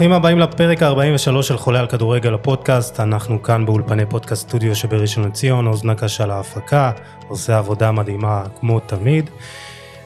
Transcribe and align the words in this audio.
ברוכים 0.00 0.12
הבאים 0.12 0.38
לפרק 0.38 0.82
ה-43 0.82 1.42
של 1.42 1.56
חולה 1.56 1.80
על 1.80 1.86
כדורגל 1.86 2.34
הפודקאסט, 2.34 3.00
אנחנו 3.00 3.42
כאן 3.42 3.66
באולפני 3.66 4.06
פודקאסט 4.06 4.48
סטודיו 4.48 4.76
שבראשון 4.76 5.24
לציון, 5.24 5.66
אוזנה 5.66 5.94
קשה 5.94 6.26
להפקה, 6.26 6.92
עושה 7.28 7.58
עבודה 7.58 7.92
מדהימה 7.92 8.42
כמו 8.60 8.80
תמיד. 8.80 9.30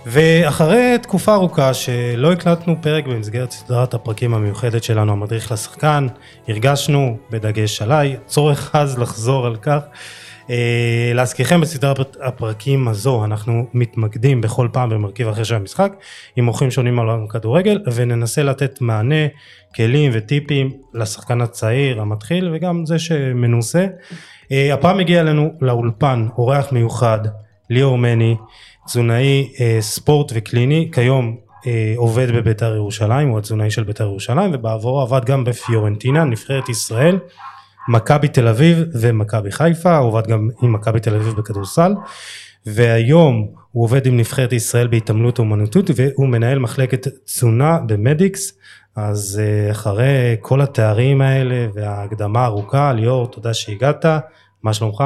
ואחרי 0.07 0.97
תקופה 1.02 1.35
ארוכה 1.35 1.75
שלא 1.75 2.33
הקלטנו 2.33 2.77
פרק 2.80 3.07
במסגרת 3.07 3.51
סדרת 3.51 3.95
הפרקים 3.95 4.35
המיוחדת 4.35 4.85
שלנו, 4.85 5.12
המדריך 5.12 5.52
לשחקן, 5.52 6.07
הרגשנו, 6.49 7.16
בדגש 7.30 7.83
עליי, 7.83 8.16
צורך 8.27 8.71
אז 8.73 8.99
לחזור 8.99 9.47
על 9.47 9.57
כך. 9.57 9.80
אה, 10.51 11.12
להזכירכם 11.15 11.61
בסדרת 11.61 12.16
הפרקים 12.23 12.89
הזו 12.89 13.25
אנחנו 13.25 13.66
מתמקדים 13.75 14.41
בכל 14.41 14.69
פעם 14.73 14.91
במרכיב 14.91 15.29
אחר 15.29 15.43
של 15.43 15.55
המשחק 15.55 15.93
עם 16.37 16.45
מוחים 16.45 16.71
שונים 16.71 17.01
על 17.01 17.09
הכדורגל 17.11 17.83
וננסה 17.95 18.43
לתת 18.43 18.80
מענה, 18.80 19.27
כלים 19.75 20.11
וטיפים 20.15 20.71
לשחקן 20.95 21.41
הצעיר, 21.41 22.01
המתחיל 22.01 22.51
וגם 22.55 22.87
זה 22.87 22.99
שמנוסה. 22.99 23.87
אה, 24.52 24.75
הפעם 24.75 24.99
הגיע 24.99 25.21
אלינו 25.21 25.52
לאולפן 25.61 26.27
אורח 26.38 26.73
מיוחד 26.73 27.19
ליאור 27.71 27.99
מני, 27.99 28.37
תזונאי 28.87 29.52
אה, 29.61 29.77
ספורט 29.80 30.33
וקליני, 30.35 30.91
כיום 30.93 31.37
עובד 31.96 32.30
בביתר 32.30 32.74
ירושלים, 32.74 33.29
הוא 33.29 33.38
התזונאי 33.38 33.71
של 33.71 33.85
ביתר 33.85 34.05
ירושלים 34.05 34.51
ובעבורו 34.55 35.01
עבד 35.01 35.24
גם 35.24 35.45
בפיורנטינה, 35.45 36.24
נבחרת 36.24 36.68
ישראל. 36.68 37.18
מכבי 37.88 38.29
תל 38.29 38.49
אביב 38.49 38.79
ומכבי 39.01 39.52
חיפה, 39.52 39.96
הוא 39.96 40.09
עובד 40.09 40.27
גם 40.27 40.49
עם 40.63 40.73
מכבי 40.73 41.01
תל 41.01 41.15
אביב 41.15 41.35
בכדורסל, 41.37 41.95
והיום 42.66 43.49
הוא 43.73 43.85
עובד 43.85 44.07
עם 44.07 44.16
נבחרת 44.16 44.52
ישראל 44.52 44.87
בהתעמלות 44.87 45.38
אומנותית 45.38 45.90
והוא 45.96 46.29
מנהל 46.29 46.59
מחלקת 46.59 47.09
תזונה 47.24 47.79
במדיקס, 47.87 48.59
אז 48.96 49.40
אה, 49.43 49.71
אחרי 49.71 50.37
כל 50.40 50.60
התארים 50.60 51.21
האלה 51.21 51.66
וההקדמה 51.74 52.40
הארוכה, 52.40 52.93
ליאור, 52.93 53.27
תודה 53.27 53.55
שהגעת, 53.55 54.05
מה 54.62 54.74
שלומך? 54.74 55.05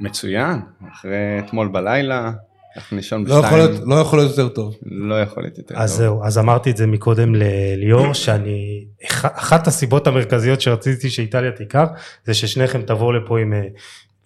מצוין, 0.00 0.60
אחרי 0.92 1.38
אתמול 1.38 1.68
בלילה, 1.68 2.32
אנחנו 2.76 2.96
נישון 2.96 3.24
לא 3.26 3.40
בשתיים. 3.40 3.70
לא 3.86 3.94
יכול 3.94 4.18
להיות 4.18 4.30
יותר 4.30 4.48
טוב. 4.48 4.74
לא 4.86 5.20
יכול 5.22 5.42
להיות 5.42 5.58
יותר 5.58 5.74
אז 5.74 5.78
טוב. 5.78 5.84
אז 5.84 5.96
זהו, 5.96 6.24
אז 6.24 6.38
אמרתי 6.38 6.70
את 6.70 6.76
זה 6.76 6.86
מקודם 6.86 7.34
לליאור, 7.34 8.12
שאני, 8.12 8.84
אחת 9.22 9.66
הסיבות 9.66 10.06
המרכזיות 10.06 10.60
שרציתי 10.60 11.10
שאיטליה 11.10 11.52
תיקח, 11.52 11.88
זה 12.26 12.34
ששניכם 12.34 12.82
תבואו 12.82 13.12
לפה 13.12 13.40
עם... 13.40 13.52
אה, 13.52 13.60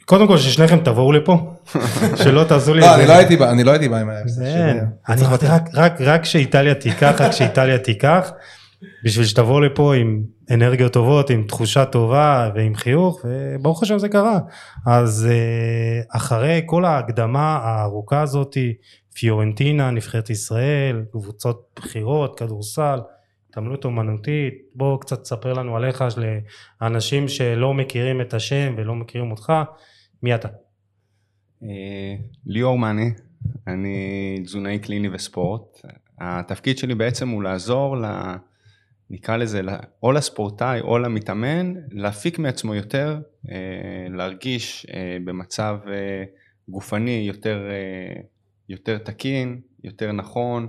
קודם 0.05 0.27
כל 0.27 0.39
ששניכם 0.39 0.79
תבואו 0.79 1.13
לפה, 1.13 1.55
שלא 2.23 2.45
תעשו 2.45 2.75
לי... 2.75 2.81
לא, 2.81 2.95
אני 2.95 3.07
לא 3.07 3.13
הייתי 3.13 3.37
בא, 3.37 3.51
אני 3.51 3.65
לא 3.65 3.71
הייתי 3.71 3.89
בא 3.89 3.97
עם 3.97 4.11
ההפסד. 4.11 4.43
אני 5.09 5.23
רק 6.01 6.25
שאיטליה 6.25 6.75
תיקח, 6.75 7.15
רק 7.21 7.31
שאיטליה 7.31 7.79
תיקח. 7.79 8.31
בשביל 9.05 9.27
שתבוא 9.27 9.61
לפה 9.61 9.95
עם 9.95 10.23
אנרגיות 10.51 10.93
טובות, 10.93 11.31
עם 11.31 11.45
תחושה 11.47 11.85
טובה 11.85 12.51
ועם 12.55 12.75
חיוך, 12.75 13.25
וברוך 13.25 13.83
השם 13.83 13.99
זה 13.99 14.09
קרה. 14.09 14.41
אז 14.87 15.29
אה, 15.31 16.01
אחרי 16.17 16.63
כל 16.67 16.85
ההקדמה 16.85 17.57
הארוכה 17.57 18.23
הזאתי, 18.23 18.75
פיורנטינה, 19.15 19.91
נבחרת 19.91 20.31
ישראל, 20.31 21.05
קבוצות 21.13 21.71
בחירות, 21.77 22.39
כדורסל, 22.39 23.01
התעמלות 23.51 23.85
אומנותית, 23.85 24.55
בוא 24.75 25.01
קצת 25.01 25.23
תספר 25.23 25.53
לנו 25.53 25.77
עליך, 25.77 26.05
לאנשים 26.81 27.29
שלא 27.29 27.75
מכירים 27.75 28.21
את 28.21 28.35
השם 28.35 28.75
ולא 28.77 28.95
מכירים 28.95 29.31
אותך, 29.31 29.53
מי 30.23 30.35
אתה? 30.35 30.49
אה, 31.63 32.15
ליאור 32.47 32.79
מאני, 32.79 33.11
אני 33.67 34.39
תזונאי 34.45 34.79
קליני 34.79 35.09
וספורט. 35.09 35.81
התפקיד 36.21 36.79
שלי 36.79 36.95
בעצם 36.95 37.29
הוא 37.29 37.43
לעזור 37.43 37.97
ל... 37.97 38.01
לה... 38.01 38.37
נקרא 39.11 39.37
לזה, 39.37 39.61
או 40.03 40.13
לספורטאי 40.13 40.81
או 40.81 40.99
למתאמן, 40.99 41.75
להפיק 41.91 42.39
מעצמו 42.39 42.75
יותר, 42.75 43.21
אה, 43.51 44.07
להרגיש 44.11 44.87
אה, 44.95 45.17
במצב 45.25 45.79
אה, 45.87 46.25
גופני 46.69 47.25
יותר, 47.27 47.69
יותר 48.69 48.99
תקין, 48.99 49.61
יותר 49.85 50.13
נכון, 50.13 50.67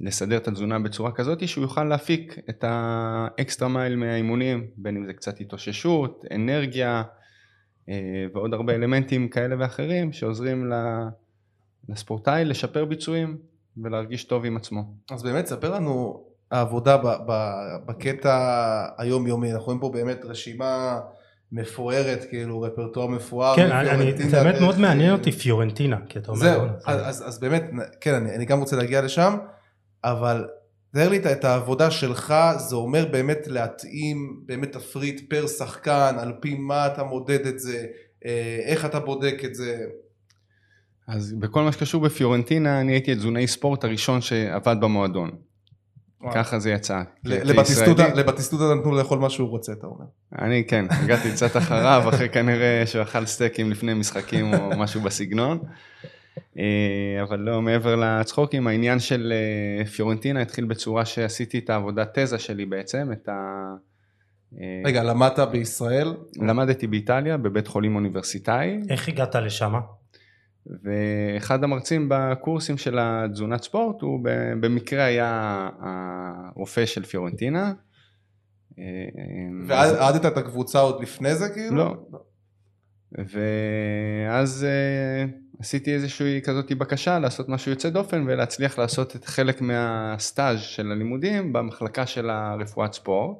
לסדר 0.00 0.36
את 0.36 0.48
התזונה 0.48 0.78
בצורה 0.78 1.12
כזאת 1.12 1.48
שהוא 1.48 1.62
יוכל 1.62 1.84
להפיק 1.84 2.38
את 2.50 2.64
האקסטרה 2.66 3.68
מייל 3.68 3.96
מהאימונים, 3.96 4.66
בין 4.76 4.96
אם 4.96 5.06
זה 5.06 5.12
קצת 5.12 5.40
התאוששות, 5.40 6.24
אנרגיה 6.34 7.02
ועוד 8.34 8.54
הרבה 8.54 8.74
אלמנטים 8.74 9.28
כאלה 9.28 9.56
ואחרים 9.58 10.12
שעוזרים 10.12 10.72
לספורטאי 11.88 12.44
לשפר 12.44 12.84
ביצועים 12.84 13.36
ולהרגיש 13.82 14.24
טוב 14.24 14.44
עם 14.44 14.56
עצמו. 14.56 14.94
אז 15.10 15.22
באמת 15.22 15.46
ספר 15.46 15.74
לנו 15.74 16.27
העבודה 16.50 16.96
בקטע 17.86 18.38
היומיומי, 18.98 19.52
אנחנו 19.52 19.66
רואים 19.66 19.80
פה 19.80 19.90
באמת 19.94 20.24
רשימה 20.24 21.00
מפוארת, 21.52 22.24
כאילו 22.30 22.60
רפרטואר 22.60 23.06
מפואר. 23.06 23.56
כן, 23.56 23.70
אני, 23.72 24.12
זה 24.28 24.42
באמת 24.42 24.60
מאוד 24.60 24.78
מעניין 24.78 25.12
אותי 25.12 25.32
פיורנטינה, 25.32 25.96
כי 26.08 26.18
אתה 26.18 26.30
אומר... 26.30 26.40
זהו, 26.40 26.62
אז, 26.84 27.00
אז, 27.04 27.28
אז 27.28 27.38
באמת, 27.40 27.64
כן, 28.00 28.14
אני, 28.14 28.34
אני 28.34 28.44
גם 28.44 28.60
רוצה 28.60 28.76
להגיע 28.76 29.02
לשם, 29.02 29.36
אבל 30.04 30.46
תאר 30.94 31.08
לי 31.08 31.18
את 31.32 31.44
העבודה 31.44 31.90
שלך, 31.90 32.34
זה 32.56 32.76
אומר 32.76 33.06
באמת 33.10 33.46
להתאים 33.46 34.42
באמת 34.46 34.72
תפריט 34.72 35.30
פר 35.30 35.46
שחקן, 35.46 36.16
על 36.18 36.32
פי 36.40 36.54
מה 36.54 36.86
אתה 36.86 37.04
מודד 37.04 37.46
את 37.46 37.58
זה, 37.58 37.86
אה, 38.26 38.60
איך 38.64 38.84
אתה 38.84 39.00
בודק 39.00 39.42
את 39.44 39.54
זה. 39.54 39.84
אז 41.08 41.34
בכל 41.38 41.62
מה 41.62 41.72
שקשור 41.72 42.02
בפיורנטינה, 42.02 42.80
אני 42.80 42.92
הייתי 42.92 43.14
תזונאי 43.14 43.46
ספורט 43.46 43.84
הראשון 43.84 44.20
שעבד 44.20 44.76
במועדון. 44.80 45.30
ככה 46.34 46.58
זה 46.58 46.70
יצא. 46.70 47.02
לבטיסטודה 47.24 48.74
נתנו 48.74 48.94
לאכול 48.94 49.18
מה 49.18 49.30
שהוא 49.30 49.48
רוצה, 49.48 49.72
אתה 49.72 49.86
אומר. 49.86 50.04
אני 50.38 50.64
כן, 50.68 50.84
הגעתי 50.90 51.32
קצת 51.32 51.56
אחריו, 51.56 52.04
אחרי 52.08 52.28
כנראה 52.28 52.82
שהוא 52.86 53.02
אכל 53.02 53.26
סטייקים 53.26 53.70
לפני 53.70 53.94
משחקים 53.94 54.54
או 54.54 54.70
משהו 54.76 55.00
בסגנון. 55.00 55.58
אה, 56.58 57.22
אבל 57.22 57.38
לא, 57.38 57.62
מעבר 57.62 57.96
לצחוקים, 57.96 58.66
העניין 58.66 58.98
של 58.98 59.32
אה, 59.32 59.84
פיורנטינה 59.84 60.42
התחיל 60.42 60.64
בצורה 60.64 61.04
שעשיתי 61.04 61.58
את 61.58 61.70
העבודת 61.70 62.18
תזה 62.18 62.38
שלי 62.38 62.66
בעצם, 62.66 63.08
את 63.12 63.28
ה... 63.28 63.32
אה, 64.60 64.82
רגע, 64.84 65.02
למדת 65.02 65.38
בישראל? 65.38 66.14
למדתי 66.36 66.86
באיטליה, 66.86 67.36
בבית 67.36 67.66
חולים 67.66 67.96
אוניברסיטאי. 67.96 68.80
איך 68.88 69.08
הגעת 69.08 69.34
לשם? 69.34 69.74
ואחד 70.82 71.64
המרצים 71.64 72.08
בקורסים 72.10 72.78
של 72.78 72.98
התזונת 73.00 73.62
ספורט 73.62 74.02
הוא 74.02 74.20
במקרה 74.60 75.04
היה 75.04 75.68
הרופא 75.80 76.86
של 76.86 77.04
פיורנטינה. 77.04 77.72
ועדת 79.66 80.26
את 80.26 80.36
הקבוצה 80.36 80.80
עוד 80.80 81.02
לפני 81.02 81.34
זה 81.34 81.48
כאילו? 81.48 81.76
לא. 81.76 81.96
ואז 83.12 84.64
אה, 84.64 85.24
עשיתי 85.60 85.94
איזושהי 85.94 86.40
כזאת 86.42 86.72
בקשה 86.72 87.18
לעשות 87.18 87.48
משהו 87.48 87.70
יוצא 87.70 87.90
דופן 87.90 88.24
ולהצליח 88.26 88.78
לעשות 88.78 89.16
את 89.16 89.24
חלק 89.24 89.60
מהסטאז' 89.60 90.60
של 90.60 90.92
הלימודים 90.92 91.52
במחלקה 91.52 92.06
של 92.06 92.30
הרפואת 92.30 92.92
ספורט. 92.92 93.36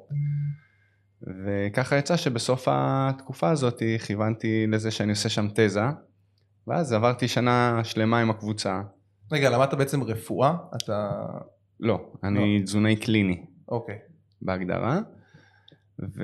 וככה 1.45 1.97
יצא 1.97 2.17
שבסוף 2.17 2.67
התקופה 2.71 3.49
הזאת 3.49 3.81
כיוונתי 4.05 4.67
לזה 4.67 4.91
שאני 4.91 5.09
עושה 5.09 5.29
שם 5.29 5.47
תזה. 5.55 5.81
ואז 6.67 6.93
עברתי 6.93 7.27
שנה 7.27 7.81
שלמה 7.83 8.19
עם 8.19 8.29
הקבוצה. 8.29 8.81
רגע, 9.31 9.49
למדת 9.49 9.73
בעצם 9.73 10.03
רפואה? 10.03 10.55
אתה... 10.75 11.11
לא, 11.79 12.11
אני 12.23 12.59
לא. 12.59 12.63
תזונאי 12.63 12.95
קליני. 12.95 13.45
אוקיי. 13.67 13.97
בהגדרה. 14.41 14.99
ו... 15.99 16.23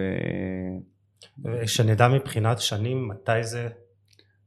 ושנדע 1.44 2.08
מבחינת 2.08 2.60
שנים, 2.60 3.08
מתי 3.08 3.44
זה? 3.44 3.68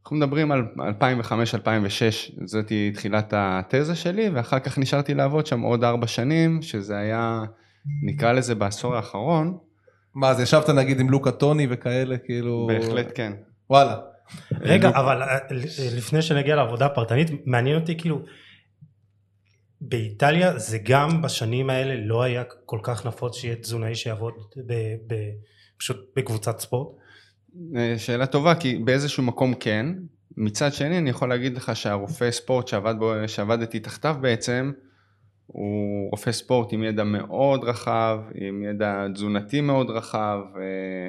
אנחנו 0.02 0.17
מדברים 0.17 0.52
על 0.52 0.62
2005-2006, 0.76 2.44
זאתי 2.44 2.93
תחילת 2.94 3.34
התזה 3.37 3.94
שלי, 3.94 4.29
ואחר 4.29 4.58
כך 4.58 4.79
נשארתי 4.79 5.14
לעבוד 5.14 5.46
שם 5.46 5.61
עוד 5.61 5.84
ארבע 5.84 6.06
שנים, 6.06 6.62
שזה 6.62 6.99
היה, 6.99 7.43
נקרא 8.02 8.32
לזה 8.32 8.55
בעשור 8.55 8.96
האחרון. 8.96 9.58
מה, 10.14 10.31
אז 10.31 10.41
ישבת 10.41 10.70
נגיד 10.70 11.00
עם 11.00 11.11
לוקה 11.11 11.31
טוני 11.31 11.67
וכאלה, 11.70 12.19
כאילו... 12.19 12.67
בהחלט 12.67 13.12
כן. 13.14 13.32
וואלה. 13.70 13.96
רגע, 14.60 14.88
אבל 14.88 15.22
אה, 15.22 15.38
לפני 15.96 16.22
שנגיע 16.22 16.56
לעבודה 16.56 16.86
הפרטנית, 16.86 17.30
מעניין 17.46 17.80
אותי 17.80 17.98
כאילו, 17.98 18.22
באיטליה 19.80 20.58
זה 20.58 20.78
גם 20.82 21.22
בשנים 21.22 21.70
האלה 21.70 22.06
לא 22.06 22.22
היה 22.22 22.44
כל 22.64 22.78
כך 22.82 23.06
נפוץ 23.06 23.36
שיהיה 23.36 23.56
תזונאי 23.56 23.94
שיעבוד 23.94 24.34
ב, 24.66 24.72
ב, 25.06 25.14
פשוט 25.78 26.12
בקבוצת 26.16 26.60
ספורט? 26.60 26.88
אה, 27.76 27.94
שאלה 27.98 28.26
טובה, 28.26 28.54
כי 28.54 28.78
באיזשהו 28.78 29.22
מקום 29.22 29.54
כן. 29.54 29.86
מצד 30.36 30.72
שני, 30.72 30.98
אני 30.98 31.10
יכול 31.10 31.28
להגיד 31.28 31.56
לך 31.56 31.76
שהרופא 31.76 32.31
ספורט 32.31 32.69
שעבד 32.69 32.94
בו, 32.98 33.12
שעבדתי 33.26 33.81
תחתיו 33.81 34.16
בעצם, 34.20 34.72
הוא 35.46 36.10
רופא 36.10 36.32
ספורט 36.32 36.72
עם 36.72 36.84
ידע 36.84 37.04
מאוד 37.04 37.64
רחב, 37.64 38.20
עם 38.34 38.62
ידע 38.62 39.06
תזונתי 39.14 39.60
מאוד 39.60 39.90
רחב, 39.90 40.38
אה, 40.56 41.08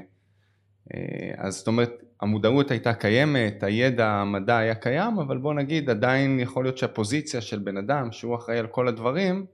אז 1.38 1.56
זאת 1.58 1.68
אומרת, 1.68 1.92
המודעות 2.22 2.72
הייתה 2.72 2.94
קיימת, 2.94 3.64
הידע, 3.64 4.08
המדע 4.08 4.58
היה 4.58 4.76
קיים, 4.76 5.20
אבל 5.20 5.38
בוא 5.38 5.54
נגיד 5.54 5.90
עדיין 5.90 6.40
יכול 6.40 6.66
להיות 6.66 6.78
שהפוזיציה 6.78 7.42
של 7.42 7.60
בן 7.60 7.78
אדם 7.78 8.12
שהוא 8.12 8.36
אחראי 8.36 8.60
על 8.60 8.68
כל 8.68 8.88
הדברים, 8.88 9.46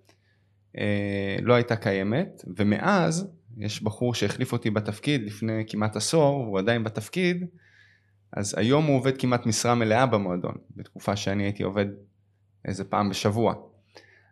אה, 0.77 1.37
לא 1.41 1.53
הייתה 1.53 1.75
קיימת, 1.75 2.41
ומאז 2.57 3.31
יש 3.57 3.83
בחור 3.83 4.13
שהחליף 4.13 4.53
אותי 4.53 4.69
בתפקיד 4.69 5.23
לפני 5.23 5.63
כמעט 5.67 5.95
עשור, 5.95 6.41
והוא 6.41 6.59
עדיין 6.59 6.83
בתפקיד, 6.83 7.45
אז 8.33 8.55
היום 8.57 8.85
הוא 8.85 8.97
עובד 8.97 9.17
כמעט 9.17 9.45
משרה 9.45 9.75
מלאה 9.75 10.05
במועדון, 10.05 10.55
בתקופה 10.75 11.15
שאני 11.15 11.43
הייתי 11.43 11.63
עובד 11.63 11.85
איזה 12.65 12.83
פעם 12.83 13.09
בשבוע. 13.09 13.53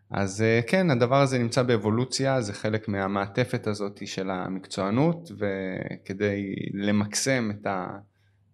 אז 0.09 0.41
אה, 0.41 0.59
כן, 0.67 0.89
הדבר 0.89 1.21
הזה 1.21 1.39
נמצא 1.39 1.63
באבולוציה, 1.63 2.41
זה 2.41 2.53
חלק 2.53 2.87
מהמעטפת 2.87 3.67
הזאת 3.67 4.07
של 4.07 4.29
המקצוענות, 4.29 5.31
וכדי 5.37 6.55
למקסם 6.73 7.51
את 7.51 7.67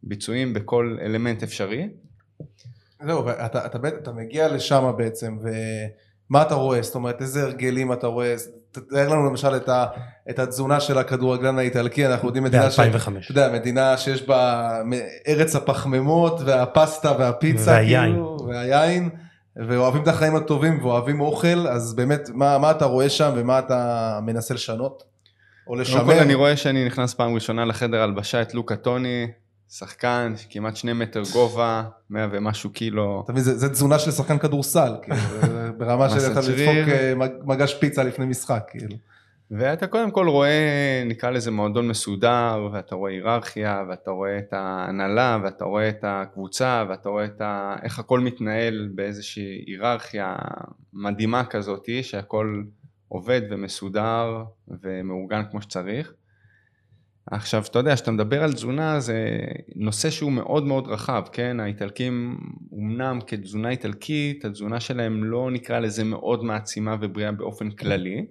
הביצועים 0.04 0.54
בכל 0.54 0.98
אלמנט 1.02 1.44
אפשרי. 1.44 1.90
זהו, 3.06 3.26
ואתה 3.26 3.66
אתה, 3.66 3.78
אתה 3.88 4.12
מגיע 4.12 4.48
לשם 4.48 4.92
בעצם, 4.98 5.38
ומה 5.42 6.42
אתה 6.42 6.56
רואה? 6.56 6.82
זאת 6.82 6.96
אומרת, 6.96 7.22
איזה 7.22 7.44
הרגלים 7.44 7.94
אתה 7.94 8.08
רואה? 8.08 8.36
תאר 8.72 9.10
לנו 9.10 9.26
למשל 9.26 9.56
את, 9.56 9.70
ה, 9.70 9.86
את 10.30 10.40
התזונה 10.40 10.80
של 10.80 10.98
הכדורגלן 10.98 11.58
האיטלקי, 11.60 12.08
אנחנו 12.08 12.28
יודעים 12.28 12.44
מדינה, 12.44 12.72
ש... 12.72 12.80
אתה 12.80 13.32
יודע, 13.32 13.50
מדינה 13.54 13.98
שיש 13.98 14.28
בה 14.28 14.72
ארץ 15.28 15.56
הפחמימות 15.56 16.42
והפסטה 16.46 17.12
והפיצה, 17.20 17.72
והיין, 17.72 18.12
כאילו, 18.12 18.38
והיין, 18.48 19.10
ואוהבים 19.68 20.04
את 20.04 20.08
החיים 20.08 20.36
הטובים 20.36 20.84
ואוהבים 20.84 21.22
אוכל, 21.22 21.68
אז 21.68 21.94
באמת, 21.96 22.30
מה, 22.34 22.58
מה 22.58 22.72
אתה 22.72 22.86
רואה 22.86 23.10
שם 23.10 23.32
ומה 23.36 23.60
אתה 23.60 24.20
מנסה 24.24 24.54
לשנות? 24.54 25.04
או 25.68 25.76
לשמר? 25.76 26.22
אני 26.22 26.34
רואה 26.34 26.58
שאני 26.58 26.86
נכנס 26.86 27.14
פעם 27.14 27.34
ראשונה 27.34 27.66
לחדר 27.66 28.02
הלבשה 28.02 28.42
את 28.42 28.54
לוקה 28.54 28.76
טוני, 28.76 29.28
שחקן, 29.70 30.34
כמעט 30.50 30.76
שני 30.76 30.94
מטר 30.94 31.22
גובה, 31.34 31.84
מאה 32.10 32.28
ומשהו 32.32 32.70
קילו. 32.70 33.22
אתה 33.26 33.32
מבין, 33.32 33.44
זה 33.44 33.70
תזונה 33.70 34.00
של 34.00 34.12
שחקן 34.12 34.38
כדורסל, 34.38 34.94
כאילו, 35.02 35.18
ברמה 35.78 36.10
של 36.10 36.32
אתה 36.32 36.40
לדפוק 36.40 36.90
אה, 36.90 37.14
מגש 37.44 37.74
פיצה 37.74 38.04
לפני 38.04 38.26
משחק, 38.26 38.64
כאילו. 38.70 38.96
ואתה 39.52 39.88
קודם 39.88 40.12
כל 40.12 40.28
רואה, 40.28 41.04
נקרא 41.06 41.30
לזה 41.30 41.52
מועדון 41.52 41.88
מסודר, 41.88 42.70
ואתה 42.74 42.96
רואה 42.96 43.12
היררכיה, 43.12 43.84
ואתה 43.90 44.12
רואה 44.12 44.38
את 44.38 44.54
ההנהלה, 44.54 45.38
ואתה 45.44 45.66
רואה 45.66 45.90
את 45.90 46.00
הקבוצה, 46.04 46.86
ואתה 46.90 47.10
רואה 47.10 47.26
את 47.26 47.42
ה... 47.42 47.76
איך 47.84 48.00
הכל 48.00 48.20
מתנהל 48.20 48.90
באיזושהי 48.96 49.64
היררכיה 49.68 50.36
מדהימה 50.94 51.46
כזאת, 51.46 51.90
שהכל 52.02 52.64
עובד 53.08 53.42
ומסודר 53.50 54.44
ומאורגן 54.68 55.44
כמו 55.52 55.62
שצריך. 55.62 56.14
עכשיו, 57.26 57.64
אתה 57.72 57.80
יודע, 57.80 57.96
כשאתה 57.96 58.12
מדבר 58.12 58.44
על 58.44 58.54
תזונה 58.54 59.00
זה 59.00 59.38
נושא 59.76 60.10
שהוא 60.10 60.32
מאוד 60.32 60.66
מאוד 60.66 60.88
רחב, 60.88 61.24
כן? 61.32 61.60
האיטלקים, 61.60 62.38
אמנם 62.74 63.20
כתזונה 63.28 63.70
איטלקית, 63.70 64.46
התזונה 64.46 64.80
שלהם 64.80 65.24
לא 65.24 65.52
נקרא 65.52 65.80
לזה 65.80 66.04
מאוד 66.04 66.44
מעצימה 66.44 66.96
ובריאה 67.02 67.32
באופן 67.32 67.72
כללי. 67.72 68.26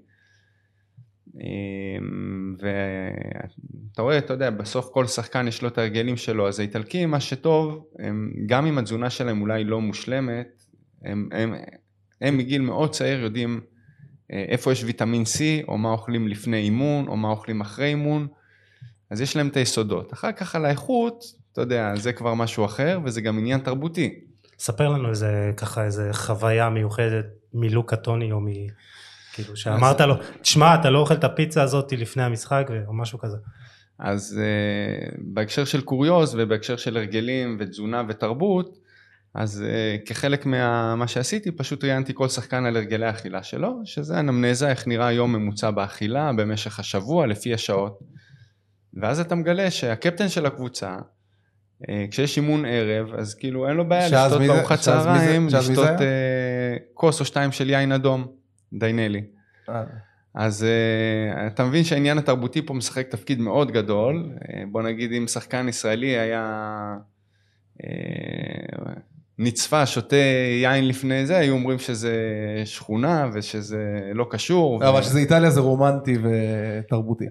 אמ, 1.40 2.54
ואתה 2.58 4.02
רואה, 4.02 4.18
אתה 4.18 4.32
יודע, 4.32 4.50
בסוף 4.50 4.88
כל 4.92 5.06
שחקן 5.06 5.48
יש 5.48 5.62
לו 5.62 5.68
את 5.68 5.78
הרגלים 5.78 6.16
שלו, 6.16 6.48
אז 6.48 6.60
האיטלקים, 6.60 7.10
מה 7.10 7.20
שטוב, 7.20 7.84
הם, 7.98 8.32
גם 8.46 8.66
אם 8.66 8.78
התזונה 8.78 9.10
שלהם 9.10 9.40
אולי 9.40 9.64
לא 9.64 9.80
מושלמת, 9.80 10.64
הם, 11.04 11.28
הם, 11.32 11.54
הם 12.20 12.36
מגיל 12.36 12.62
מאוד 12.62 12.90
צעיר 12.90 13.20
יודעים 13.20 13.60
אה, 14.32 14.44
איפה 14.48 14.72
יש 14.72 14.84
ויטמין 14.84 15.22
C, 15.22 15.68
או 15.68 15.78
מה 15.78 15.90
אוכלים 15.90 16.28
לפני 16.28 16.56
אימון, 16.56 17.08
או 17.08 17.16
מה 17.16 17.28
אוכלים 17.28 17.60
אחרי 17.60 17.86
אימון. 17.86 18.26
אז 19.10 19.20
יש 19.20 19.36
להם 19.36 19.48
את 19.48 19.56
היסודות. 19.56 20.12
אחר 20.12 20.32
כך 20.32 20.54
על 20.54 20.64
האיכות, 20.64 21.24
אתה 21.52 21.60
יודע, 21.60 21.92
זה 21.96 22.12
כבר 22.12 22.34
משהו 22.34 22.64
אחר, 22.64 23.00
וזה 23.04 23.20
גם 23.20 23.38
עניין 23.38 23.60
תרבותי. 23.60 24.14
ספר 24.58 24.88
לנו 24.88 25.10
איזה, 25.10 25.52
ככה, 25.56 25.84
איזה 25.84 26.08
חוויה 26.12 26.68
מיוחדת 26.68 27.26
מלוקה 27.54 27.96
טוני, 27.96 28.32
או 28.32 28.40
מ... 28.40 28.46
כאילו, 29.32 29.56
שאמרת 29.56 30.00
לו, 30.00 30.14
תשמע, 30.42 30.74
אתה 30.74 30.90
לא 30.90 30.98
אוכל 30.98 31.14
את 31.14 31.24
הפיצה 31.24 31.62
הזאת 31.62 31.92
לפני 31.92 32.22
המשחק, 32.22 32.68
או 32.86 32.92
משהו 32.92 33.18
כזה. 33.18 33.36
אז 33.98 34.40
uh, 34.40 35.14
בהקשר 35.18 35.64
של 35.64 35.80
קוריוז 35.80 36.34
ובהקשר 36.38 36.76
של 36.76 36.96
הרגלים 36.96 37.56
ותזונה 37.60 38.02
ותרבות, 38.08 38.78
אז 39.34 39.64
uh, 39.64 40.08
כחלק 40.08 40.46
ממה 40.46 41.04
שעשיתי, 41.06 41.50
פשוט 41.50 41.84
ראיינתי 41.84 42.12
כל 42.14 42.28
שחקן 42.28 42.66
על 42.66 42.76
הרגלי 42.76 43.06
האכילה 43.06 43.42
שלו, 43.42 43.80
שזה 43.84 44.20
אנמנזה, 44.20 44.70
איך 44.70 44.86
נראה 44.86 45.12
יום 45.12 45.32
ממוצע 45.32 45.70
באכילה 45.70 46.32
במשך 46.32 46.78
השבוע, 46.78 47.26
לפי 47.26 47.54
השעות. 47.54 47.98
ואז 48.94 49.20
אתה 49.20 49.34
מגלה 49.34 49.70
שהקפטן 49.70 50.28
של 50.28 50.46
הקבוצה, 50.46 50.96
אה, 51.88 52.04
כשיש 52.10 52.36
אימון 52.36 52.64
ערב, 52.64 53.14
אז 53.14 53.34
כאילו 53.34 53.68
אין 53.68 53.76
לו 53.76 53.88
בעיה 53.88 54.06
לשתות 54.06 54.40
בארוחת 54.40 54.80
צהריים, 54.80 55.46
לשתות 55.46 56.00
אה, 56.00 56.76
כוס 56.94 57.20
או 57.20 57.24
שתיים 57.24 57.52
של 57.52 57.70
יין 57.70 57.92
אדום, 57.92 58.26
דיינלי. 58.72 59.22
אה. 59.68 59.82
אז 60.34 60.66
אתה 61.46 61.64
מבין 61.64 61.84
שהעניין 61.84 62.18
התרבותי 62.18 62.66
פה 62.66 62.74
משחק 62.74 63.08
תפקיד 63.08 63.40
מאוד 63.40 63.70
גדול. 63.70 64.30
בוא 64.70 64.82
נגיד 64.82 65.12
אם 65.12 65.26
שחקן 65.26 65.68
ישראלי 65.68 66.18
היה 66.18 66.96
נצפה, 69.38 69.86
שותה 69.86 70.16
יין 70.62 70.88
לפני 70.88 71.26
זה, 71.26 71.38
היו 71.38 71.54
אומרים 71.54 71.78
שזה 71.78 72.14
שכונה 72.64 73.30
ושזה 73.32 74.10
לא 74.14 74.26
קשור. 74.30 74.88
אבל 74.88 75.02
שזה 75.02 75.18
איטליה 75.18 75.50
זה 75.50 75.60
רומנטי 75.60 76.18
ותרבותי. 76.22 77.24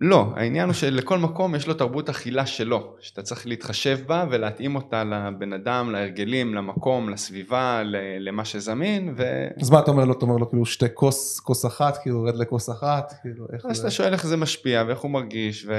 לא, 0.00 0.32
העניין 0.36 0.66
הוא 0.66 0.74
שלכל 0.74 1.18
מקום 1.18 1.54
יש 1.54 1.66
לו 1.68 1.74
תרבות 1.74 2.08
אכילה 2.08 2.46
שלו, 2.46 2.94
שאתה 3.00 3.22
צריך 3.22 3.46
להתחשב 3.46 3.98
בה 4.06 4.24
ולהתאים 4.30 4.76
אותה 4.76 5.04
לבן 5.04 5.52
אדם, 5.52 5.90
להרגלים, 5.90 6.54
למקום, 6.54 7.08
לסביבה, 7.08 7.82
למה 8.18 8.44
שזמין. 8.44 9.14
ו... 9.16 9.48
אז 9.60 9.70
מה 9.70 9.78
אתה 9.80 9.90
אומר 9.90 10.04
לו? 10.04 10.12
אתה 10.12 10.24
אומר 10.24 10.36
לו 10.36 10.50
כאילו 10.50 10.66
שתי 10.66 10.86
כוס, 10.94 11.40
כוס 11.40 11.66
אחת, 11.66 11.96
כאילו 11.96 12.22
רד 12.22 12.36
לכוס 12.36 12.70
אחת, 12.70 13.12
כאילו 13.22 13.46
איך 13.52 13.66
אז 13.66 13.76
זה... 13.76 13.82
אתה 13.82 13.90
שואל 13.90 14.12
איך 14.12 14.26
זה 14.26 14.36
משפיע 14.36 14.84
ואיך 14.86 14.98
הוא 14.98 15.10
מרגיש 15.10 15.66
ו... 15.68 15.74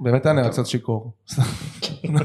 באמת 0.00 0.26
אני 0.26 0.50
קצת 0.50 0.66
שיכור. 0.66 1.12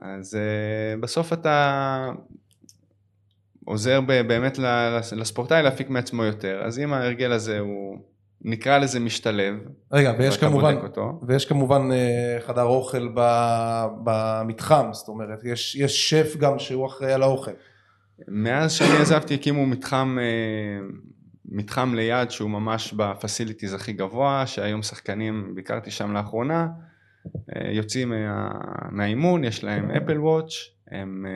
אז 0.00 0.34
אה, 0.34 0.96
בסוף 1.00 1.32
אתה 1.32 2.10
עוזר 3.64 4.00
באמת 4.00 4.58
לספורטאי 5.16 5.62
להפיק 5.62 5.90
מעצמו 5.90 6.24
יותר, 6.24 6.62
אז 6.64 6.78
אם 6.78 6.92
ההרגל 6.92 7.32
הזה 7.32 7.58
הוא 7.58 7.98
נקרא 8.44 8.78
לזה 8.78 9.00
משתלב, 9.00 9.54
רגע, 9.92 10.12
ויש 10.18 10.38
כמובן, 10.38 10.74
ויש 11.26 11.46
כמובן 11.46 11.92
אה, 11.92 12.36
חדר 12.46 12.62
אוכל 12.62 13.08
במתחם, 14.04 14.88
זאת 14.92 15.08
אומרת, 15.08 15.44
יש, 15.44 15.76
יש 15.76 16.10
שף 16.10 16.36
גם 16.36 16.58
שהוא 16.58 16.86
אחראי 16.86 17.12
על 17.12 17.22
האוכל. 17.22 17.50
מאז 18.28 18.72
שאני 18.72 18.96
עזבתי 18.96 19.34
הקימו 19.34 19.66
מתחם, 19.66 20.18
אה, 20.20 20.86
מתחם 21.44 21.94
ליד 21.94 22.30
שהוא 22.30 22.50
ממש 22.50 22.92
בפסיליטיז 22.92 23.74
הכי 23.74 23.92
גבוה, 23.92 24.46
שהיום 24.46 24.82
שחקנים, 24.82 25.54
ביקרתי 25.54 25.90
שם 25.90 26.12
לאחרונה, 26.12 26.68
אה, 27.56 27.70
יוצאים 27.72 28.10
מה, 28.10 28.50
מהאימון, 28.90 29.44
יש 29.44 29.64
להם 29.64 29.90
אפל 29.90 30.18
וואץ', 30.20 30.52
הם 30.90 31.26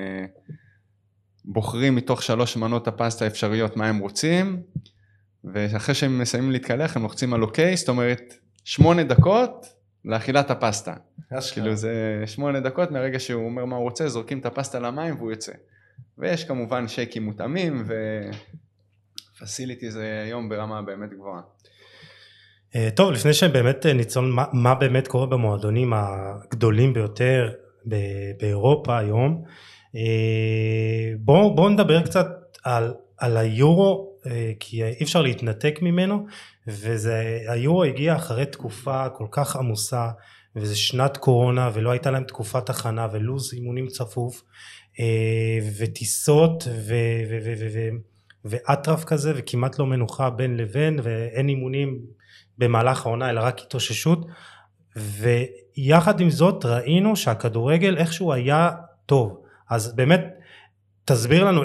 בוחרים 1.51 1.95
מתוך 1.95 2.23
שלוש 2.23 2.57
מנות 2.57 2.89
הפסטה 2.89 3.25
האפשריות 3.25 3.77
מה 3.77 3.89
הם 3.89 3.99
רוצים, 3.99 4.63
ואחרי 5.45 5.95
שהם 5.95 6.19
מסיימים 6.19 6.51
להתקלח 6.51 6.97
הם 6.97 7.03
לוחצים 7.03 7.35
על 7.35 7.43
אוקיי, 7.43 7.77
זאת 7.77 7.89
אומרת 7.89 8.35
שמונה 8.65 9.03
דקות 9.03 9.67
לאכילת 10.05 10.51
הפסטה. 10.51 10.95
כאילו 11.53 11.75
זה 11.75 12.23
שמונה 12.27 12.61
דקות 12.61 12.91
מהרגע 12.91 13.21
שהוא 13.21 13.45
אומר 13.45 13.65
מה 13.65 13.77
הוא 13.77 13.85
רוצה, 13.85 14.09
זורקים 14.09 14.39
את 14.39 14.47
הפסטה 14.47 14.79
למים 14.79 15.15
והוא 15.17 15.31
יוצא. 15.31 15.53
ויש 16.19 16.45
כמובן 16.45 16.89
שייקים 16.89 17.25
מותאמים 17.25 17.89
ופסיליטי 19.41 19.91
זה 19.91 20.23
היום 20.25 20.49
ברמה 20.49 20.83
באמת 20.83 21.11
גבוהה. 21.11 21.41
אה, 22.77 22.89
טוב, 22.95 23.13
לפני 23.13 23.33
שבאמת 23.33 23.87
אה, 23.87 23.93
ניצול 23.93 24.33
מה, 24.33 24.45
מה 24.53 24.75
באמת 24.75 25.09
קורה 25.09 25.27
במועדונים 25.27 25.93
הגדולים 25.93 26.93
ביותר 26.93 27.51
באירופה 28.41 28.99
היום, 28.99 29.45
בואו 31.19 31.55
בוא 31.55 31.71
נדבר 31.71 32.03
קצת 32.03 32.27
על, 32.65 32.95
על 33.19 33.37
היורו 33.37 34.09
אה, 34.27 34.53
כי 34.61 34.85
אי 34.85 35.05
אפשר 35.05 35.23
להתנתק 35.23 35.79
ממנו 35.83 36.27
והיורו 36.67 37.85
הגיע 37.85 38.17
אחרי 38.17 38.47
תקופה 38.47 39.09
כל 39.09 39.27
כך 39.31 39.57
עמוסה 39.57 40.09
וזה 40.57 40.77
שנת 40.77 41.17
קורונה 41.17 41.71
ולא 41.75 41.91
הייתה 41.91 42.11
להם 42.11 42.25
תקופת 42.25 42.71
הכנה 42.71 43.09
ולו"ז 43.13 43.55
אימונים 43.55 43.87
צפוף 43.87 44.43
אה, 45.01 45.59
וטיסות 45.79 46.69
ואטרף 48.45 49.05
כזה 49.05 49.33
וכמעט 49.37 49.79
לא 49.79 49.87
מנוחה 49.87 50.31
בין 50.31 50.57
לבין 50.57 50.99
ואין 51.03 51.49
אימונים 51.49 51.99
במהלך 52.59 53.07
העונה 53.07 53.31
אלא 53.31 53.41
רק 53.41 53.61
התאוששות. 53.61 54.27
ויחד 54.97 56.21
עם 56.21 56.31
זאת 56.31 56.65
ראינו 56.65 57.17
שהכדורגל 57.17 57.97
איכשהו 57.97 58.33
היה 58.33 58.71
טוב 59.07 59.43
אז 59.71 59.93
באמת 59.95 60.39
תסביר 61.05 61.45
לנו 61.45 61.63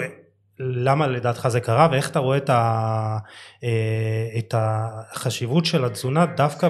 למה 0.58 1.06
לדעתך 1.06 1.48
זה 1.48 1.60
קרה 1.60 1.88
ואיך 1.92 2.10
אתה 2.10 2.18
רואה 2.18 2.36
את, 2.36 2.50
ה, 2.50 3.18
אה, 3.64 4.38
את 4.38 4.54
החשיבות 4.56 5.64
של 5.64 5.84
התזונה 5.84 6.26
דווקא 6.26 6.68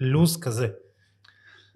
בלוז 0.00 0.40
כזה. 0.40 0.68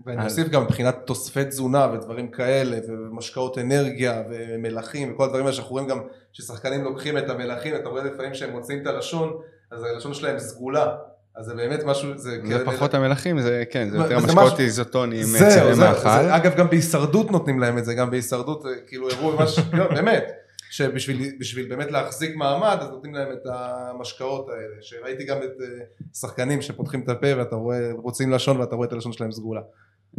ואני 0.06 0.24
אוסיף 0.24 0.48
גם 0.48 0.62
מבחינת 0.62 0.96
תוספי 1.04 1.44
תזונה 1.44 1.92
ודברים 1.92 2.30
כאלה, 2.30 2.78
ומשקאות 2.88 3.58
אנרגיה 3.58 4.22
ומלחים 4.30 5.12
וכל 5.12 5.24
הדברים 5.24 5.44
האלה 5.44 5.54
שאנחנו 5.54 5.72
רואים 5.72 5.88
גם 5.88 5.98
ששחקנים 6.32 6.84
לוקחים 6.84 7.18
את 7.18 7.30
המלחים, 7.30 7.74
אתה 7.74 7.88
רואה 7.88 8.04
לפעמים 8.04 8.34
שהם 8.34 8.50
מוצאים 8.50 8.82
את 8.82 8.86
הלשון, 8.86 9.40
אז 9.70 9.82
הלשון 9.82 10.14
שלהם 10.14 10.38
סגולה. 10.38 10.96
אז 11.36 11.46
זה 11.46 11.54
באמת 11.54 11.80
משהו, 11.84 12.18
זה... 12.18 12.30
זה 12.30 12.38
כאלה- 12.48 12.64
פחות 12.72 12.94
המלחים, 12.94 13.40
זה 13.40 13.64
כן, 13.70 13.88
זה 13.90 13.96
יותר 13.98 14.18
משקאות 14.18 14.60
איזוטונים, 14.60 15.22
זהו, 15.22 15.76
מאכל. 15.76 16.02
זה- 16.22 16.36
אגב 16.36 16.56
גם 16.56 16.68
בהישרדות 16.70 17.30
נותנים 17.30 17.58
להם 17.60 17.78
את 17.78 17.84
זה, 17.84 17.94
גם 17.94 18.10
בהישרדות, 18.10 18.66
אה, 18.66 18.70
כאילו 18.86 19.10
הראו 19.10 19.36
ממש, 19.36 19.58
לא, 19.78 19.88
באמת, 19.94 20.24
שבשביל 20.70 21.30
בשביל 21.40 21.68
באמת 21.68 21.90
להחזיק 21.90 22.36
מעמד, 22.36 22.76
אז 22.80 22.88
נותנים 22.90 23.14
להם 23.14 23.28
את 23.32 23.46
המשקאות 23.46 24.48
האלה, 24.48 24.74
שראיתי 24.82 25.24
גם 25.24 25.36
את 25.36 25.60
אה, 25.62 25.66
שחקנים 26.14 26.62
שפותחים 26.62 27.00
את 27.00 27.08
הפה 27.08 27.26
ואתה 27.36 27.56
רואה, 27.56 27.90
רוצים 27.92 28.30
לשון 28.32 28.60
ואתה 28.60 28.74
רואה 28.76 28.88
את 28.88 28.92
הלשון 28.92 29.12
שלהם 29.12 29.32
סגולה. 29.32 29.60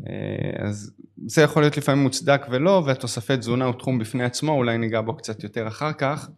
אה, 0.08 0.14
אז 0.68 0.92
זה 1.28 1.42
יכול 1.42 1.64
להיות 1.64 1.78
לפעמים 1.78 2.04
מוצדק 2.04 2.42
ולא, 2.50 2.84
והתוספי 2.86 3.38
תזונה 3.38 3.66
הוא 3.66 3.74
תחום 3.80 4.00
בפני 4.00 4.24
עצמו, 4.24 4.52
אולי 4.52 4.78
ניגע 4.78 5.02
בו 5.02 5.18
קצת 5.18 5.44
יותר 5.44 5.68
אחר 5.68 5.94
כך, 5.94 6.30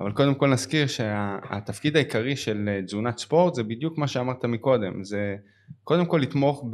אבל 0.00 0.12
קודם 0.12 0.34
כל 0.34 0.46
נזכיר 0.46 0.86
שהתפקיד 0.86 1.96
העיקרי 1.96 2.36
של 2.36 2.68
אה, 2.68 2.82
תזונת 2.82 3.18
ספורט 3.18 3.54
זה 3.54 3.62
בדיוק 3.62 3.98
מה 3.98 4.08
שאמרת 4.08 4.44
מקודם, 4.44 5.04
זה 5.04 5.36
קודם 5.84 6.06
כל 6.06 6.18
לתמוך 6.18 6.64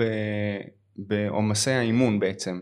בעומסי 0.97 1.71
האימון 1.71 2.21
בעצם. 2.21 2.61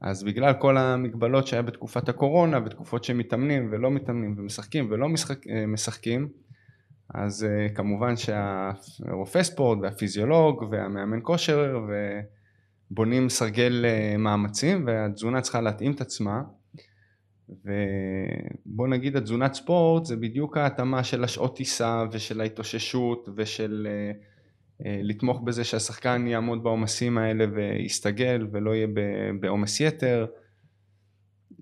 אז 0.00 0.24
בגלל 0.24 0.52
כל 0.52 0.76
המגבלות 0.76 1.46
שהיה 1.46 1.62
בתקופת 1.62 2.08
הקורונה, 2.08 2.60
בתקופות 2.60 3.04
שמתאמנים 3.04 3.68
ולא 3.72 3.90
מתאמנים 3.90 4.34
ומשחקים 4.38 4.88
ולא 4.90 5.08
משחק, 5.08 5.46
אה, 5.46 5.66
משחקים, 5.66 6.28
אז 7.14 7.44
אה, 7.44 7.68
כמובן 7.74 8.14
שהרופא 8.16 9.42
ספורט 9.42 9.78
והפיזיולוג 9.82 10.64
והמאמן 10.70 11.18
כושר 11.22 11.80
ובונים 12.90 13.28
סרגל 13.28 13.84
מאמצים 14.18 14.86
והתזונה 14.86 15.40
צריכה 15.40 15.60
להתאים 15.60 15.92
את 15.92 16.00
עצמה 16.00 16.42
ובוא 17.64 18.88
נגיד 18.88 19.16
התזונת 19.16 19.54
ספורט 19.54 20.04
זה 20.04 20.16
בדיוק 20.16 20.56
ההתאמה 20.56 21.04
של 21.04 21.24
השעות 21.24 21.56
טיסה 21.56 22.04
ושל 22.12 22.40
ההתאוששות 22.40 23.28
ושל 23.36 23.86
אה, 23.90 24.12
אה, 24.86 25.00
לתמוך 25.02 25.40
בזה 25.40 25.64
שהשחקן 25.64 26.26
יעמוד 26.26 26.62
בעומסים 26.62 27.18
האלה 27.18 27.44
ויסתגל 27.54 28.46
ולא 28.52 28.74
יהיה 28.74 28.86
בעומס 29.40 29.80
יתר. 29.80 30.26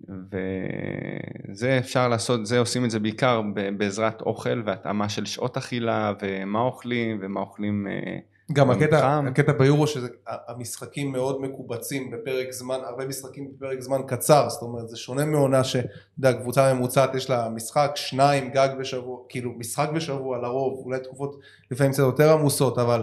וזה 0.09 1.78
אפשר 1.78 2.09
לעשות, 2.09 2.47
זה 2.47 2.59
עושים 2.59 2.85
את 2.85 2.90
זה 2.90 2.99
בעיקר 2.99 3.42
בעזרת 3.76 4.23
אוכל 4.23 4.62
והתאמה 4.66 5.09
של 5.09 5.26
שעות 5.26 5.56
אכילה 5.56 6.12
ומה 6.23 6.61
אוכלים 6.61 7.18
ומה 7.20 7.40
אוכלים 7.40 7.87
אה, 7.87 8.18
גם 8.52 8.71
הקטע. 8.71 9.21
הקטע 9.26 9.52
ביורו 9.52 9.87
שהמשחקים 9.87 11.12
מאוד 11.12 11.40
מקובצים 11.40 12.11
בפרק 12.11 12.52
זמן, 12.52 12.78
הרבה 12.85 13.07
משחקים 13.07 13.52
בפרק 13.52 13.80
זמן 13.80 14.00
קצר, 14.07 14.49
זאת 14.49 14.62
אומרת 14.62 14.88
זה 14.88 14.97
שונה 14.97 15.25
מעונה 15.25 15.64
שאתה 15.64 15.88
יודע, 16.19 16.33
קבוצה 16.33 16.75
ממוצעת 16.75 17.14
יש 17.14 17.30
לה 17.30 17.49
משחק, 17.49 17.90
שניים 17.95 18.50
גג 18.50 18.69
בשבוע, 18.78 19.19
כאילו 19.28 19.52
משחק 19.52 19.88
בשבוע 19.95 20.38
לרוב, 20.38 20.85
אולי 20.85 21.00
תקופות 21.00 21.40
לפעמים 21.71 21.92
קצת 21.92 22.02
יותר 22.02 22.33
עמוסות, 22.33 22.78
אבל 22.78 23.02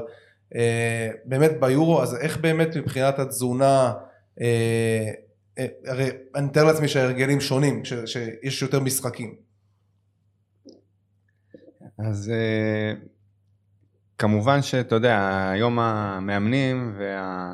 אה, 0.56 1.10
באמת 1.26 1.52
ביורו, 1.60 2.02
אז 2.02 2.16
איך 2.16 2.38
באמת 2.38 2.78
מבחינת 2.78 3.20
התזונה, 3.20 3.94
אה, 4.42 5.12
אה, 5.60 5.68
הרי 5.86 6.10
אני 6.36 6.46
מתאר 6.46 6.64
לעצמי 6.64 6.88
שההרגלים 6.88 7.42
שונים, 7.42 7.86
ש, 7.86 7.94
שיש 8.06 8.62
יותר 8.62 8.80
משחקים. 8.80 9.36
אז 12.00 12.30
אה, 12.30 12.94
כמובן 14.18 14.62
שאתה 14.62 14.96
יודע, 14.96 15.50
היום 15.52 15.80
המאמנים 15.80 16.96
וה... 17.00 17.54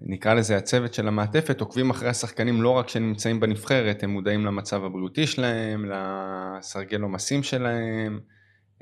נקרא 0.00 0.34
לזה 0.34 0.56
הצוות 0.56 0.94
של 0.94 1.08
המעטפת 1.08 1.60
עוקבים 1.60 1.90
אחרי 1.90 2.08
השחקנים 2.08 2.62
לא 2.62 2.70
רק 2.70 2.88
שנמצאים 2.88 3.40
בנבחרת, 3.40 4.02
הם 4.02 4.10
מודעים 4.10 4.46
למצב 4.46 4.84
הבריאותי 4.84 5.26
שלהם, 5.26 5.84
לסרגל 5.88 7.00
עומסים 7.00 7.42
שלהם, 7.42 8.20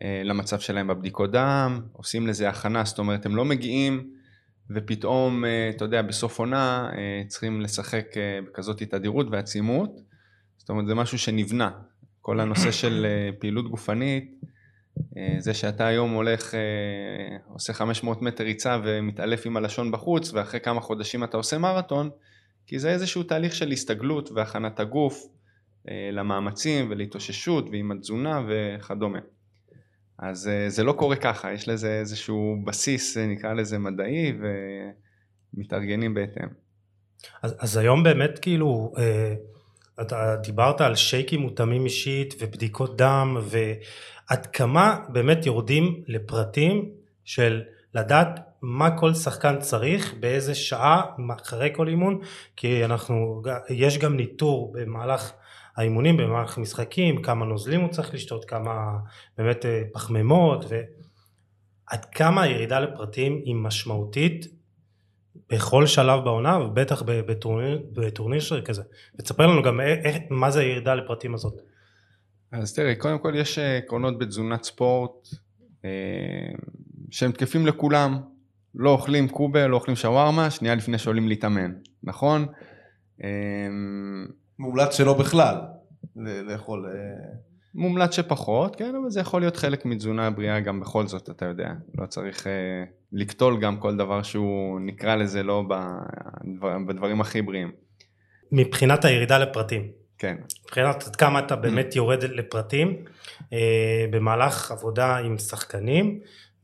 אה, 0.02 0.22
למצב 0.24 0.58
שלהם 0.60 0.86
בבדיקות 0.86 1.30
דם, 1.30 1.80
עושים 1.92 2.26
לזה 2.26 2.48
הכנה, 2.48 2.84
זאת 2.84 2.98
אומרת 2.98 3.26
הם 3.26 3.36
לא 3.36 3.44
מגיעים 3.44 4.10
ופתאום, 4.70 5.44
אה, 5.44 5.70
אתה 5.76 5.84
יודע, 5.84 6.02
בסוף 6.02 6.38
עונה 6.38 6.90
אה, 6.96 7.22
צריכים 7.28 7.60
לשחק 7.60 8.06
בכזאת 8.46 8.82
תדירות 8.82 9.26
ועצימות, 9.30 10.00
זאת 10.56 10.68
אומרת 10.68 10.86
זה 10.86 10.94
משהו 10.94 11.18
שנבנה, 11.18 11.70
כל 12.20 12.40
הנושא 12.40 12.70
של 12.70 13.06
פעילות 13.38 13.70
גופנית, 13.70 14.34
זה 15.38 15.54
שאתה 15.54 15.86
היום 15.86 16.10
הולך, 16.10 16.54
אה, 16.54 17.36
עושה 17.48 17.72
500 17.72 18.22
מטר 18.22 18.44
ריצה 18.44 18.78
ומתעלף 18.84 19.46
עם 19.46 19.56
הלשון 19.56 19.90
בחוץ 19.90 20.32
ואחרי 20.32 20.60
כמה 20.60 20.80
חודשים 20.80 21.24
אתה 21.24 21.36
עושה 21.36 21.58
מרתון, 21.58 22.10
כי 22.66 22.78
זה 22.78 22.90
איזשהו 22.90 23.22
תהליך 23.22 23.54
של 23.54 23.70
הסתגלות 23.70 24.30
והכנת 24.34 24.80
הגוף 24.80 25.26
אה, 25.88 26.10
למאמצים 26.12 26.86
ולהתאוששות 26.90 27.68
ועם 27.70 27.92
התזונה 27.92 28.42
וכדומה. 28.48 29.18
אז 30.18 30.48
אה, 30.48 30.70
זה 30.70 30.84
לא 30.84 30.92
קורה 30.92 31.16
ככה, 31.16 31.52
יש 31.52 31.68
לזה 31.68 31.98
איזשהו 32.00 32.56
בסיס, 32.64 33.16
אה, 33.16 33.26
נקרא 33.26 33.52
לזה 33.52 33.78
מדעי, 33.78 34.32
ומתארגנים 35.54 36.14
בהתאם. 36.14 36.48
אז, 37.42 37.56
אז 37.58 37.76
היום 37.76 38.02
באמת 38.02 38.38
כאילו, 38.38 38.92
אה, 38.98 39.34
אתה 40.00 40.36
דיברת 40.36 40.80
על 40.80 40.94
שייקים 40.94 41.40
מותאמים 41.40 41.84
אישית 41.84 42.34
ובדיקות 42.38 42.96
דם 42.96 43.36
ועד 44.30 44.46
כמה 44.46 44.98
באמת 45.08 45.46
יורדים 45.46 46.02
לפרטים 46.06 46.90
של 47.24 47.62
לדעת 47.94 48.40
מה 48.62 48.98
כל 48.98 49.14
שחקן 49.14 49.58
צריך 49.58 50.14
באיזה 50.20 50.54
שעה 50.54 51.02
אחרי 51.42 51.70
כל 51.74 51.88
אימון 51.88 52.20
כי 52.56 52.84
אנחנו 52.84 53.42
יש 53.70 53.98
גם 53.98 54.16
ניטור 54.16 54.72
במהלך 54.72 55.32
האימונים 55.76 56.16
במהלך 56.16 56.58
משחקים 56.58 57.22
כמה 57.22 57.44
נוזלים 57.44 57.80
הוא 57.80 57.90
צריך 57.90 58.14
לשתות 58.14 58.44
כמה 58.44 58.98
באמת 59.38 59.66
אה, 59.66 59.82
פחמימות 59.92 60.64
ועד 60.68 62.04
כמה 62.04 62.42
הירידה 62.42 62.80
לפרטים 62.80 63.42
היא 63.44 63.54
משמעותית 63.54 64.46
בכל 65.50 65.86
שלב 65.86 66.24
בעונה 66.24 66.58
ובטח 66.58 67.02
בטורניר, 67.06 67.82
בטורניר 67.92 68.40
כזה 68.64 68.82
ותספר 69.18 69.46
לנו 69.46 69.62
גם 69.62 69.80
איך, 69.80 70.16
מה 70.30 70.50
זה 70.50 70.60
הירידה 70.60 70.94
לפרטים 70.94 71.34
הזאת. 71.34 71.69
אז 72.52 72.74
תראה 72.74 72.94
קודם 72.94 73.18
כל 73.18 73.32
יש 73.36 73.58
אה, 73.58 73.76
עקרונות 73.76 74.18
בתזונת 74.18 74.64
ספורט 74.64 75.28
אה, 75.84 75.90
שהם 77.10 77.32
תקפים 77.32 77.66
לכולם. 77.66 78.18
לא 78.74 78.90
אוכלים 78.90 79.28
קובה 79.28 79.66
לא 79.66 79.76
אוכלים 79.76 79.96
שווארמה 79.96 80.50
שנייה 80.50 80.74
לפני 80.74 80.98
שעולים 80.98 81.28
להתאמן 81.28 81.72
נכון? 82.02 82.46
אה, 83.24 83.28
מומלץ 84.58 84.96
שלא 84.96 85.14
בכלל 85.18 85.56
ל- 86.16 86.40
לאכול 86.40 86.86
מומלץ 87.74 88.16
שפחות 88.16 88.76
כן 88.76 88.94
אבל 89.02 89.10
זה 89.10 89.20
יכול 89.20 89.40
להיות 89.40 89.56
חלק 89.56 89.84
מתזונה 89.84 90.30
בריאה 90.30 90.60
גם 90.60 90.80
בכל 90.80 91.06
זאת 91.06 91.30
אתה 91.30 91.44
יודע. 91.44 91.68
לא 91.98 92.06
צריך 92.06 92.46
אה, 92.46 92.52
לקטול 93.12 93.60
גם 93.60 93.76
כל 93.76 93.96
דבר 93.96 94.22
שהוא 94.22 94.80
נקרא 94.80 95.16
לזה 95.16 95.42
לא 95.42 95.62
בדבר, 95.68 96.78
בדברים 96.88 97.20
הכי 97.20 97.42
בריאים. 97.42 97.72
מבחינת 98.52 99.04
הירידה 99.04 99.38
לפרטים 99.38 99.82
כן 100.20 100.36
מבחינת 100.64 101.06
עד 101.06 101.16
כמה 101.16 101.38
אתה 101.38 101.56
באמת 101.56 101.96
יורד 101.96 102.22
לפרטים 102.22 103.04
אה, 103.52 104.06
במהלך 104.10 104.70
עבודה 104.70 105.16
עם 105.16 105.38
שחקנים 105.38 106.20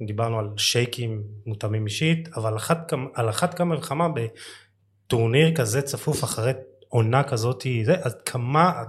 דיברנו 0.06 0.38
על 0.38 0.48
שייקים 0.56 1.22
מותאמים 1.46 1.84
אישית 1.86 2.28
אבל 2.36 2.56
אחת, 2.56 2.90
כמה- 2.90 3.08
על 3.14 3.28
אחת 3.28 3.54
כמה 3.54 3.78
וכמה 3.78 4.08
בטורניר 4.08 5.54
כזה 5.54 5.82
צפוף 5.82 6.24
אחרי 6.24 6.52
עונה 6.88 7.22
כזאת 7.22 7.66
זה 7.84 7.94
עד 8.02 8.22
כמה 8.22 8.82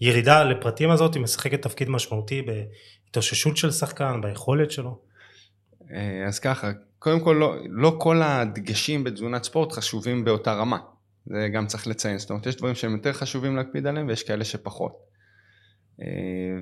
הירידה 0.00 0.44
לפרטים 0.44 0.90
הזאת 0.90 1.16
משחקת 1.16 1.62
תפקיד 1.62 1.88
משמעותי 1.90 2.42
בהתאוששות 2.42 3.56
של 3.56 3.70
שחקן 3.70 4.20
ביכולת 4.20 4.70
שלו. 4.70 4.98
אה, 5.92 6.24
אז 6.28 6.38
ככה, 6.38 6.70
קודם 6.98 7.20
כל 7.20 7.36
לא, 7.40 7.54
לא 7.68 7.96
כל 7.98 8.22
הדגשים 8.22 9.04
בתזונת 9.04 9.44
ספורט 9.44 9.72
חשובים 9.72 10.24
באותה 10.24 10.52
רמה. 10.52 10.78
זה 11.26 11.48
גם 11.52 11.66
צריך 11.66 11.86
לציין, 11.86 12.18
זאת 12.18 12.30
אומרת 12.30 12.46
יש 12.46 12.56
דברים 12.56 12.74
שהם 12.74 12.92
יותר 12.92 13.12
חשובים 13.12 13.56
להקפיד 13.56 13.86
עליהם 13.86 14.08
ויש 14.08 14.22
כאלה 14.22 14.44
שפחות. 14.44 15.10
אה, 16.02 16.06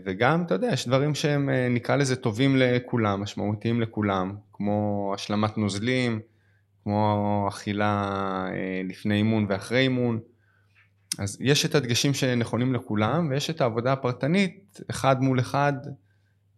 וגם, 0.05 0.43
אתה 0.43 0.55
יודע, 0.55 0.69
יש 0.73 0.89
דברים 0.89 1.15
שהם 1.15 1.51
אה, 1.51 1.69
נקרא 1.69 1.97
לזה 1.97 2.17
טובים 2.17 2.57
לכולם, 2.57 3.21
משמעותיים 3.21 3.81
לכולם, 3.81 4.37
כמו 4.53 5.11
השלמת 5.15 5.59
נוזלים, 5.59 6.21
כמו 6.83 7.47
אכילה 7.49 8.15
אה, 8.53 8.81
לפני 8.85 9.15
אימון 9.15 9.47
ואחרי 9.49 9.79
אימון. 9.81 10.21
אז 11.19 11.39
יש 11.41 11.67
את 11.67 11.75
הדגשים 11.75 12.15
שנכונים 12.15 12.75
לכולם 12.75 13.29
ויש 13.31 13.51
את 13.51 13.61
העבודה 13.61 13.93
הפרטנית 13.93 14.81
אחד 14.91 15.23
מול 15.23 15.41
אחד 15.41 15.73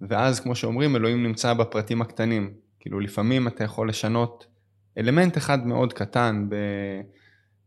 ואז 0.01 0.41
כמו 0.41 0.55
שאומרים 0.55 0.97
אלוהים 0.97 1.23
נמצא 1.23 1.55
בפרטים 1.55 2.03
הקטנים 2.03 2.55
כאילו 2.81 3.01
לפעמים 3.01 3.49
אתה 3.49 3.65
יכול 3.65 3.89
לשנות 3.89 4.47
אלמנט 4.99 5.37
אחד 5.37 5.67
מאוד 5.67 5.93
קטן 5.93 6.49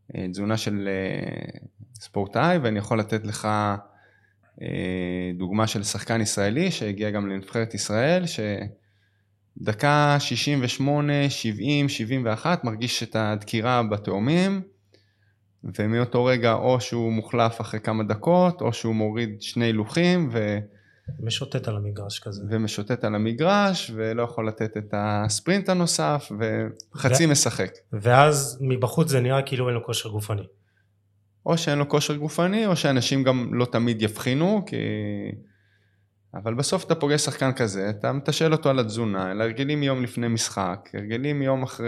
בתזונה 0.09 0.57
של 0.57 0.87
אה, 0.87 1.59
ספורטאי 1.95 2.57
ואני 2.57 2.79
יכול 2.79 2.99
לתת 2.99 3.25
לך 3.25 3.47
אה, 4.61 5.31
דוגמה 5.37 5.67
של 5.67 5.83
שחקן 5.83 6.21
ישראלי 6.21 6.71
שהגיע 6.71 7.09
גם 7.09 7.29
לנבחרת 7.29 7.73
ישראל 7.73 8.23
דקה 9.57 10.17
68, 10.19 11.29
70, 11.29 11.89
71, 11.89 12.63
מרגיש 12.63 13.03
את 13.03 13.15
הדקירה 13.15 13.83
בתאומים, 13.83 14.61
ומאותו 15.63 16.25
רגע 16.25 16.53
או 16.53 16.81
שהוא 16.81 17.11
מוחלף 17.11 17.61
אחרי 17.61 17.79
כמה 17.79 18.03
דקות, 18.03 18.61
או 18.61 18.73
שהוא 18.73 18.95
מוריד 18.95 19.41
שני 19.41 19.65
הילוכים 19.65 20.29
ו... 20.31 20.59
משוטט 21.19 21.67
על 21.67 21.75
המגרש 21.75 22.19
כזה. 22.19 22.43
ומשוטט 22.49 23.03
על 23.03 23.15
המגרש, 23.15 23.91
ולא 23.95 24.23
יכול 24.23 24.47
לתת 24.47 24.77
את 24.77 24.93
הספרינט 24.97 25.69
הנוסף, 25.69 26.31
וחצי 26.39 27.25
ו- 27.25 27.29
משחק. 27.29 27.71
ואז 27.93 28.57
מבחוץ 28.61 29.09
זה 29.09 29.21
נראה 29.21 29.41
כאילו 29.41 29.67
אין 29.67 29.75
לו 29.75 29.83
כושר 29.83 30.09
גופני. 30.09 30.47
או 31.45 31.57
שאין 31.57 31.79
לו 31.79 31.89
כושר 31.89 32.15
גופני, 32.15 32.65
או 32.65 32.75
שאנשים 32.75 33.23
גם 33.23 33.53
לא 33.53 33.65
תמיד 33.65 34.01
יבחינו, 34.01 34.63
כי... 34.65 34.75
אבל 36.33 36.53
בסוף 36.53 36.85
אתה 36.85 36.95
פוגש 36.95 37.21
שחקן 37.21 37.51
כזה, 37.51 37.89
אתה 37.89 38.11
מתשאל 38.11 38.53
אותו 38.53 38.69
על 38.69 38.79
התזונה, 38.79 39.31
על 39.31 39.41
הרגלים 39.41 39.83
יום 39.83 40.03
לפני 40.03 40.27
משחק, 40.27 40.89
הרגלים 40.93 41.41
יום 41.41 41.63
אחרי, 41.63 41.87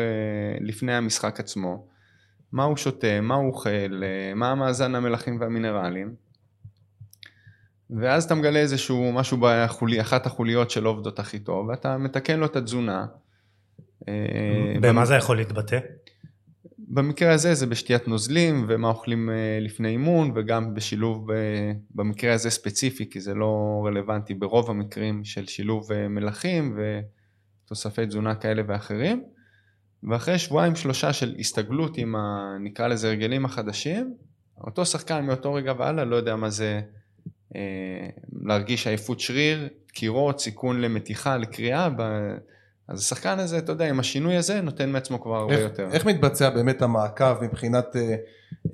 לפני 0.62 0.94
המשחק 0.94 1.40
עצמו, 1.40 1.88
מה 2.52 2.64
הוא 2.64 2.78
שותה, 2.78 3.22
מה 3.22 3.36
הוא 3.36 3.48
אוכל, 3.48 4.04
מה 4.36 4.52
המאזן 4.52 4.96
המלחים 4.96 5.40
והמינרלים, 5.40 6.16
ואז 7.90 8.24
אתה 8.24 8.36
מגלה 8.36 8.60
איזשהו 8.60 9.12
משהו 9.12 9.38
באחת 9.38 10.26
החוליות 10.26 10.72
שלא 10.72 10.90
עובדות 10.90 11.20
הכי 11.20 11.40
טוב, 11.40 11.68
ואתה 11.68 11.98
מתקן 11.98 12.40
לו 12.40 12.46
את 12.46 12.56
התזונה. 12.56 13.06
אה, 14.08 14.74
במה 14.82 15.06
זה 15.06 15.16
יכול 15.16 15.38
להתבטא? 15.38 15.80
במקרה 16.88 17.34
הזה 17.34 17.54
זה 17.54 17.66
בשתיית 17.66 18.08
נוזלים 18.08 18.66
ומה 18.68 18.88
אוכלים 18.88 19.30
אה, 19.30 19.60
לפני 19.62 19.90
אימון 19.90 20.32
וגם 20.36 20.74
בשילוב 20.74 21.32
אה, 21.32 21.72
במקרה 21.96 22.34
הזה 22.34 22.50
ספציפי 22.50 23.10
כי 23.10 23.22
זה 23.22 23.34
לא 23.34 23.84
רלוונטי 23.86 24.34
ברוב 24.34 24.70
המקרים 24.70 25.24
של 25.24 25.48
שילוב 25.48 25.90
מלחים 26.10 26.78
ותוספי 27.66 28.06
תזונה 28.06 28.36
כאלה 28.36 28.62
ואחרים 28.68 29.24
ואחרי 30.04 30.40
שבועיים 30.40 30.76
שלושה 30.76 31.14
של 31.14 31.36
הסתגלות 31.40 31.98
עם 31.98 32.16
ה... 32.16 32.56
נקרא 32.60 32.88
לזה 32.88 33.08
הרגלים 33.08 33.46
החדשים 33.46 34.14
אותו 34.58 34.86
שחקן 34.86 35.26
מאותו 35.26 35.54
רגע 35.54 35.74
והלאה 35.78 36.06
לא 36.06 36.16
יודע 36.16 36.36
מה 36.36 36.50
זה 36.50 36.82
להרגיש 38.46 38.88
עייפות 38.88 39.20
שריר, 39.20 39.68
דקירות, 39.88 40.40
סיכון 40.40 40.82
למתיחה, 40.82 41.38
לקריאה 41.38 41.90
אז 42.88 43.00
השחקן 43.00 43.40
הזה, 43.40 43.58
אתה 43.58 43.72
יודע, 43.72 43.90
עם 43.90 44.00
השינוי 44.00 44.36
הזה, 44.36 44.62
נותן 44.62 44.90
מעצמו 44.90 45.22
כבר 45.22 45.36
הרבה 45.36 45.54
איך, 45.54 45.62
יותר. 45.62 45.88
איך 45.92 46.06
מתבצע 46.06 46.50
באמת 46.50 46.82
המעקב 46.82 47.44
מבחינת 47.44 47.96
אה, 47.96 48.16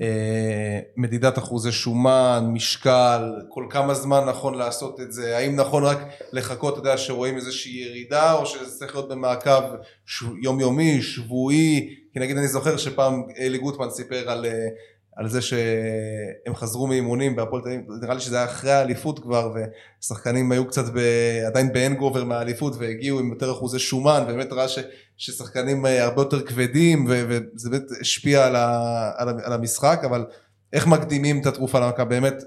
אה, 0.01 0.79
מדידת 0.97 1.37
אחוזי 1.37 1.71
שומן, 1.71 2.49
משקל, 2.53 3.33
כל 3.49 3.65
כמה 3.69 3.93
זמן 3.93 4.23
נכון 4.25 4.55
לעשות 4.55 4.99
את 4.99 5.11
זה? 5.11 5.37
האם 5.37 5.55
נכון 5.55 5.83
רק 5.83 5.97
לחכות, 6.33 6.73
אתה 6.73 6.79
יודע, 6.79 6.97
שרואים 6.97 7.35
איזושהי 7.35 7.71
ירידה, 7.71 8.33
או 8.33 8.45
שזה 8.45 8.79
צריך 8.79 8.95
להיות 8.95 9.09
במעקב 9.09 9.61
ש... 10.05 10.23
יומיומי, 10.41 11.01
שבועי? 11.01 11.95
כי 12.13 12.19
נגיד 12.19 12.37
אני 12.37 12.47
זוכר 12.47 12.77
שפעם 12.77 13.23
אלי 13.39 13.57
גוטמן 13.57 13.89
סיפר 13.89 14.29
על... 14.29 14.45
אה, 14.45 14.67
על 15.15 15.29
זה 15.29 15.41
שהם 15.41 16.55
חזרו 16.55 16.87
מאימונים 16.87 17.35
בהפועל 17.35 17.61
תל 17.61 17.69
אביב, 17.69 17.81
נראה 18.01 18.13
לי 18.13 18.19
שזה 18.19 18.35
היה 18.35 18.45
אחרי 18.45 18.71
האליפות 18.71 19.19
כבר, 19.19 19.53
ושחקנים 20.01 20.51
היו 20.51 20.67
קצת 20.67 20.85
ב, 20.93 20.99
עדיין 21.47 21.73
באנגובר 21.73 22.23
מהאליפות 22.23 22.73
והגיעו 22.79 23.19
עם 23.19 23.29
יותר 23.29 23.51
אחוזי 23.51 23.79
שומן, 23.79 24.23
ובאמת 24.23 24.51
ראה 24.51 24.67
ש, 24.67 24.79
ששחקנים 25.17 25.85
אה, 25.85 26.03
הרבה 26.03 26.21
יותר 26.21 26.41
כבדים, 26.41 27.05
ו, 27.09 27.23
וזה 27.29 27.69
באמת 27.69 27.91
השפיע 28.01 28.45
על, 28.45 28.55
ה, 28.55 29.11
על, 29.17 29.29
על 29.43 29.53
המשחק, 29.53 30.01
אבל 30.05 30.25
איך 30.73 30.87
מקדימים 30.87 31.41
את 31.41 31.45
התרופה 31.45 31.79
למכה? 31.79 32.05
באמת 32.05 32.43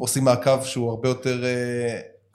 עושים 0.00 0.24
מעקב 0.24 0.62
שהוא 0.62 0.90
הרבה 0.90 1.08
יותר... 1.08 1.44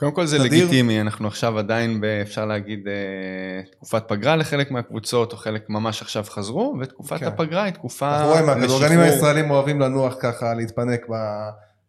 קודם 0.03 0.15
כל 0.15 0.25
זה 0.25 0.39
תדיר. 0.39 0.63
לגיטימי, 0.65 1.01
אנחנו 1.01 1.27
עכשיו 1.27 1.59
עדיין, 1.59 2.01
ב, 2.01 2.05
אפשר 2.05 2.45
להגיד, 2.45 2.87
אה, 2.87 3.71
תקופת 3.71 4.03
פגרה 4.07 4.35
לחלק 4.35 4.71
מהקבוצות, 4.71 5.31
או 5.31 5.37
חלק 5.37 5.69
ממש 5.69 6.01
עכשיו 6.01 6.23
חזרו, 6.29 6.75
ותקופת 6.79 7.19
כן. 7.19 7.25
הפגרה 7.25 7.63
היא 7.63 7.73
תקופה... 7.73 8.15
אנחנו 8.15 8.31
רואים, 8.31 8.49
הכדורגנים 8.49 8.99
הישראלים 8.99 9.51
אוהבים 9.51 9.79
לנוח 9.79 10.15
ככה, 10.19 10.53
להתפנק 10.53 11.05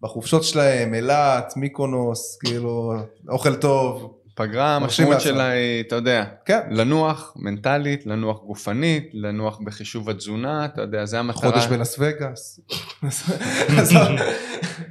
בחופשות 0.03 0.44
שלהם, 0.44 0.94
אילת, 0.94 1.53
מיקונוס, 1.57 2.38
כאילו, 2.40 2.94
אוכל 3.29 3.55
טוב. 3.55 4.14
פגרה, 4.35 4.77
המשמעות 4.77 5.20
שלה 5.20 5.48
היא, 5.48 5.81
אתה 5.81 5.94
יודע, 5.94 6.24
כן. 6.44 6.61
לנוח 6.70 7.33
מנטלית, 7.37 8.07
לנוח 8.07 8.40
גופנית, 8.42 9.11
לנוח 9.12 9.59
בחישוב 9.64 10.11
התזונה, 10.11 10.64
אתה 10.64 10.83
יודע, 10.83 11.05
זה 11.05 11.18
המטרה. 11.18 11.50
חודש 11.50 11.66
בלס 11.66 11.96
וגאס. 11.98 12.61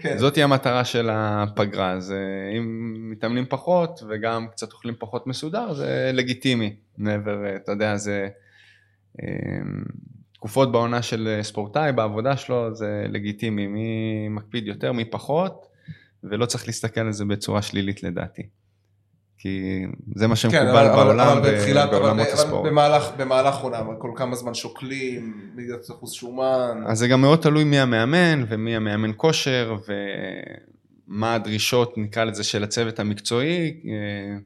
כן. 0.03 0.17
זאתי 0.17 0.43
המטרה 0.43 0.85
של 0.85 1.09
הפגרה, 1.11 1.91
אז 1.91 2.11
אה, 2.11 2.57
אם 2.57 2.93
מתאמנים 3.11 3.45
פחות 3.49 4.03
וגם 4.09 4.47
קצת 4.51 4.71
אוכלים 4.73 4.95
פחות 4.99 5.27
מסודר, 5.27 5.73
זה 5.73 6.11
לגיטימי. 6.13 6.75
מעבר, 6.97 7.55
אתה 7.55 7.71
יודע, 7.71 7.97
זה 7.97 8.27
אה, 9.21 9.27
תקופות 10.33 10.71
בעונה 10.71 11.01
של 11.01 11.39
ספורטאי, 11.41 11.91
בעבודה 11.91 12.37
שלו, 12.37 12.75
זה 12.75 13.05
לגיטימי, 13.09 13.67
מי 13.67 14.27
מקפיד 14.29 14.67
יותר, 14.67 14.91
מי 14.91 15.05
פחות, 15.05 15.67
ולא 16.23 16.45
צריך 16.45 16.67
להסתכל 16.67 17.01
על 17.01 17.11
זה 17.11 17.25
בצורה 17.25 17.61
שלילית 17.61 18.03
לדעתי. 18.03 18.43
כי 19.43 19.85
זה 20.15 20.27
מה 20.27 20.35
שמקובל 20.35 20.87
כן, 20.87 20.95
בעולם 20.95 21.37
ובעולמות 21.37 22.27
הספורט. 22.33 22.65
במהלך, 22.65 23.11
במהלך 23.17 23.55
עונה, 23.55 23.81
כל 23.99 24.11
כמה 24.15 24.35
זמן 24.35 24.53
שוקלים, 24.53 25.51
מידת 25.55 25.91
אחוז 25.91 26.11
שומן. 26.11 26.83
אז 26.87 26.99
זה 26.99 27.07
גם 27.07 27.21
מאוד 27.21 27.39
תלוי 27.39 27.63
מי 27.63 27.79
המאמן 27.79 28.45
ומי 28.49 28.75
המאמן 28.75 29.11
כושר 29.17 29.75
ומה 31.07 31.35
הדרישות, 31.35 31.97
נקרא 31.97 32.23
לזה, 32.23 32.43
של 32.43 32.63
הצוות 32.63 32.99
המקצועי, 32.99 33.81
אה, 33.85 34.37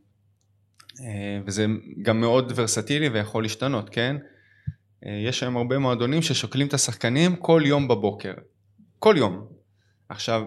אה, 1.06 1.40
וזה 1.46 1.66
גם 2.02 2.20
מאוד 2.20 2.54
ורסטילי 2.56 3.10
ויכול 3.10 3.44
להשתנות, 3.44 3.90
כן? 3.90 4.16
אה, 5.06 5.22
יש 5.26 5.44
היום 5.44 5.58
הרבה 5.58 5.78
מועדונים 5.78 6.22
ששוקלים 6.22 6.68
את 6.68 6.74
השחקנים 6.74 7.36
כל 7.36 7.62
יום 7.66 7.88
בבוקר. 7.88 8.34
כל 9.00 9.16
יום. 9.18 9.48
עכשיו, 10.10 10.44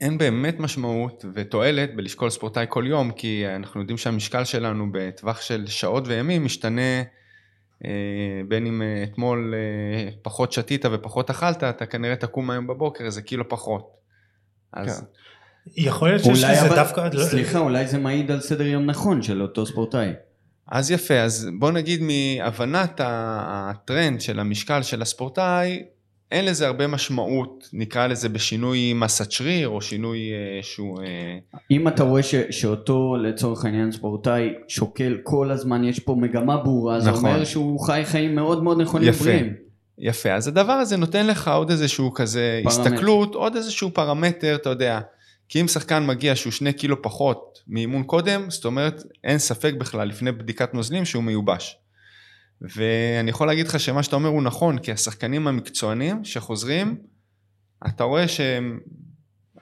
אין 0.00 0.18
באמת 0.18 0.60
משמעות 0.60 1.24
ותועלת 1.34 1.96
בלשקול 1.96 2.30
ספורטאי 2.30 2.66
כל 2.68 2.84
יום, 2.86 3.10
כי 3.10 3.44
אנחנו 3.56 3.80
יודעים 3.80 3.98
שהמשקל 3.98 4.44
שלנו 4.44 4.92
בטווח 4.92 5.40
של 5.40 5.66
שעות 5.66 6.04
וימים 6.06 6.44
משתנה, 6.44 7.02
אה, 7.84 7.90
בין 8.48 8.66
אם 8.66 8.82
אה, 8.82 9.02
אתמול 9.02 9.54
אה, 9.56 10.10
פחות 10.22 10.52
שתית 10.52 10.84
ופחות 10.92 11.30
אכלת, 11.30 11.64
אתה 11.64 11.86
כנראה 11.86 12.16
תקום 12.16 12.50
היום 12.50 12.66
בבוקר 12.66 13.04
איזה 13.04 13.22
קילו 13.22 13.48
פחות. 13.48 13.90
אז... 14.72 15.00
כן. 15.00 15.06
יכול 15.76 16.08
להיות 16.08 16.24
שיש 16.24 16.44
לזה 16.44 16.68
דווקא... 16.68 17.08
סליחה, 17.18 17.58
אולי 17.58 17.86
זה 17.86 17.98
מעיד 17.98 18.30
על 18.30 18.40
סדר 18.40 18.66
יום 18.66 18.86
נכון 18.86 19.22
של 19.22 19.42
אותו 19.42 19.66
ספורטאי. 19.66 20.12
אז 20.68 20.90
יפה, 20.90 21.14
אז 21.14 21.48
בוא 21.58 21.70
נגיד 21.70 22.00
מהבנת 22.02 23.00
הטרנד 23.04 24.20
של 24.20 24.40
המשקל 24.40 24.82
של 24.82 25.02
הספורטאי, 25.02 25.82
אין 26.32 26.44
לזה 26.44 26.66
הרבה 26.66 26.86
משמעות, 26.86 27.68
נקרא 27.72 28.06
לזה 28.06 28.28
בשינוי 28.28 28.92
מסת 28.92 29.32
שריר 29.32 29.68
או 29.68 29.80
שינוי 29.80 30.18
אה, 30.18 30.62
שהוא... 30.62 31.00
אה... 31.02 31.38
אם 31.70 31.88
אתה 31.88 32.02
רואה 32.02 32.22
ש, 32.22 32.34
שאותו 32.50 33.16
לצורך 33.16 33.64
העניין 33.64 33.92
ספורטאי 33.92 34.48
שוקל 34.68 35.18
כל 35.22 35.50
הזמן, 35.50 35.84
יש 35.84 35.98
פה 35.98 36.16
מגמה 36.20 36.56
ברורה, 36.56 37.00
זה 37.00 37.10
נכון. 37.10 37.30
אומר 37.30 37.44
שהוא 37.44 37.80
חי 37.80 38.02
חיים 38.04 38.34
מאוד 38.34 38.62
מאוד 38.62 38.80
נכונים 38.80 39.10
ובריאים. 39.14 39.54
יפה, 39.98 40.32
אז 40.32 40.48
הדבר 40.48 40.72
הזה 40.72 40.96
נותן 40.96 41.26
לך 41.26 41.48
עוד 41.48 41.70
איזשהו 41.70 42.14
כזה 42.14 42.60
פרמטר. 42.64 42.80
הסתכלות, 42.82 43.34
עוד 43.34 43.56
איזשהו 43.56 43.90
פרמטר, 43.90 44.54
אתה 44.54 44.70
יודע. 44.70 45.00
כי 45.48 45.60
אם 45.60 45.68
שחקן 45.68 46.06
מגיע 46.06 46.36
שהוא 46.36 46.52
שני 46.52 46.72
קילו 46.72 47.02
פחות 47.02 47.58
מאימון 47.68 48.02
קודם, 48.02 48.50
זאת 48.50 48.64
אומרת 48.64 49.02
אין 49.24 49.38
ספק 49.38 49.74
בכלל 49.78 50.08
לפני 50.08 50.32
בדיקת 50.32 50.74
נוזלים 50.74 51.04
שהוא 51.04 51.22
מיובש. 51.22 51.78
ואני 52.62 53.30
יכול 53.30 53.46
להגיד 53.46 53.66
לך 53.66 53.80
שמה 53.80 54.02
שאתה 54.02 54.16
אומר 54.16 54.28
הוא 54.28 54.42
נכון, 54.42 54.78
כי 54.78 54.92
השחקנים 54.92 55.46
המקצוענים 55.46 56.24
שחוזרים, 56.24 56.96
אתה 57.86 58.04
רואה 58.04 58.28
שהם 58.28 58.80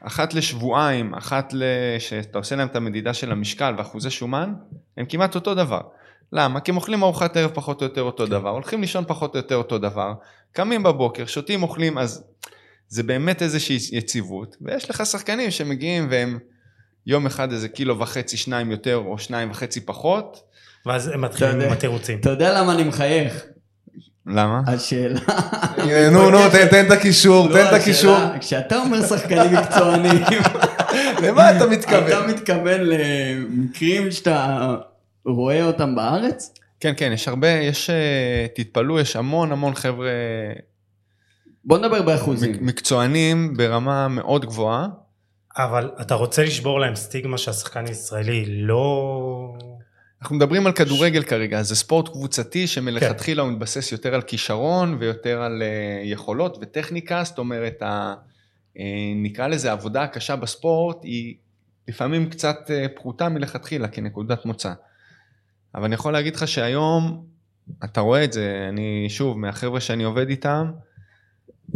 אחת 0.00 0.35
לשבועיים, 0.35 1.14
אחת 1.14 1.54
שאתה 1.98 2.38
עושה 2.38 2.56
להם 2.56 2.68
את 2.68 2.76
המדידה 2.76 3.14
של 3.14 3.32
המשקל 3.32 3.74
ואחוזי 3.78 4.11
שומן, 4.11 4.54
הם 4.96 5.06
כמעט 5.09 5.35
אותו 5.35 5.54
דבר. 5.54 5.80
למה? 6.32 6.61
כי 6.61 6.70
הם 6.70 6.76
אוכלים 6.76 7.02
ארוחת 7.02 7.37
ערב 7.37 7.50
פחות 7.54 7.82
או 7.82 7.87
יותר 7.87 8.02
אותו 8.02 8.24
כן. 8.24 8.30
דבר, 8.30 8.50
הולכים 8.50 8.80
לישון 8.80 9.04
פחות 9.06 9.35
או 9.35 9.38
יותר 9.38 9.56
אותו 9.56 9.78
דבר, 9.78 10.12
קמים 10.52 10.82
בבוקר, 10.82 11.26
שותים, 11.26 11.62
אוכלים, 11.62 11.98
אז 11.98 12.24
זה 12.88 13.02
באמת 13.02 13.42
איזושהי 13.42 13.78
יציבות, 13.92 14.56
ויש 14.61 14.90
לך 14.90 15.06
שחקנים 15.06 15.50
שמגיעים 15.50 16.06
והם 16.11 16.38
יום 17.06 17.26
אחד 17.26 17.52
איזה 17.52 17.68
קילו 17.68 17.98
וחצי, 17.98 18.37
שניים 18.37 18.70
יותר 18.70 18.96
או 18.96 19.18
שניים 19.18 19.50
וחצי 19.50 19.80
פחות, 19.80 20.40
ואז 20.87 21.09
הם 21.09 21.20
מתחילים 21.20 21.61
עם 21.61 21.72
התירוצים. 21.72 22.18
אתה 22.18 22.31
יודע 22.31 22.61
למה 22.61 22.72
אני 22.72 22.85
מחייך? 22.85 23.44
למה? 24.27 24.61
השאלה... 24.66 25.20
נו, 26.12 26.31
נו, 26.31 26.38
תן 26.70 26.87
את 26.87 26.90
הקישור, 26.90 27.49
תן 27.49 27.66
את 27.68 27.72
הקישור. 27.72 28.16
כשאתה 28.40 28.77
אומר 28.77 29.03
שחקנים 29.07 29.55
מקצוענים... 29.55 30.22
למה 31.22 31.57
אתה 31.57 31.66
מתכוון? 31.77 32.09
אתה 32.09 32.27
מתכוון 32.27 32.81
למקרים 32.81 34.11
שאתה 34.11 34.66
רואה 35.27 35.64
אותם 35.64 35.94
בארץ? 35.94 36.55
כן, 36.81 36.92
כן, 36.96 37.11
יש 37.12 37.29
הרבה, 37.29 37.49
יש, 37.49 37.90
אה, 37.90 38.46
תתפלאו, 38.55 39.01
יש 39.01 39.16
המון 39.16 39.53
המון 39.53 39.75
חבר'ה... 39.75 40.11
בוא 41.64 41.79
נדבר 41.79 42.03
באחוזים. 42.03 42.57
מקצוענים 42.61 43.57
ברמה 43.57 44.09
מאוד 44.09 44.44
גבוהה. 44.44 44.87
אבל 45.57 45.90
אתה 46.01 46.14
רוצה 46.14 46.44
לשבור 46.44 46.81
להם 46.81 46.96
סטיגמה 46.96 47.38
שהשחקן 47.38 47.87
הישראלי 47.87 48.44
לא... 48.49 49.55
אנחנו 50.22 50.37
מדברים 50.37 50.66
על 50.66 50.72
כדורגל 50.72 51.22
כרגע, 51.22 51.62
זה 51.62 51.76
ספורט 51.76 52.09
קבוצתי 52.09 52.66
שמלכתחילה 52.66 53.42
כן. 53.42 53.48
הוא 53.48 53.57
מתבסס 53.57 53.92
יותר 53.92 54.14
על 54.14 54.22
כישרון 54.22 54.96
ויותר 55.00 55.42
על 55.42 55.62
uh, 55.62 56.07
יכולות 56.07 56.59
וטכניקה, 56.61 57.24
זאת 57.24 57.38
אומרת, 57.38 57.83
ה, 57.83 58.14
uh, 58.76 58.81
נקרא 59.16 59.46
לזה 59.46 59.72
עבודה 59.72 60.02
הקשה 60.02 60.37
בספורט 60.37 60.96
היא 61.05 61.35
לפעמים 61.88 62.31
קצת 62.31 62.57
uh, 62.66 62.96
פחותה 62.96 63.29
מלכתחילה 63.29 63.88
כנקודת 63.88 64.46
מוצא. 64.46 64.72
אבל 65.74 65.85
אני 65.85 65.94
יכול 65.94 66.12
להגיד 66.12 66.37
לך 66.37 66.48
שהיום, 66.48 67.24
אתה 67.85 68.00
רואה 68.00 68.24
את 68.24 68.33
זה, 68.33 68.66
אני 68.68 69.07
שוב, 69.09 69.38
מהחבר'ה 69.38 69.81
שאני 69.81 70.05
עובד 70.05 70.29
איתם, 70.29 70.70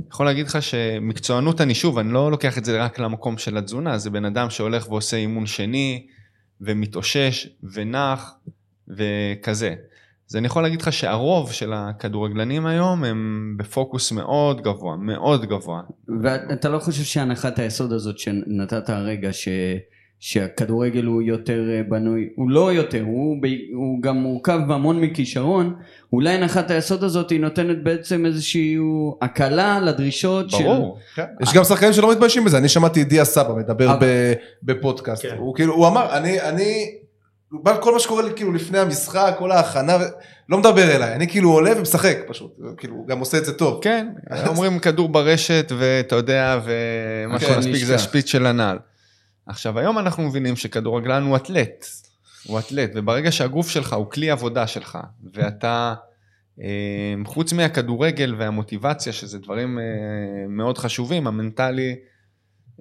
יכול 0.09 0.27
להגיד 0.27 0.47
לך 0.47 0.63
שמקצוענות 0.63 1.61
אני 1.61 1.75
שוב, 1.75 1.99
אני 1.99 2.13
לא 2.13 2.31
לוקח 2.31 2.59
את 2.59 2.65
זה 2.65 2.85
רק 2.85 2.99
למקום 2.99 3.39
של 3.39 3.57
התזונה, 3.57 3.99
זה 3.99 4.11
בן 4.11 4.25
אדם 4.25 4.51
שהולך 4.51 4.89
ועושה 4.89 5.17
אימון 5.17 5.47
שני, 5.47 6.07
ומתאושש 6.61 7.49
ונח 7.63 8.35
וכזה. 8.89 9.75
אז 10.31 10.37
אני 10.37 10.47
יכול 10.47 10.63
להגיד 10.63 10.83
לך 10.83 10.93
שהרוב 10.93 11.53
של 11.53 11.73
הכדורגלנים 11.73 12.67
היום 12.67 13.05
הם 13.05 13.55
בפוקוס 13.59 14.13
מאוד 14.13 14.61
גבוה, 14.61 14.97
מאוד 14.97 15.45
גבוה. 15.45 15.83
ואתה 16.23 16.69
לא 16.69 16.79
חושב 16.79 17.03
שהנחת 17.03 17.59
היסוד 17.59 17.93
הזאת 17.93 18.19
שנתת 18.19 18.91
הרגע, 18.91 19.33
ש... 19.33 19.49
שהכדורגל 20.21 21.05
הוא 21.05 21.23
יותר 21.23 21.61
אה, 21.71 21.83
בנוי, 21.89 22.29
הוא 22.35 22.51
לא 22.51 22.73
יותר, 22.73 23.03
הוא, 23.07 23.37
ב, 23.43 23.47
הוא 23.75 24.03
גם 24.03 24.17
מורכב 24.17 24.61
המון 24.69 25.01
מכישרון, 25.01 25.75
אולי 26.13 26.31
הנחת 26.31 26.71
היסוד 26.71 27.05
הזאת 27.05 27.31
היא 27.31 27.41
נותנת 27.41 27.83
בעצם 27.83 28.27
איזושהי 28.27 28.77
הקלה 29.23 29.81
לדרישות 29.81 30.51
ברור, 30.51 30.63
של... 30.63 30.69
ברור, 30.69 30.99
כן. 31.15 31.25
יש 31.43 31.55
גם 31.55 31.65
שחקנים 31.65 31.93
שלא 31.93 32.13
מתביישים 32.13 32.45
בזה, 32.45 32.59
אני 32.59 32.69
שמעתי 32.69 33.03
את 33.03 33.09
דיה 33.09 33.25
סבא 33.25 33.55
מדבר 33.55 33.93
אבל... 33.93 34.07
בפודקאסט, 34.63 35.23
כן. 35.23 35.37
הוא 35.39 35.55
כאילו, 35.55 35.75
הוא 35.75 35.87
אמר, 35.87 36.17
אני, 36.17 36.41
אני, 36.41 36.91
כל 37.81 37.93
מה 37.93 37.99
שקורה 37.99 38.23
לי 38.23 38.31
כאילו 38.37 38.53
לפני 38.53 38.79
המשחק, 38.79 39.35
כל 39.39 39.51
ההכנה, 39.51 39.97
לא 40.49 40.59
מדבר 40.59 40.97
אליי, 40.97 41.15
אני 41.15 41.29
כאילו 41.29 41.53
עולה 41.53 41.71
ומשחק 41.77 42.17
פשוט, 42.29 42.61
כאילו, 42.77 42.95
הוא 42.95 43.07
גם 43.07 43.19
עושה 43.19 43.39
את 43.39 43.45
זה 43.45 43.53
טוב. 43.53 43.81
כן, 43.83 44.09
אומרים 44.47 44.79
כדור 44.79 45.09
ברשת 45.09 45.73
ואתה 45.79 46.17
יודע, 46.17 46.61
ומה 46.65 47.39
כן, 47.39 47.47
שמספיק 47.47 47.85
זה 47.85 47.95
השפיץ 47.95 48.27
של 48.27 48.47
הנעל. 48.47 48.79
עכשיו, 49.51 49.79
היום 49.79 49.99
אנחנו 49.99 50.23
מבינים 50.23 50.57
שכדורגלן 50.57 51.23
הוא 51.23 51.37
אתלט, 51.37 51.87
הוא 52.47 52.59
אתלט, 52.59 52.91
וברגע 52.95 53.33
שהגוף 53.33 53.71
שלך 53.71 53.93
הוא 53.93 54.11
כלי 54.11 54.31
עבודה 54.31 54.67
שלך, 54.67 54.99
ואתה, 55.35 55.95
אה, 56.61 57.15
חוץ 57.25 57.53
מהכדורגל 57.53 58.35
והמוטיבציה, 58.39 59.13
שזה 59.13 59.39
דברים 59.39 59.79
אה, 59.79 59.85
מאוד 60.49 60.79
חשובים, 60.79 61.27
המנטלי 61.27 61.97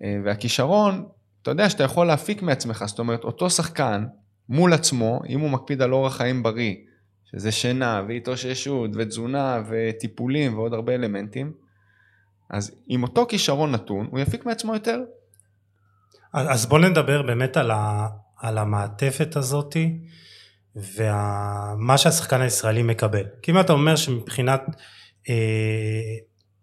אה, 0.03 0.17
והכישרון, 0.23 1.05
אתה 1.41 1.51
יודע 1.51 1.69
שאתה 1.69 1.83
יכול 1.83 2.07
להפיק 2.07 2.41
מעצמך, 2.41 2.83
זאת 2.87 2.99
אומרת, 2.99 3.23
אותו 3.23 3.49
שחקן 3.49 4.05
מול 4.49 4.73
עצמו, 4.73 5.21
אם 5.29 5.39
הוא 5.39 5.49
מקפיד 5.49 5.81
על 5.81 5.93
אורח 5.93 6.17
חיים 6.17 6.43
בריא, 6.43 6.75
שזה 7.31 7.51
שינה 7.51 8.03
והתאוששות 8.07 8.91
ותזונה 8.93 9.63
וטיפולים 9.69 10.57
ועוד 10.57 10.73
הרבה 10.73 10.95
אלמנטים, 10.95 11.51
אז 12.49 12.71
עם 12.87 13.03
אותו 13.03 13.25
כישרון 13.29 13.71
נתון, 13.71 14.07
הוא 14.11 14.19
יפיק 14.19 14.45
מעצמו 14.45 14.73
יותר. 14.73 14.99
אז 16.33 16.65
בוא 16.65 16.79
נדבר 16.79 17.21
באמת 17.21 17.57
על, 17.57 17.71
ה, 17.71 18.07
על 18.37 18.57
המעטפת 18.57 19.35
הזאתי 19.35 19.99
ומה 20.75 21.97
שהשחקן 21.97 22.41
הישראלי 22.41 22.83
מקבל. 22.83 23.23
כי 23.41 23.51
אם 23.51 23.59
אתה 23.59 23.73
אומר 23.73 23.95
שמבחינת 23.95 24.61
אה, 25.29 26.15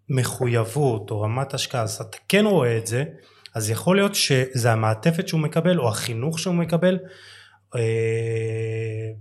מחויבות 0.09 1.11
או 1.11 1.21
רמת 1.21 1.53
השקעה 1.53 1.81
אז 1.81 2.01
אתה 2.09 2.17
כן 2.29 2.45
רואה 2.45 2.77
את 2.77 2.87
זה 2.87 3.03
אז 3.55 3.69
יכול 3.69 3.95
להיות 3.95 4.15
שזה 4.15 4.71
המעטפת 4.71 5.27
שהוא 5.27 5.39
מקבל 5.39 5.79
או 5.79 5.87
החינוך 5.89 6.39
שהוא 6.39 6.55
מקבל 6.55 6.97
אה, 7.75 7.81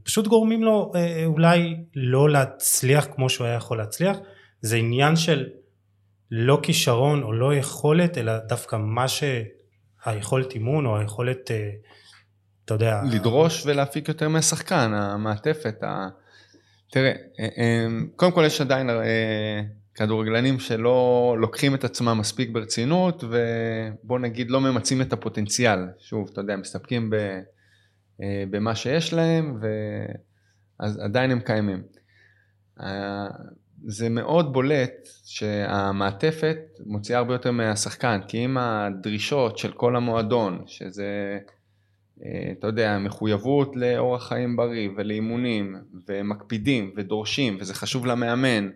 פשוט 0.03 0.27
גורמים 0.27 0.63
לו 0.63 0.93
אה, 0.95 1.25
אולי 1.25 1.77
לא 1.95 2.31
להצליח 2.31 3.07
כמו 3.15 3.31
שהוא 3.31 3.47
היה 3.47 3.57
יכול 3.57 3.79
להצליח 3.79 4.17
זה 4.61 4.77
עניין 4.77 5.17
של 5.17 5.47
לא 6.31 6.59
כישרון 6.63 7.23
או 7.23 7.33
לא 7.33 7.55
יכולת 7.55 8.19
אלא 8.19 8.39
דווקא 8.39 8.77
מה 8.77 9.09
ש... 9.09 9.25
היכולת 10.07 10.53
אימון 10.53 10.87
או 10.87 10.99
היכולת, 10.99 11.51
אה, 11.51 11.71
אתה 12.65 12.75
יודע... 12.75 13.03
לדרוש 13.13 13.67
ולהפיק 13.67 14.09
יותר 14.09 14.29
מהשחקן, 14.29 14.93
המעטפת, 14.95 15.83
ה... 15.83 16.09
תראה, 16.91 17.13
אה, 17.41 17.49
אה, 17.59 17.87
קודם 18.17 18.33
כל 18.33 18.43
יש 18.47 18.61
עדיין 18.61 18.91
כדורגלנים 19.95 20.59
שלא 20.59 21.37
לוקחים 21.41 21.75
את 21.75 21.85
עצמם 21.85 22.19
מספיק 22.19 22.51
ברצינות 22.51 23.25
ובוא 23.25 24.19
נגיד 24.19 24.51
לא 24.51 24.61
ממצים 24.61 25.03
את 25.03 25.13
הפוטנציאל, 25.13 25.79
שוב, 25.99 26.29
אתה 26.33 26.41
יודע, 26.41 26.57
מסתפקים 26.57 27.11
ב, 27.11 27.41
במה 28.51 28.75
שיש 28.75 29.13
להם 29.13 29.61
ואז 30.81 30.99
עדיין 30.99 31.31
הם 31.31 31.41
קיימים. 31.41 31.83
זה 33.89 34.09
מאוד 34.09 34.53
בולט 34.53 35.09
שהמעטפת 35.25 36.59
מוציאה 36.87 37.19
הרבה 37.19 37.35
יותר 37.35 37.51
מהשחקן, 37.51 38.21
כי 38.29 38.45
אם 38.45 38.59
הדרישות 38.59 39.59
של 39.59 39.73
כל 39.73 39.97
המועדון, 39.97 40.63
שזה, 40.67 41.39
אה, 42.25 42.53
אתה 42.59 42.67
יודע, 42.67 42.99
מחויבות 42.99 43.77
לאורח 43.77 44.29
חיים 44.29 44.57
בריא 44.57 44.89
ולאימונים, 44.97 45.77
ומקפידים 46.09 46.93
ודורשים, 46.97 47.57
וזה 47.61 47.75
חשוב 47.75 48.07
למאמן, 48.07 48.71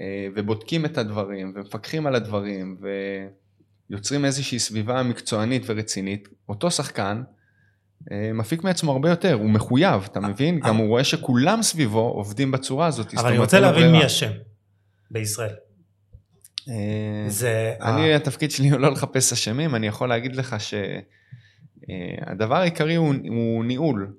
אה, 0.00 0.28
ובודקים 0.36 0.84
את 0.84 0.98
הדברים, 0.98 1.52
ומפקחים 1.54 2.06
על 2.06 2.14
הדברים, 2.14 2.78
ויוצרים 3.90 4.24
איזושהי 4.24 4.58
סביבה 4.58 5.02
מקצוענית 5.02 5.62
ורצינית, 5.66 6.28
אותו 6.48 6.70
שחקן 6.70 7.22
מפיק 8.34 8.64
מעצמו 8.64 8.92
הרבה 8.92 9.10
יותר, 9.10 9.32
הוא 9.32 9.50
מחויב, 9.50 10.08
אתה 10.12 10.20
מבין? 10.20 10.60
גם 10.60 10.76
הוא 10.76 10.88
רואה 10.88 11.04
שכולם 11.04 11.62
סביבו 11.62 12.00
עובדים 12.00 12.50
בצורה 12.50 12.86
הזאת. 12.86 13.14
אבל 13.14 13.28
אני 13.28 13.38
רוצה 13.38 13.60
להבין 13.60 13.92
מי 13.92 14.06
אשם 14.06 14.30
בישראל. 15.10 15.54
אה, 16.68 17.24
זה... 17.28 17.74
אני, 17.80 18.14
התפקיד 18.14 18.50
שלי 18.50 18.68
הוא 18.68 18.80
לא 18.80 18.92
לחפש 18.92 19.32
אשמים, 19.32 19.74
אני 19.74 19.86
יכול 19.86 20.08
להגיד 20.08 20.36
לך 20.36 20.56
שהדבר 20.60 22.54
אה, 22.54 22.60
העיקרי 22.60 22.94
הוא 22.94 23.64
ניהול. 23.64 24.12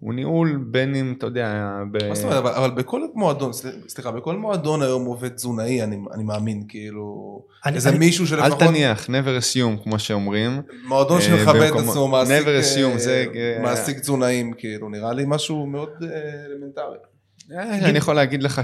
הוא 0.00 0.14
ניהול 0.14 0.64
בין 0.66 0.94
אם 0.94 1.14
אתה 1.18 1.26
יודע... 1.26 1.78
ב... 1.92 2.08
מה 2.08 2.14
זאת 2.14 2.24
אומרת, 2.24 2.38
אבל, 2.38 2.50
אבל 2.50 2.70
בכל 2.70 3.00
מועדון, 3.14 3.52
סליחה, 3.88 4.10
בכל 4.10 4.36
מועדון 4.36 4.82
היום 4.82 5.04
עובד 5.04 5.28
תזונאי, 5.28 5.82
אני, 5.82 5.98
אני 6.14 6.24
מאמין, 6.24 6.64
כאילו, 6.68 7.40
אני, 7.66 7.76
איזה 7.76 7.88
אני, 7.88 7.98
מישהו 7.98 8.26
שלפחות... 8.26 8.62
אל 8.62 8.68
תניח, 8.68 9.06
never 9.06 9.42
assume, 9.42 9.82
כמו 9.84 9.98
שאומרים. 9.98 10.62
מועדון 10.84 11.16
אה, 11.16 11.22
שמכבד 11.22 11.62
את 11.62 11.76
עצמו, 11.76 12.08
מעסיק, 12.08 12.46
never 12.46 12.64
assume, 12.64 12.98
זה... 12.98 13.26
מעסיק 13.62 13.98
תזונאים, 13.98 14.52
כאילו, 14.58 14.88
נראה 14.88 15.12
לי 15.12 15.24
משהו 15.26 15.66
מאוד 15.66 15.90
אלמנטרי. 16.46 16.96
אני 17.60 17.98
יכול 17.98 18.14
להגיד 18.14 18.42
לך 18.42 18.60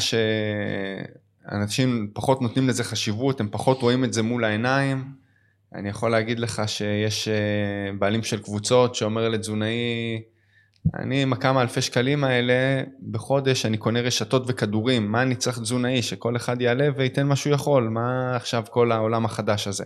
שאנשים 1.49 2.11
פחות 2.15 2.43
נותנים 2.43 2.69
לזה 2.69 2.85
חשיבות, 2.85 3.41
הם 3.41 3.49
פחות 3.51 3.83
רואים 3.83 4.05
את 4.05 4.13
זה 4.13 4.23
מול 4.23 4.45
העיניים. 4.45 5.05
אני 5.75 5.89
יכול 5.89 6.11
להגיד 6.11 6.39
לך 6.39 6.63
שיש 6.67 7.29
בעלים 7.99 8.23
של 8.23 8.43
קבוצות 8.43 8.95
שאומר 8.95 9.29
לתזונאי, 9.29 10.23
אני 10.95 11.23
עם 11.23 11.33
הכמה 11.33 11.63
אלפי 11.63 11.83
שקלים 11.83 12.25
האלה, 12.25 12.83
בחודש 13.11 13.67
אני 13.67 13.77
קונה 13.77 14.01
רשתות 14.01 14.43
וכדורים, 14.47 15.13
מה 15.13 15.23
אני 15.23 15.37
צריך 15.37 15.59
תזונאי, 15.59 16.03
שכל 16.03 16.37
אחד 16.37 16.61
יעלה 16.61 16.89
וייתן 16.97 17.27
מה 17.27 17.37
שהוא 17.37 17.55
יכול, 17.55 17.89
מה 17.89 18.37
עכשיו 18.37 18.65
כל 18.71 18.93
העולם 18.93 19.25
החדש 19.25 19.69
הזה. 19.69 19.85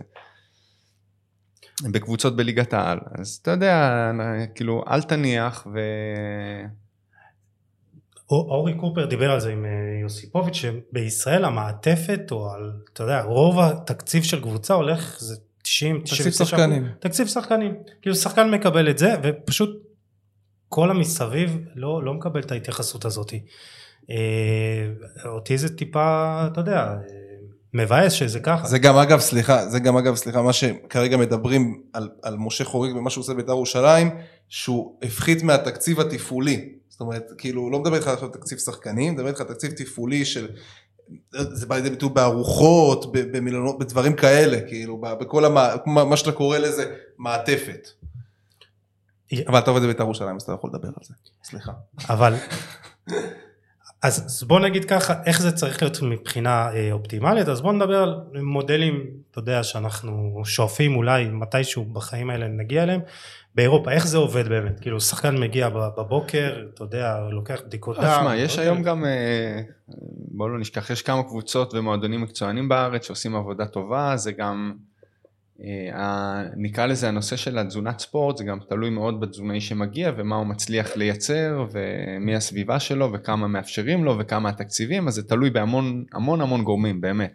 בקבוצות 1.91 2.35
בליגת 2.35 2.73
העל, 2.73 2.99
אז 3.19 3.39
אתה 3.41 3.51
יודע, 3.51 4.11
כאילו, 4.55 4.83
אל 4.87 5.01
תניח 5.01 5.67
ו... 5.73 5.79
אורי 8.31 8.73
קופר 8.73 9.05
דיבר 9.05 9.31
על 9.31 9.39
זה 9.39 9.51
עם 9.51 9.65
אה, 9.65 9.71
יוסיפוביץ', 10.01 10.53
שבישראל 10.55 11.45
המעטפת, 11.45 12.31
או 12.31 12.49
על, 12.49 12.71
אתה 12.93 13.03
יודע, 13.03 13.21
רוב 13.21 13.59
התקציב 13.59 14.23
של 14.23 14.41
קבוצה 14.41 14.73
הולך, 14.73 15.17
זה 15.19 15.35
90, 15.63 16.01
90, 16.01 16.29
תקציב 16.29 16.47
שחקנים. 16.47 16.87
תקציב 16.99 17.27
שחקנים. 17.27 17.75
כאילו 18.01 18.15
שחקן 18.15 18.51
מקבל 18.51 18.89
את 18.89 18.97
זה, 18.97 19.15
ופשוט 19.23 19.90
כל 20.73 20.91
המסביב 20.91 21.57
לא, 21.75 22.03
לא 22.03 22.13
מקבל 22.13 22.39
את 22.39 22.51
ההתייחסות 22.51 23.05
הזאת. 23.05 23.33
אה, 24.09 24.15
אותי 25.25 25.57
זה 25.57 25.77
טיפה, 25.77 26.43
אתה 26.51 26.61
יודע, 26.61 26.95
מבאס 27.73 28.13
שזה 28.13 28.39
ככה. 28.39 28.67
זה 28.67 28.79
גם 28.79 28.97
אגב, 28.97 29.19
סליחה, 29.19 29.67
זה 29.67 29.79
גם 29.79 29.97
אגב, 29.97 30.15
סליחה, 30.15 30.41
מה 30.41 30.53
שכרגע 30.53 31.17
מדברים 31.17 31.81
על, 31.93 32.09
על 32.23 32.35
משה 32.37 32.63
חוריג 32.63 32.95
ומה 32.95 33.09
שהוא 33.09 33.21
עושה 33.21 33.33
בית"ר 33.33 33.51
ירושלים, 33.51 34.09
שהוא 34.49 34.97
הפחית 35.03 35.43
מהתקציב 35.43 35.99
התפעולי. 35.99 36.69
זאת 36.89 37.01
אומרת, 37.01 37.31
כאילו, 37.37 37.71
לא 37.71 37.79
מדבר 37.79 37.95
איתך 37.95 38.07
עכשיו 38.07 38.27
על 38.27 38.33
תקציב 38.33 38.57
שחקנים, 38.57 39.13
מדבר 39.13 39.27
איתך 39.27 39.41
על 39.41 39.47
תקציב 39.47 39.71
תפעולי 39.71 40.25
של... 40.25 40.47
זה 41.31 41.65
בא 41.65 41.75
לידי 41.75 41.89
ביטוי 41.89 42.09
בארוחות, 42.09 43.11
במילונות, 43.11 43.79
בדברים 43.79 44.13
כאלה, 44.13 44.61
כאילו, 44.61 44.97
בכל 44.97 45.45
המ... 45.45 45.57
מה 46.09 46.17
שאתה 46.17 46.31
קורא 46.31 46.57
לזה 46.57 46.95
מעטפת. 47.17 47.87
אבל 49.47 49.59
אתה 49.59 49.71
עובד 49.71 49.83
בבית"ר 49.83 50.03
ירושלים 50.03 50.35
אז 50.35 50.41
אתה 50.41 50.51
יכול 50.51 50.69
לדבר 50.73 50.87
על 50.87 51.03
זה, 51.03 51.13
סליחה. 51.43 51.71
אבל 52.09 52.33
אז, 54.01 54.19
אז 54.25 54.43
בוא 54.43 54.59
נגיד 54.59 54.85
ככה, 54.85 55.13
איך 55.25 55.41
זה 55.41 55.51
צריך 55.51 55.81
להיות 55.81 56.01
מבחינה 56.01 56.73
אה, 56.73 56.91
אופטימלית, 56.91 57.47
אז 57.47 57.61
בוא 57.61 57.73
נדבר 57.73 58.03
על 58.03 58.21
מודלים, 58.41 59.07
אתה 59.31 59.39
יודע, 59.39 59.63
שאנחנו 59.63 60.41
שואפים 60.45 60.95
אולי 60.95 61.27
מתישהו 61.27 61.85
בחיים 61.85 62.29
האלה 62.29 62.47
נגיע 62.47 62.83
אליהם, 62.83 63.01
באירופה, 63.55 63.91
איך 63.91 64.07
זה 64.07 64.17
עובד 64.17 64.49
באמת? 64.49 64.79
כאילו 64.79 65.01
שחקן 65.01 65.37
מגיע 65.37 65.69
בבוקר, 65.69 66.63
אתה 66.73 66.83
יודע, 66.83 67.19
לוקח 67.31 67.61
בדיקות 67.65 67.97
דם. 67.97 68.03
תשמע, 68.03 68.35
יש 68.35 68.51
אוקיי. 68.51 68.65
היום 68.65 68.83
גם, 68.83 69.05
אה, 69.05 69.61
בוא 70.31 70.49
לא 70.49 70.59
נשכח, 70.59 70.89
יש 70.89 71.01
כמה 71.01 71.23
קבוצות 71.23 71.73
ומועדונים 71.73 72.21
מקצוענים 72.21 72.69
בארץ 72.69 73.05
שעושים 73.05 73.35
עבודה 73.35 73.65
טובה, 73.65 74.17
זה 74.17 74.31
גם, 74.31 74.73
אה, 74.73 74.90
נקרא 76.55 76.85
לזה 76.85 77.07
הנושא 77.07 77.35
של 77.35 77.57
התזונת 77.57 77.99
ספורט, 77.99 78.37
זה 78.37 78.43
גם 78.43 78.59
תלוי 78.69 78.89
מאוד 78.89 79.19
בתזונאי 79.19 79.61
שמגיע 79.61 80.11
ומה 80.17 80.35
הוא 80.35 80.45
מצליח 80.47 80.95
לייצר 80.95 81.65
ומי 81.71 82.35
הסביבה 82.35 82.79
שלו 82.79 83.13
וכמה 83.13 83.47
מאפשרים 83.47 84.03
לו 84.03 84.19
וכמה 84.19 84.49
התקציבים, 84.49 85.07
אז 85.07 85.13
זה 85.13 85.27
תלוי 85.27 85.49
בהמון 85.49 86.05
המון 86.13 86.41
המון 86.41 86.63
גורמים, 86.63 87.01
באמת. 87.01 87.33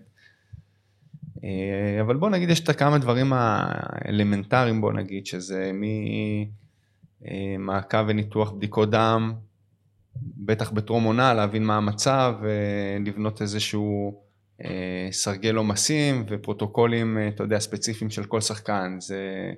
אה, 1.44 2.00
אבל 2.00 2.16
בוא 2.16 2.30
נגיד 2.30 2.50
יש 2.50 2.60
את 2.60 2.68
הכמה 2.68 2.98
דברים 2.98 3.32
האלמנטריים 3.32 4.80
בוא 4.80 4.92
נגיד 4.92 5.26
שזה 5.26 5.70
ממעקב 7.22 8.04
וניתוח 8.08 8.50
בדיקות 8.50 8.90
דם, 8.90 9.34
בטח 10.22 10.70
בטרום 10.70 11.04
עונה 11.04 11.34
להבין 11.34 11.64
מה 11.64 11.76
המצב 11.76 12.34
ולבנות 12.40 13.42
איזשהו 13.42 14.14
אה, 14.14 14.25
סרגל 15.10 15.56
עומסים 15.56 16.24
ופרוטוקולים 16.28 17.18
אתה 17.34 17.42
יודע 17.42 17.58
ספציפיים 17.58 18.10
של 18.10 18.24
כל 18.24 18.40
שחקן 18.40 18.96
זה 19.00 19.50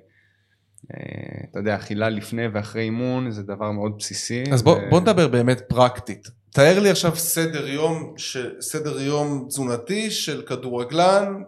אה, 0.93 1.43
אתה 1.51 1.59
יודע 1.59 1.75
אכילה 1.75 2.09
לפני 2.09 2.47
ואחרי 2.53 2.81
אימון 2.81 3.31
זה 3.31 3.43
דבר 3.43 3.71
מאוד 3.71 3.97
בסיסי. 3.97 4.43
אז 4.51 4.63
בוא, 4.63 4.75
ו... 4.75 4.89
בוא 4.89 4.99
נדבר 4.99 5.27
באמת 5.27 5.61
פרקטית. 5.67 6.27
תאר 6.51 6.79
לי 6.79 6.89
עכשיו 6.89 7.15
סדר 7.15 7.67
יום, 7.67 8.13
ש... 8.17 8.37
סדר 8.59 9.01
יום 9.01 9.45
תזונתי 9.47 10.11
של 10.11 10.41
כדורגלן, 10.41 11.41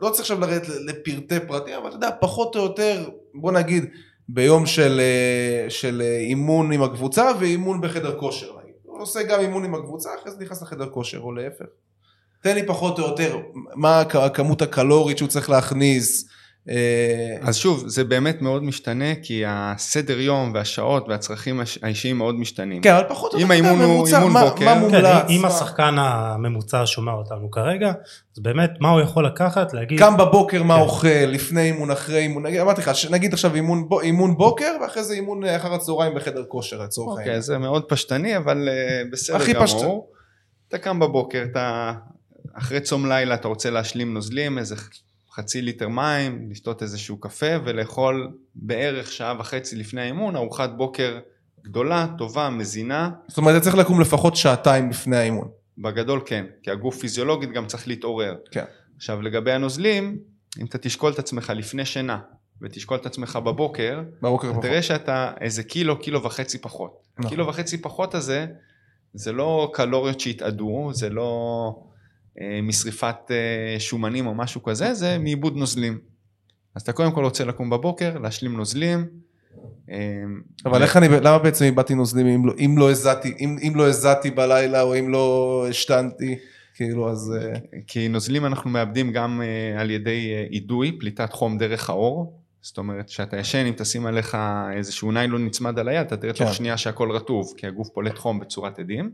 לא 0.00 0.10
צריך 0.10 0.20
עכשיו 0.20 0.40
לרדת 0.40 0.68
לפרטי 0.68 1.46
פרטים, 1.46 1.74
אבל 1.74 1.88
אתה 1.88 1.96
יודע, 1.96 2.10
פחות 2.20 2.56
או 2.56 2.62
יותר, 2.62 3.08
בוא 3.34 3.52
נגיד, 3.52 3.84
ביום 4.28 4.66
של, 4.66 5.00
אה, 5.00 5.70
של 5.70 6.02
אה, 6.04 6.18
אימון 6.18 6.72
עם 6.72 6.82
הקבוצה 6.82 7.30
ואימון 7.40 7.80
בחדר 7.80 8.18
כושר. 8.18 8.50
הוא 8.82 9.02
עושה 9.02 9.22
גם 9.22 9.40
אימון 9.40 9.64
עם 9.64 9.74
הקבוצה, 9.74 10.10
אחרי 10.20 10.32
זה 10.32 10.38
נכנס 10.40 10.62
לחדר 10.62 10.88
כושר, 10.88 11.18
או 11.18 11.32
להפך. 11.32 11.64
תן 12.42 12.54
לי 12.54 12.66
פחות 12.66 12.98
או 12.98 13.04
יותר, 13.04 13.38
מה 13.74 14.00
הכמות 14.00 14.62
הקלורית 14.62 15.18
שהוא 15.18 15.28
צריך 15.28 15.50
להכניס, 15.50 16.30
אה, 16.68 17.36
אז 17.40 17.56
שוב, 17.56 17.84
זה 17.86 18.04
באמת 18.04 18.42
מאוד 18.42 18.62
משתנה, 18.62 19.14
כי 19.22 19.42
הסדר 19.46 20.20
יום 20.20 20.52
והשעות 20.54 21.08
והצרכים 21.08 21.60
האישיים 21.82 22.18
מאוד 22.18 22.34
משתנים. 22.34 22.82
כן, 22.82 22.94
אבל 22.94 23.04
פחות 23.08 23.34
או 23.34 23.40
יותר 23.40 23.52
האימון 23.52 23.80
הוא 23.80 24.06
אימון 24.06 24.32
בוקר. 24.32 24.64
מה 24.64 24.74
מומלץ? 24.74 25.04
כן, 25.04 25.26
אם 25.28 25.44
השחקן 25.44 25.94
הממוצע 25.98 26.82
שומע 26.86 27.12
אותנו 27.12 27.50
כרגע, 27.50 27.92
אז 28.36 28.42
באמת, 28.42 28.70
מה 28.80 28.90
הוא 28.90 29.00
יכול 29.00 29.26
לקחת, 29.26 29.72
להגיד... 29.72 29.98
קם 29.98 30.16
בבוקר 30.16 30.62
מה 30.62 30.74
כן. 30.74 30.80
אוכל, 30.80 31.08
לפני 31.08 31.62
אימון, 31.62 31.90
אחרי 31.90 32.18
אימון, 32.18 32.46
אמרתי 32.46 32.80
לך, 32.80 32.90
נגיד 33.10 33.32
עכשיו 33.32 33.54
אימון 34.02 34.36
בוקר, 34.36 34.72
ואחרי 34.82 35.04
זה 35.04 35.14
אימון 35.14 35.44
אחר 35.44 35.74
הצהריים 35.74 36.14
בחדר 36.14 36.44
כושר, 36.48 36.82
לצורך 36.82 37.18
העניין. 37.18 37.28
אוקיי, 37.28 37.42
זה 37.42 37.58
מאוד 37.58 37.84
פשטני, 37.84 38.36
אבל 38.36 38.68
אה, 38.68 39.02
בסדר 39.12 39.52
גמור. 39.52 40.10
אתה 40.68 40.78
קם 40.78 41.00
בבוקר, 41.00 41.42
אתה 41.50 41.92
אחרי 42.60 42.80
צום 42.80 43.06
לילה, 43.06 43.34
אתה 43.34 43.48
רוצה 43.48 43.70
להשלים 43.70 44.14
נוזלים, 44.14 44.58
איזה 44.58 44.74
חצי 45.32 45.62
ליטר 45.62 45.88
מים, 45.88 46.50
לשתות 46.50 46.82
איזשהו 46.82 47.20
קפה 47.20 47.46
ולאכול 47.64 48.32
בערך 48.54 49.12
שעה 49.12 49.34
וחצי 49.38 49.76
לפני 49.76 50.00
האימון 50.00 50.36
ארוחת 50.36 50.70
בוקר 50.76 51.18
גדולה, 51.64 52.06
טובה, 52.18 52.50
מזינה. 52.50 53.10
זאת 53.28 53.38
אומרת, 53.38 53.56
אתה 53.56 53.64
צריך 53.64 53.76
לקום 53.76 54.00
לפחות 54.00 54.36
שעתיים 54.36 54.90
לפני 54.90 55.16
האימון. 55.16 55.48
בגדול 55.78 56.20
כן, 56.26 56.44
כי 56.62 56.70
הגוף 56.70 56.98
פיזיולוגית 56.98 57.52
גם 57.52 57.66
צריך 57.66 57.88
להתעורר. 57.88 58.36
כן. 58.50 58.64
עכשיו 58.96 59.22
לגבי 59.22 59.52
הנוזלים, 59.52 60.18
אם 60.60 60.66
אתה 60.66 60.78
תשקול 60.78 61.12
את 61.12 61.18
עצמך 61.18 61.52
לפני 61.56 61.84
שינה 61.84 62.18
ותשקול 62.62 62.96
את 62.96 63.06
עצמך 63.06 63.36
בבוקר, 63.44 64.02
בבוקר 64.22 64.50
פחות. 64.50 64.62
תראה 64.62 64.82
שאתה 64.82 65.32
איזה 65.40 65.62
קילו, 65.62 65.98
קילו 65.98 66.22
וחצי 66.22 66.58
פחות. 66.58 67.02
נכון. 67.18 67.30
קילו 67.30 67.46
וחצי 67.46 67.78
פחות 67.78 68.14
הזה, 68.14 68.46
זה 69.14 69.32
לא 69.32 69.70
קלוריות 69.74 70.20
שהתאדו, 70.20 70.90
זה 70.92 71.10
לא... 71.10 71.89
אה, 72.40 72.60
משריפת 72.62 73.16
אה, 73.30 73.80
שומנים 73.80 74.26
או 74.26 74.34
משהו 74.34 74.62
כזה, 74.62 74.94
זה 74.94 75.18
מעיבוד 75.18 75.56
נוזלים. 75.56 75.98
אז 76.74 76.82
אתה 76.82 76.92
קודם 76.92 77.12
כל 77.12 77.24
רוצה 77.24 77.44
לקום 77.44 77.70
בבוקר, 77.70 78.18
להשלים 78.18 78.56
נוזלים. 78.56 79.06
אה, 79.90 79.96
אבל 80.64 80.82
איך 80.82 80.96
אני, 80.96 81.08
למה 81.08 81.38
בעצם 81.38 81.64
איבדתי 81.64 81.94
נוזלים 81.94 82.26
אם 82.26 82.46
לא, 82.46 82.52
אם 82.58 82.74
לא 82.78 82.90
הזעתי, 82.90 83.34
אם, 83.40 83.56
אם 83.62 83.72
לא 83.76 83.88
הזעתי 83.88 84.30
בלילה 84.30 84.82
או 84.82 84.98
אם 84.98 85.08
לא 85.08 85.66
השתנתי? 85.68 86.38
כאילו 86.74 87.10
אז... 87.10 87.34
כי 87.86 88.08
נוזלים 88.08 88.46
אנחנו 88.46 88.70
מאבדים 88.70 89.12
גם 89.12 89.42
על 89.78 89.90
ידי 89.90 90.46
אידוי, 90.50 90.98
פליטת 91.00 91.32
חום 91.32 91.58
דרך 91.58 91.90
האור. 91.90 92.40
זאת 92.62 92.78
אומרת, 92.78 93.06
כשאתה 93.06 93.36
ישן, 93.36 93.66
אם 93.66 93.72
תשים 93.76 94.06
עליך 94.06 94.36
איזשהו 94.76 95.12
ניילון 95.12 95.46
נצמד 95.46 95.78
על 95.78 95.88
היד, 95.88 96.06
אתה 96.06 96.16
תראה 96.16 96.32
תוך 96.32 96.48
כן. 96.48 96.52
שנייה 96.52 96.76
שהכל 96.76 97.10
רטוב, 97.10 97.54
כי 97.56 97.66
הגוף 97.66 97.88
פולט 97.88 98.18
חום 98.18 98.40
בצורת 98.40 98.78
עדים. 98.78 99.10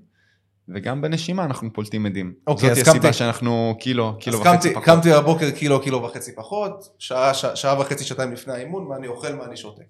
וגם 0.75 1.01
בנשימה 1.01 1.45
אנחנו 1.45 1.73
פולטים 1.73 2.07
עדים. 2.07 2.33
אוקיי, 2.47 2.71
אז. 2.71 2.77
זאת 2.79 2.89
הסיבה 2.89 3.13
שאנחנו 3.13 3.77
קילו, 3.81 4.17
קילו 4.21 4.41
וחצי 4.41 4.51
קמתי, 4.51 4.71
פחות. 4.71 4.85
קמתי 4.85 5.11
בבוקר 5.13 5.51
קילו, 5.51 5.81
קילו 5.81 6.03
וחצי 6.03 6.35
פחות, 6.35 6.89
שעה, 6.99 7.35
שעה, 7.35 7.57
שעה 7.57 7.81
וחצי, 7.81 8.05
שעתיים 8.05 8.33
לפני 8.33 8.53
האימון, 8.53 8.89
מה 8.89 8.97
אני 8.97 9.07
אוכל, 9.07 9.35
מה 9.35 9.45
אני 9.45 9.57
שותה. 9.57 9.83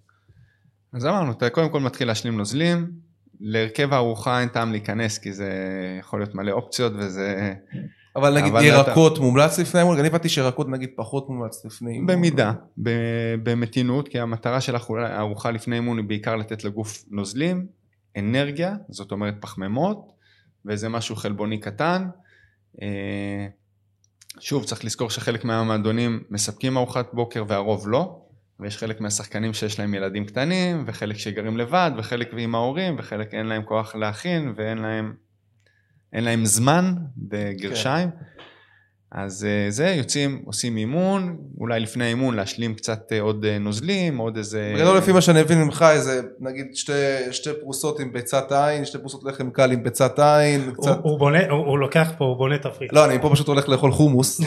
אז 0.92 1.06
אמרנו, 1.06 1.32
אתה 1.32 1.50
קודם 1.50 1.68
כל 1.68 1.80
מתחיל 1.80 2.06
להשלים 2.08 2.36
נוזלים, 2.36 2.90
להרכב 3.40 3.92
הארוחה 3.92 4.40
אין 4.40 4.48
טעם 4.48 4.72
להיכנס, 4.72 5.18
כי 5.18 5.32
זה 5.32 5.50
יכול 6.00 6.20
להיות 6.20 6.34
מלא 6.34 6.52
אופציות 6.52 6.92
וזה... 6.98 7.54
אבל 8.16 8.34
נגיד 8.34 8.52
אבל 8.52 8.64
ירקות 8.64 9.12
אתה... 9.12 9.20
מומלץ 9.20 9.58
לפני 9.58 9.80
האימון? 9.80 9.98
אני 9.98 10.08
הבנתי 10.08 10.28
שירקות 10.28 10.68
נגיד 10.68 10.90
פחות 10.96 11.28
מומלץ 11.28 11.64
לפני 11.64 11.92
אימון. 11.92 12.06
במידה, 12.06 12.52
במתינות, 13.42 14.08
כי 14.08 14.20
המטרה 14.20 14.60
של 14.60 14.76
הארוחה 14.98 15.50
לפני 15.50 15.76
אימון 15.76 15.98
היא 15.98 16.06
בעיקר 16.08 16.36
לתת 16.36 16.64
לגוף 16.64 17.04
נוזלים, 17.10 17.66
אנרגיה, 18.18 18.74
זאת 18.88 19.12
אומרת 19.12 19.34
פחמימות, 19.40 20.15
ואיזה 20.66 20.88
משהו 20.88 21.16
חלבוני 21.16 21.60
קטן. 21.60 22.08
אה, 22.82 23.46
שוב, 24.40 24.64
צריך 24.64 24.84
לזכור 24.84 25.10
שחלק 25.10 25.44
מהמועדונים 25.44 26.22
מספקים 26.30 26.76
ארוחת 26.76 27.14
בוקר 27.14 27.44
והרוב 27.48 27.88
לא, 27.88 28.22
ויש 28.60 28.78
חלק 28.78 29.00
מהשחקנים 29.00 29.54
שיש 29.54 29.78
להם 29.78 29.94
ילדים 29.94 30.24
קטנים, 30.26 30.84
וחלק 30.86 31.16
שגרים 31.16 31.56
לבד, 31.56 31.90
וחלק 31.98 32.30
עם 32.38 32.54
ההורים, 32.54 32.96
וחלק 32.98 33.34
אין 33.34 33.46
להם 33.46 33.62
כוח 33.62 33.94
להכין, 33.94 34.52
ואין 34.56 34.78
להם, 34.78 35.14
להם 36.12 36.44
זמן, 36.44 36.94
בגרשיים. 37.16 38.10
כן. 38.10 38.35
אז 39.12 39.46
אה, 39.48 39.70
זה, 39.70 39.86
יוצאים, 39.86 40.42
עושים 40.44 40.76
אימון, 40.76 41.36
אולי 41.60 41.80
לפני 41.80 42.04
האימון 42.04 42.34
להשלים 42.34 42.74
קצת 42.74 43.12
אה, 43.12 43.20
עוד 43.20 43.44
אה, 43.44 43.58
נוזלים, 43.58 44.18
עוד 44.18 44.36
איזה... 44.36 44.72
בגדול 44.76 44.98
לפי 44.98 45.12
מה 45.12 45.20
שאני 45.20 45.42
מבין 45.42 45.62
ממך, 45.62 45.84
איזה 45.90 46.20
נגיד 46.40 46.66
שתי, 46.74 46.92
שתי 47.30 47.50
פרוסות 47.60 48.00
עם 48.00 48.12
ביצת 48.12 48.52
עין, 48.52 48.84
שתי 48.84 48.98
פרוסות 48.98 49.24
לחם 49.24 49.50
קל 49.50 49.72
עם 49.72 49.82
ביצת 49.82 50.18
עין, 50.18 50.70
קצת... 50.72 50.86
הוא, 50.86 50.96
הוא 51.02 51.18
בונה, 51.18 51.38
הוא, 51.50 51.66
הוא 51.66 51.78
לוקח 51.78 52.12
פה, 52.18 52.24
הוא 52.24 52.36
בונה 52.36 52.58
תפריט. 52.58 52.92
לא, 52.92 53.04
אני 53.04 53.18
פה 53.20 53.30
פשוט 53.32 53.48
הולך 53.48 53.68
לאכול 53.68 53.92
חומוס, 53.92 54.40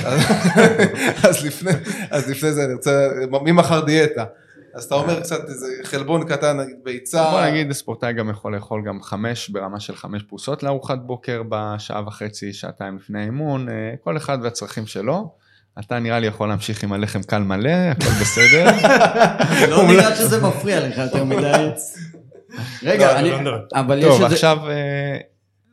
אז, 1.27 1.45
לפני, 1.45 1.71
אז 2.11 2.29
לפני 2.29 2.51
זה 2.51 2.65
אני 2.65 2.73
רוצה, 2.73 3.07
מי 3.41 3.51
מכר 3.51 3.79
דיאטה? 3.79 4.23
אז 4.73 4.83
אתה 4.83 4.95
אומר 4.95 5.19
קצת 5.19 5.49
איזה 5.49 5.67
חלבון 5.83 6.27
קטן, 6.27 6.59
נגיד 6.59 6.75
ביצה. 6.83 7.31
בוא 7.31 7.41
נגיד, 7.41 7.71
ספורטאי 7.71 8.13
גם 8.13 8.29
יכול 8.29 8.55
לאכול 8.55 8.83
גם 8.85 9.01
חמש, 9.01 9.49
ברמה 9.49 9.79
של 9.79 9.95
חמש 9.95 10.23
פרוסות 10.23 10.63
לארוחת 10.63 10.97
בוקר 10.97 11.41
בשעה 11.49 12.07
וחצי, 12.07 12.53
שעתיים 12.53 12.97
לפני 12.97 13.19
האימון, 13.21 13.69
אה, 13.69 13.93
כל 14.03 14.17
אחד 14.17 14.37
והצרכים 14.41 14.87
שלו. 14.87 15.33
אתה 15.79 15.99
נראה 15.99 16.19
לי 16.19 16.27
יכול 16.27 16.49
להמשיך 16.49 16.83
עם 16.83 16.93
הלחם 16.93 17.23
קל 17.23 17.39
מלא, 17.39 17.69
הכל 17.69 18.09
בסדר. 18.21 18.65
לא 19.71 19.87
נראה 19.87 20.15
שזה 20.15 20.41
מפריע 20.41 20.87
לך 20.87 20.97
יותר 20.97 21.23
מדי. 21.23 21.69
רגע, 22.83 23.13
לא, 23.13 23.19
אני... 23.19 23.43
לא 23.45 23.57
אבל 23.73 23.97
יש 23.97 24.05
איזה... 24.05 24.17
טוב, 24.17 24.31
עכשיו... 24.31 24.57
אה, 24.69 25.17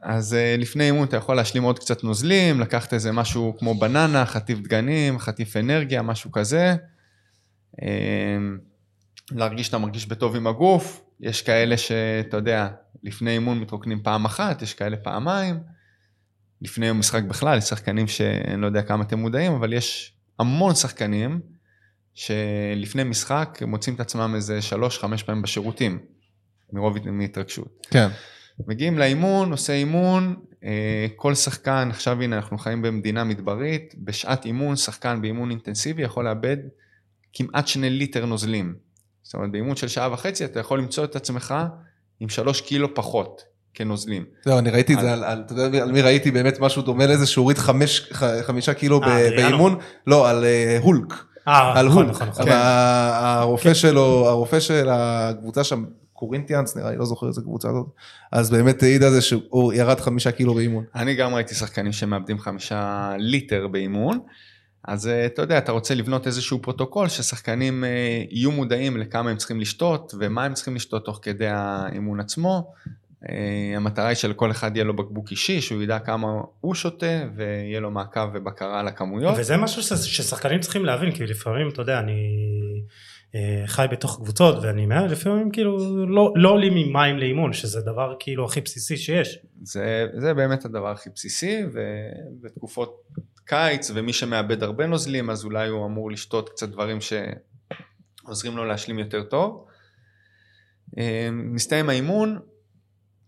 אז 0.03 0.35
אה, 0.35 0.57
לפני 0.59 0.85
אימון 0.85 1.07
אתה 1.09 1.17
יכול 1.17 1.37
להשלים 1.37 1.63
עוד 1.63 1.79
קצת 1.79 2.05
נוזלים, 2.05 2.61
לקחת 2.61 2.95
איזה 2.95 3.13
משהו 3.13 3.55
כמו 3.59 3.75
בננה, 3.75 4.27
חטיף 4.27 4.59
דגנים, 4.59 5.19
חטיף 5.19 5.57
אנרגיה, 5.57 6.03
משהו 6.03 6.33
כזה. 6.33 6.75
להרגיש 9.31 9.67
שאתה 9.67 9.79
מרגיש 9.79 10.07
בטוב 10.07 10.37
עם 10.37 10.47
הגוף, 10.47 11.03
יש 11.21 11.43
כאלה 11.43 11.77
שאתה 11.77 12.37
יודע, 12.37 12.69
לפני 13.03 13.31
אימון 13.31 13.61
מתרוקנים 13.61 14.03
פעם 14.03 14.25
אחת, 14.25 14.63
יש 14.63 14.75
כאלה 14.75 14.97
פעמיים, 14.97 15.61
לפני 16.63 16.87
יום 16.87 16.99
משחק 16.99 17.23
בכלל, 17.23 17.59
יש 17.59 17.65
שחקנים 17.65 18.09
שאני 18.09 18.61
לא 18.61 18.67
יודע 18.67 18.83
כמה 18.83 19.05
אתם 19.05 19.19
מודעים, 19.19 19.53
אבל 19.53 19.73
יש 19.73 20.17
המון 20.39 20.75
שחקנים 20.75 21.41
שלפני 22.15 23.05
משחק 23.05 23.59
מוצאים 23.67 23.95
את 23.95 24.01
עצמם 24.01 24.33
איזה 24.35 24.63
שלוש, 24.63 24.99
חמש 24.99 25.23
פעמים 25.23 25.43
בשירותים, 25.43 25.99
מרוב 26.73 27.11
מהתרגשות. 27.11 27.87
כן. 27.91 28.09
מגיעים 28.67 28.99
לאימון, 28.99 29.51
עושה 29.51 29.73
אימון, 29.73 30.37
אה, 30.65 31.07
כל 31.17 31.35
שחקן, 31.35 31.89
עכשיו 31.91 32.23
הנה 32.23 32.37
אנחנו 32.37 32.59
חיים 32.59 32.83
במדינה 32.83 33.25
מדברית, 33.25 33.95
בשעת 33.99 34.45
אימון, 34.45 34.77
שחקן 34.77 35.23
באימון 35.23 35.51
אינטנסיבי 35.51 36.03
יכול 36.03 36.25
לאבד 36.25 36.57
כמעט 37.33 37.67
שני 37.67 37.91
ליטר 37.91 38.27
נוזלים. 38.27 38.86
זאת 39.27 39.35
אומרת 39.35 39.51
באימון 39.51 39.77
של 39.77 39.89
שעה 39.89 40.13
וחצי 40.13 40.45
אתה 40.45 40.61
יכול 40.61 40.79
למצוא 40.79 41.05
את 41.05 41.17
עצמך 41.17 41.55
עם 42.21 42.29
שלוש 42.29 42.61
קילו 42.61 42.95
פחות, 42.95 43.43
כנוזלים. 43.75 44.25
לא, 44.47 44.59
אני 44.59 44.71
ראיתי 44.71 44.95
את 44.95 45.01
זה 45.01 45.15
אתה 45.33 45.55
יודע 45.55 45.83
על 45.83 45.93
מי 45.93 46.03
ראיתי 46.03 46.31
באמת 46.31 46.61
משהו 46.61 46.83
דומה 46.83 47.07
לזה, 47.07 47.27
שהוא 47.27 47.43
הוריד 47.43 47.59
חמישה 48.43 48.75
קילו 48.75 49.03
אה. 49.03 49.29
באימון, 49.37 49.79
לא, 50.07 50.31
על 50.31 50.45
אה, 50.45 50.79
הולק, 50.83 51.13
אה, 51.49 51.79
על 51.79 51.87
נכון, 51.87 52.05
הולק, 52.05 52.17
נכון, 52.17 52.29
נכון. 52.29 52.43
אבל 52.43 52.53
ה- 52.53 53.41
הרופא 53.41 53.75
שלו, 53.75 54.27
הרופא 54.29 54.61
של 54.61 54.89
הקבוצה 54.91 55.65
שם, 55.65 55.85
קורינטיאנס 56.13 56.77
נראה 56.77 56.91
לי, 56.91 56.97
לא 56.97 57.05
זוכר 57.05 57.29
איזה 57.29 57.41
קבוצה 57.41 57.69
הזאת, 57.69 57.87
אז 58.33 58.51
באמת 58.51 58.83
העיד 58.83 59.03
על 59.03 59.11
זה 59.11 59.21
שהוא 59.21 59.73
ירד 59.73 60.01
חמישה 60.01 60.33
קילו 60.33 60.55
באימון. 60.55 60.85
אני 60.95 61.15
גם 61.15 61.35
ראיתי 61.35 61.55
שחקנים 61.55 61.93
שמאבדים 61.93 62.39
חמישה 62.39 63.13
ליטר 63.19 63.67
באימון, 63.69 64.19
אז 64.87 65.09
אה, 65.09 65.27
אתה 65.27 65.43
יודע, 65.43 65.59
אתה 65.59 65.73
רוצה 65.73 65.95
לבנות 65.95 66.27
איזשהו 66.27 66.63
פרוטוקול 66.63 67.09
ששחקנים 67.09 67.85
אה, 67.85 68.23
יהיו 68.31 68.53
מודעים 68.53 68.97
לכמה 68.97 69.31
הם 69.31 69.37
צריכים 69.37 69.61
לשתות 69.61 70.15
ומה 70.19 70.45
הם 70.45 70.55
צריכים 70.55 70.75
לשתות 70.75 71.05
תוך 71.05 71.19
כדי 71.23 71.49
האימון 71.49 72.21
עצמו. 72.21 72.73
אה, 73.29 73.73
המטרה 73.77 74.09
היא 74.09 74.15
שלכל 74.15 74.51
אחד 74.51 74.77
יהיה 74.77 74.85
לו 74.85 74.97
בקבוק 74.97 75.31
אישי, 75.31 75.61
שהוא 75.61 75.83
ידע 75.83 75.99
כמה 75.99 76.29
הוא 76.61 76.75
שותה 76.75 77.29
ויהיה 77.37 77.81
לו 77.81 77.91
מעקב 77.91 78.29
ובקרה 78.35 78.81
על 78.81 78.89
הכמויות. 78.89 79.35
וזה 79.39 79.57
משהו 79.57 79.83
ששחקנים 79.83 80.61
צריכים 80.61 80.85
להבין, 80.85 81.13
כי 81.13 81.27
לפעמים, 81.27 81.69
אתה 81.69 81.83
יודע, 81.83 82.01
אני 82.01 82.43
חי 83.67 83.87
בתוך 83.91 84.17
קבוצות 84.17 84.65
ואני 84.65 84.87
מעל, 84.87 85.11
לפעמים 85.11 85.51
כאילו 85.51 86.07
לא, 86.07 86.33
לא 86.37 86.49
עולים 86.49 86.77
עם 86.77 86.93
מים 86.93 87.19
לאימון, 87.19 87.53
שזה 87.53 87.81
דבר 87.81 88.15
כאילו 88.19 88.45
הכי 88.45 88.61
בסיסי 88.61 88.97
שיש. 88.97 89.39
זה, 89.63 90.07
זה 90.17 90.35
באמת 90.35 90.65
הדבר 90.65 90.91
הכי 90.91 91.11
בסיסי, 91.15 91.63
ובתקופות 91.73 93.03
קיץ, 93.47 93.91
ומי 93.95 94.13
שמאבד 94.13 94.63
הרבה 94.63 94.87
נוזלים, 94.87 95.31
אז 95.31 95.45
אולי 95.45 95.69
הוא 95.69 95.87
אמור 95.87 96.11
לשתות 96.11 96.49
קצת 96.49 96.69
דברים 96.69 96.99
שעוזרים 97.01 98.57
לו 98.57 98.65
להשלים 98.65 98.99
יותר 98.99 99.23
טוב. 99.23 99.65
אה, 100.99 101.29
מסתיים 101.33 101.89
האימון, 101.89 102.39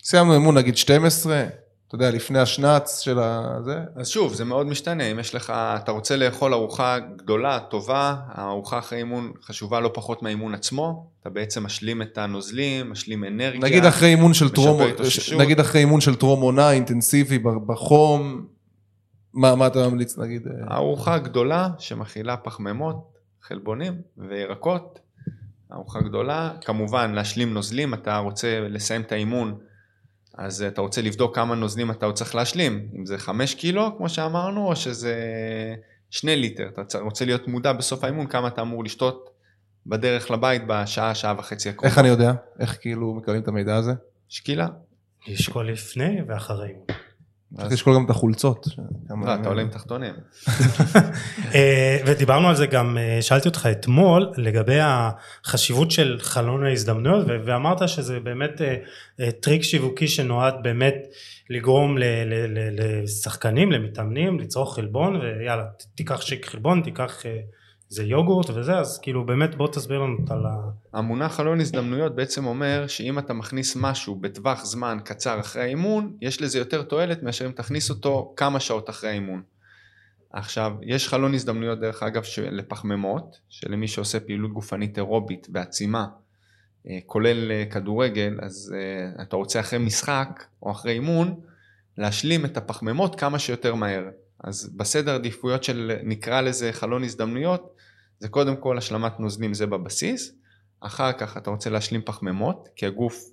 סיימנו 0.02 0.34
אימון 0.34 0.58
נגיד 0.58 0.76
12, 0.76 1.46
אתה 1.88 1.94
יודע, 1.94 2.10
לפני 2.10 2.38
השנץ 2.38 3.00
של 3.00 3.18
הזה, 3.18 3.78
אז 3.96 4.08
שוב, 4.08 4.34
זה 4.34 4.44
מאוד 4.44 4.66
משתנה, 4.66 5.04
אם 5.04 5.18
יש 5.18 5.34
לך, 5.34 5.50
אתה 5.50 5.92
רוצה 5.92 6.16
לאכול 6.16 6.54
ארוחה 6.54 6.98
גדולה, 6.98 7.58
טובה, 7.70 8.16
הארוחה 8.28 8.78
אחרי 8.78 8.98
אימון 8.98 9.32
חשובה 9.42 9.80
לא 9.80 9.90
פחות 9.94 10.22
מהאימון 10.22 10.54
עצמו, 10.54 11.10
אתה 11.20 11.30
בעצם 11.30 11.62
משלים 11.62 12.02
את 12.02 12.18
הנוזלים, 12.18 12.90
משלים 12.90 13.24
אנרגיה. 13.24 13.60
נגיד 13.60 13.84
אחרי 13.84 14.08
אימון 14.08 14.34
של 14.34 14.48
טרום. 14.48 14.80
נגיד 15.38 15.60
אחרי 15.60 15.80
אימון 15.80 16.00
של 16.00 16.14
טרום 16.14 16.40
עונה 16.40 16.72
אינטנסיבי 16.72 17.38
בחום, 17.38 18.46
מה, 19.38 19.54
מה 19.54 19.66
אתה 19.66 19.88
ממליץ 19.88 20.18
נגיד? 20.18 20.46
אה, 20.46 20.76
ארוחה 20.76 21.18
גדולה 21.18 21.68
שמכילה 21.78 22.36
פחמימות, 22.36 23.12
חלבונים 23.42 24.02
וירקות. 24.16 24.98
ארוחה 25.72 26.00
גדולה, 26.00 26.50
כמובן 26.64 27.12
להשלים 27.12 27.54
נוזלים, 27.54 27.94
אתה 27.94 28.16
רוצה 28.16 28.60
לסיים 28.60 29.00
את 29.00 29.12
האימון, 29.12 29.58
אז 30.38 30.62
אתה 30.62 30.80
רוצה 30.80 31.02
לבדוק 31.02 31.34
כמה 31.34 31.54
נוזלים 31.54 31.90
אתה 31.90 32.06
עוד 32.06 32.14
צריך 32.14 32.34
להשלים, 32.34 32.88
אם 32.96 33.06
זה 33.06 33.18
5 33.18 33.54
קילו 33.54 33.96
כמו 33.96 34.08
שאמרנו, 34.08 34.66
או 34.66 34.76
שזה 34.76 35.14
2 36.10 36.38
ליטר, 36.38 36.68
אתה 36.68 36.98
רוצה 36.98 37.24
להיות 37.24 37.48
מודע 37.48 37.72
בסוף 37.72 38.04
האימון 38.04 38.26
כמה 38.26 38.48
אתה 38.48 38.60
אמור 38.60 38.84
לשתות 38.84 39.30
בדרך 39.86 40.30
לבית 40.30 40.62
בשעה, 40.66 41.14
שעה 41.14 41.34
וחצי 41.38 41.68
הקרובה. 41.68 41.88
איך 41.88 41.98
אני 41.98 42.08
יודע? 42.08 42.32
איך 42.60 42.78
כאילו 42.80 43.14
מקבלים 43.14 43.42
את 43.42 43.48
המידע 43.48 43.76
הזה? 43.76 43.92
שקילה. 44.28 44.68
לשקול 45.28 45.70
לפני 45.70 46.18
ואחרי. 46.28 46.72
צריך 47.56 47.72
לשקול 47.72 47.94
גם 47.94 48.04
את 48.04 48.10
החולצות. 48.10 48.66
לא, 49.24 49.34
אתה 49.34 49.48
עולה 49.48 49.62
עם 49.62 49.68
תחתונים. 49.68 50.14
אה, 51.54 51.98
ודיברנו 52.06 52.48
על 52.48 52.56
זה 52.56 52.66
גם, 52.66 52.98
אה, 52.98 53.22
שאלתי 53.22 53.48
אותך 53.48 53.68
אתמול 53.70 54.32
לגבי 54.36 54.78
החשיבות 54.80 55.90
של 55.90 56.18
חלון 56.20 56.64
ההזדמנויות 56.64 57.26
ואמרת 57.44 57.88
שזה 57.88 58.20
באמת 58.20 58.62
אה, 59.20 59.30
טריק 59.30 59.62
שיווקי 59.62 60.08
שנועד 60.08 60.54
באמת 60.62 60.94
לגרום 61.50 61.96
לשחקנים, 62.72 63.72
למתאמנים, 63.72 64.40
לצרוך 64.40 64.74
חלבון 64.74 65.16
ויאללה 65.16 65.64
תיקח 65.94 66.20
שיק 66.20 66.46
חלבון, 66.46 66.82
תיקח 66.82 67.22
איזה 67.90 68.02
יוגורט 68.02 68.50
וזה 68.50 68.78
אז 68.78 68.98
כאילו 68.98 69.26
באמת 69.26 69.54
בוא 69.54 69.68
תסביר 69.68 69.98
לנו 69.98 70.16
על 70.30 70.46
ה... 70.46 70.70
המונח 70.92 71.34
חלון 71.34 71.60
הזדמנויות 71.60 72.14
בעצם 72.16 72.46
אומר 72.46 72.86
שאם 72.86 73.18
אתה 73.18 73.32
מכניס 73.32 73.76
משהו 73.76 74.14
בטווח 74.14 74.64
זמן 74.64 74.98
קצר 75.04 75.40
אחרי 75.40 75.62
האימון, 75.62 76.16
יש 76.20 76.42
לזה 76.42 76.58
יותר 76.58 76.82
תועלת 76.82 77.22
מאשר 77.22 77.46
אם 77.46 77.50
תכניס 77.50 77.90
אותו 77.90 78.32
כמה 78.36 78.60
שעות 78.60 78.90
אחרי 78.90 79.10
האימון. 79.10 79.42
עכשיו, 80.32 80.72
יש 80.82 81.08
חלון 81.08 81.34
הזדמנויות 81.34 81.80
דרך 81.80 82.02
אגב 82.02 82.22
לפחמימות, 82.50 83.38
שלמי 83.48 83.88
שעושה 83.88 84.20
פעילות 84.20 84.52
גופנית 84.52 84.96
אירובית 84.96 85.46
ועצימה, 85.52 86.06
אה, 86.88 86.98
כולל 87.06 87.50
אה, 87.50 87.64
כדורגל, 87.70 88.38
אז 88.42 88.74
אה, 88.76 89.22
אתה 89.22 89.36
רוצה 89.36 89.60
אחרי 89.60 89.78
משחק 89.78 90.44
או 90.62 90.70
אחרי 90.70 90.92
אימון, 90.92 91.40
להשלים 91.98 92.44
את 92.44 92.56
הפחמימות 92.56 93.20
כמה 93.20 93.38
שיותר 93.38 93.74
מהר. 93.74 94.04
אז 94.44 94.70
בסדר 94.76 95.14
עדיפויות 95.14 95.64
של 95.64 95.96
נקרא 96.02 96.40
לזה 96.40 96.72
חלון 96.72 97.04
הזדמנויות, 97.04 97.77
זה 98.18 98.28
קודם 98.28 98.56
כל 98.56 98.78
השלמת 98.78 99.20
נוזלים 99.20 99.54
זה 99.54 99.66
בבסיס, 99.66 100.32
אחר 100.80 101.12
כך 101.12 101.36
אתה 101.36 101.50
רוצה 101.50 101.70
להשלים 101.70 102.02
פחמימות, 102.04 102.68
כי 102.76 102.86
הגוף, 102.86 103.24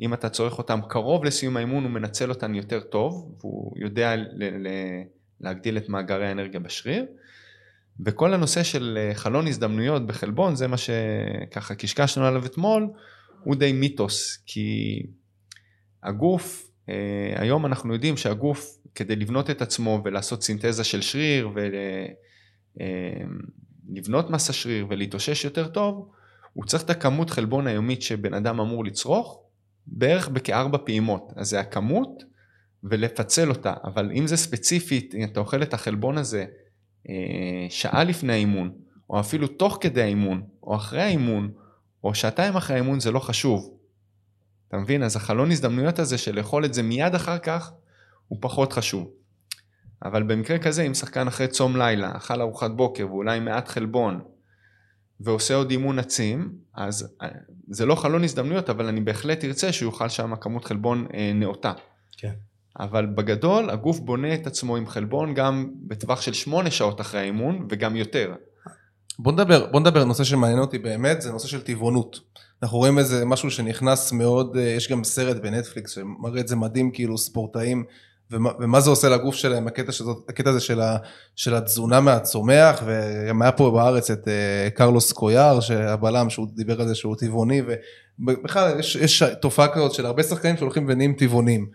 אם 0.00 0.14
אתה 0.14 0.28
צורך 0.28 0.58
אותם 0.58 0.80
קרוב 0.88 1.24
לסיום 1.24 1.56
האימון, 1.56 1.84
הוא 1.84 1.92
מנצל 1.92 2.30
אותן 2.30 2.54
יותר 2.54 2.80
טוב, 2.80 3.34
והוא 3.40 3.72
יודע 3.76 4.16
ל- 4.16 4.44
ל- 4.44 5.02
להגדיל 5.40 5.76
את 5.76 5.88
מאגרי 5.88 6.28
האנרגיה 6.28 6.60
בשריר. 6.60 7.06
וכל 8.04 8.34
הנושא 8.34 8.62
של 8.62 8.98
אה, 9.00 9.14
חלון 9.14 9.46
הזדמנויות 9.46 10.06
בחלבון, 10.06 10.56
זה 10.56 10.66
מה 10.66 10.76
שככה 10.76 11.74
קשקשנו 11.74 12.24
עליו 12.24 12.46
אתמול, 12.46 12.88
הוא 13.44 13.54
די 13.54 13.72
מיתוס, 13.72 14.42
כי 14.46 15.02
הגוף, 16.02 16.70
אה, 16.88 17.34
היום 17.36 17.66
אנחנו 17.66 17.92
יודעים 17.92 18.16
שהגוף, 18.16 18.78
כדי 18.94 19.16
לבנות 19.16 19.50
את 19.50 19.62
עצמו 19.62 20.02
ולעשות 20.04 20.42
סינתזה 20.42 20.84
של 20.84 21.00
שריר 21.00 21.50
ולבנות 23.94 24.30
מסה 24.30 24.52
שריר 24.52 24.86
ולהתאושש 24.90 25.44
יותר 25.44 25.68
טוב, 25.68 26.08
הוא 26.52 26.64
צריך 26.64 26.82
את 26.82 26.90
הכמות 26.90 27.30
חלבון 27.30 27.66
היומית 27.66 28.02
שבן 28.02 28.34
אדם 28.34 28.60
אמור 28.60 28.84
לצרוך 28.84 29.42
בערך 29.86 30.28
בכארבע 30.28 30.78
פעימות. 30.84 31.32
אז 31.36 31.48
זה 31.48 31.60
הכמות 31.60 32.24
ולפצל 32.84 33.48
אותה, 33.48 33.74
אבל 33.84 34.12
אם 34.12 34.26
זה 34.26 34.36
ספציפית, 34.36 35.14
אם 35.14 35.24
אתה 35.24 35.40
אוכל 35.40 35.62
את 35.62 35.74
החלבון 35.74 36.18
הזה 36.18 36.44
אה, 37.08 37.66
שעה 37.68 38.04
לפני 38.04 38.32
האימון, 38.32 38.72
או 39.10 39.20
אפילו 39.20 39.46
תוך 39.46 39.78
כדי 39.80 40.02
האימון, 40.02 40.42
או 40.62 40.76
אחרי 40.76 41.02
האימון, 41.02 41.50
או 42.04 42.14
שעתיים 42.14 42.56
אחרי 42.56 42.76
האימון, 42.76 43.00
זה 43.00 43.10
לא 43.10 43.18
חשוב. 43.18 43.76
אתה 44.68 44.76
מבין? 44.76 45.02
אז 45.02 45.16
החלון 45.16 45.50
הזדמנויות 45.50 45.98
הזה 45.98 46.18
של 46.18 46.34
לאכול 46.34 46.64
את 46.64 46.74
זה 46.74 46.82
מיד 46.82 47.14
אחר 47.14 47.38
כך, 47.38 47.72
הוא 48.28 48.38
פחות 48.40 48.72
חשוב. 48.72 49.10
אבל 50.04 50.22
במקרה 50.22 50.58
כזה, 50.58 50.82
אם 50.82 50.94
שחקן 50.94 51.26
אחרי 51.26 51.48
צום 51.48 51.76
לילה, 51.76 52.16
אכל 52.16 52.40
ארוחת 52.40 52.70
בוקר 52.70 53.06
ואולי 53.06 53.40
מעט 53.40 53.68
חלבון, 53.68 54.20
ועושה 55.20 55.54
עוד 55.54 55.70
אימון 55.70 55.98
עצים, 55.98 56.52
אז 56.74 57.14
אה, 57.22 57.28
זה 57.68 57.86
לא 57.86 57.94
חלון 57.94 58.24
הזדמנויות, 58.24 58.70
אבל 58.70 58.86
אני 58.86 59.00
בהחלט 59.00 59.44
ארצה 59.44 59.72
שהוא 59.72 59.92
יאכל 59.92 60.08
שם 60.08 60.36
כמות 60.36 60.64
חלבון 60.64 61.06
אה, 61.14 61.32
נאותה. 61.34 61.72
כן. 62.16 62.32
אבל 62.80 63.06
בגדול, 63.06 63.70
הגוף 63.70 64.00
בונה 64.00 64.34
את 64.34 64.46
עצמו 64.46 64.76
עם 64.76 64.86
חלבון 64.86 65.34
גם 65.34 65.70
בטווח 65.86 66.20
של 66.20 66.32
שמונה 66.32 66.70
שעות 66.70 67.00
אחרי 67.00 67.20
האימון, 67.20 67.66
וגם 67.70 67.96
יותר. 67.96 68.34
בוא 69.18 69.32
נדבר, 69.32 69.66
בוא 69.66 69.80
נדבר, 69.80 70.04
נושא 70.04 70.24
שמעניין 70.24 70.58
אותי 70.58 70.78
באמת, 70.78 71.22
זה 71.22 71.32
נושא 71.32 71.48
של 71.48 71.62
טבעונות. 71.62 72.20
אנחנו 72.62 72.78
רואים 72.78 72.98
איזה 72.98 73.24
משהו 73.24 73.50
שנכנס 73.50 74.12
מאוד, 74.12 74.56
אה, 74.56 74.62
יש 74.62 74.90
גם 74.90 75.04
סרט 75.04 75.36
בנטפליקס 75.36 75.90
שמראה 75.90 76.40
את 76.40 76.48
זה 76.48 76.56
מדהים, 76.56 76.90
כאילו 76.90 77.18
ספורטאים, 77.18 77.84
ומה, 78.30 78.50
ומה 78.60 78.80
זה 78.80 78.90
עושה 78.90 79.08
לגוף 79.08 79.34
שלהם, 79.34 79.66
הקטע, 79.66 79.92
שזאת, 79.92 80.24
הקטע 80.28 80.50
הזה 80.50 80.60
של, 80.60 80.80
ה, 80.80 80.96
של 81.36 81.54
התזונה 81.54 82.00
מהצומח, 82.00 82.82
וגם 82.86 83.42
היה 83.42 83.52
פה 83.52 83.70
בארץ 83.70 84.10
את 84.10 84.24
uh, 84.24 84.70
קרלוס 84.70 85.12
קויאר, 85.12 85.58
הבלם, 85.76 86.30
שהוא 86.30 86.46
דיבר 86.54 86.80
על 86.80 86.88
זה 86.88 86.94
שהוא 86.94 87.16
טבעוני, 87.16 87.62
ובכלל 88.18 88.80
יש, 88.80 88.96
יש 88.96 89.22
תופעה 89.22 89.68
כזאת 89.68 89.94
של 89.94 90.06
הרבה 90.06 90.22
שחקנים 90.22 90.56
שהולכים 90.56 90.84
ונהיים 90.88 91.14
טבעונים, 91.14 91.66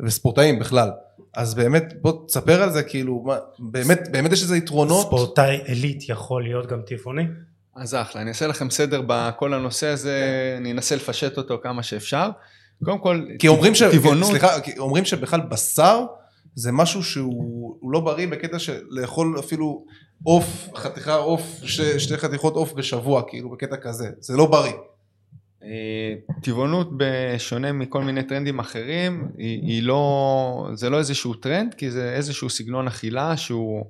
וספורטאים 0.00 0.58
בכלל. 0.58 0.90
אז 1.34 1.54
באמת, 1.54 1.94
בוא 2.00 2.26
תספר 2.26 2.62
על 2.62 2.72
זה, 2.72 2.82
כאילו, 2.82 3.22
מה, 3.26 3.36
באמת, 3.58 4.08
באמת 4.12 4.32
יש 4.32 4.42
איזה 4.42 4.56
יתרונות. 4.56 5.06
ספורטאי 5.06 5.60
עילית 5.64 6.08
יכול 6.08 6.42
להיות 6.42 6.66
גם 6.66 6.80
טבעוני? 6.86 7.24
אז 7.76 7.94
אחלה, 7.94 8.22
אני 8.22 8.28
אעשה 8.28 8.46
לכם 8.46 8.70
סדר 8.70 9.02
בכל 9.06 9.54
הנושא 9.54 9.86
הזה, 9.86 10.54
אני 10.58 10.72
אנסה 10.72 10.96
לפשט 10.96 11.36
אותו 11.36 11.58
כמה 11.62 11.82
שאפשר. 11.82 12.30
קודם 12.84 12.98
כל, 12.98 13.26
כי 13.38 13.48
אומרים, 13.48 13.74
ש... 13.74 13.82
טבעונות, 13.82 14.30
סליחה, 14.30 14.60
כי 14.60 14.78
אומרים 14.78 15.04
שבכלל 15.04 15.40
בשר 15.40 16.04
זה 16.54 16.72
משהו 16.72 17.02
שהוא 17.02 17.76
הוא 17.80 17.92
לא 17.92 18.00
בריא 18.00 18.26
בקטע 18.26 18.58
של 18.58 18.80
לאכול 18.88 19.36
אפילו 19.38 19.84
עוף, 20.22 20.68
חתיכה 20.74 21.14
עוף, 21.14 21.60
ש... 21.64 21.80
שתי 21.80 22.16
חתיכות 22.16 22.54
עוף 22.54 22.72
בשבוע, 22.72 23.22
כאילו 23.28 23.50
בקטע 23.50 23.76
כזה, 23.76 24.10
זה 24.20 24.36
לא 24.36 24.46
בריא. 24.46 24.72
אה, 25.64 26.14
טבעונות 26.42 26.90
בשונה 26.96 27.72
מכל 27.72 28.04
מיני 28.04 28.22
טרנדים 28.22 28.58
אחרים, 28.58 29.28
היא, 29.38 29.62
היא 29.62 29.82
לא, 29.82 30.70
זה 30.74 30.90
לא 30.90 30.98
איזשהו 30.98 31.34
טרנד, 31.34 31.74
כי 31.74 31.90
זה 31.90 32.12
איזשהו 32.12 32.50
סגנון 32.50 32.86
אכילה 32.86 33.36
שהוא 33.36 33.84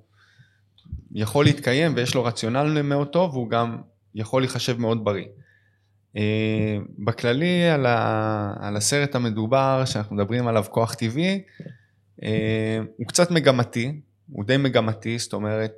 יכול 1.12 1.44
להתקיים 1.44 1.92
ויש 1.96 2.14
לו 2.14 2.24
רציונל 2.24 2.82
מאוד 2.82 3.08
טוב, 3.08 3.34
והוא 3.34 3.50
גם 3.50 3.76
יכול 4.14 4.42
להיחשב 4.42 4.80
מאוד 4.80 5.04
בריא. 5.04 5.24
אה, 6.16 6.76
בכללי 6.98 7.68
על, 7.68 7.86
ה, 7.86 8.54
על 8.60 8.76
הסרט 8.76 9.14
המדובר 9.14 9.82
שאנחנו 9.84 10.16
מדברים 10.16 10.46
עליו 10.46 10.64
כוח 10.70 10.94
טבעי, 10.94 11.42
אה, 12.22 12.78
הוא 12.96 13.06
קצת 13.06 13.30
מגמתי, 13.30 14.00
הוא 14.30 14.44
די 14.44 14.56
מגמתי, 14.56 15.18
זאת 15.18 15.32
אומרת, 15.32 15.72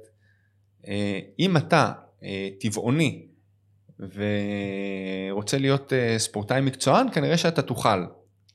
אה, 0.89 1.19
אם 1.39 1.57
אתה 1.57 1.93
טבעוני 2.61 3.27
ורוצה 3.99 5.59
להיות 5.59 5.93
ספורטאי 6.19 6.61
מקצוען, 6.61 7.07
כנראה 7.13 7.37
שאתה 7.37 7.63
תוכל. 7.63 8.05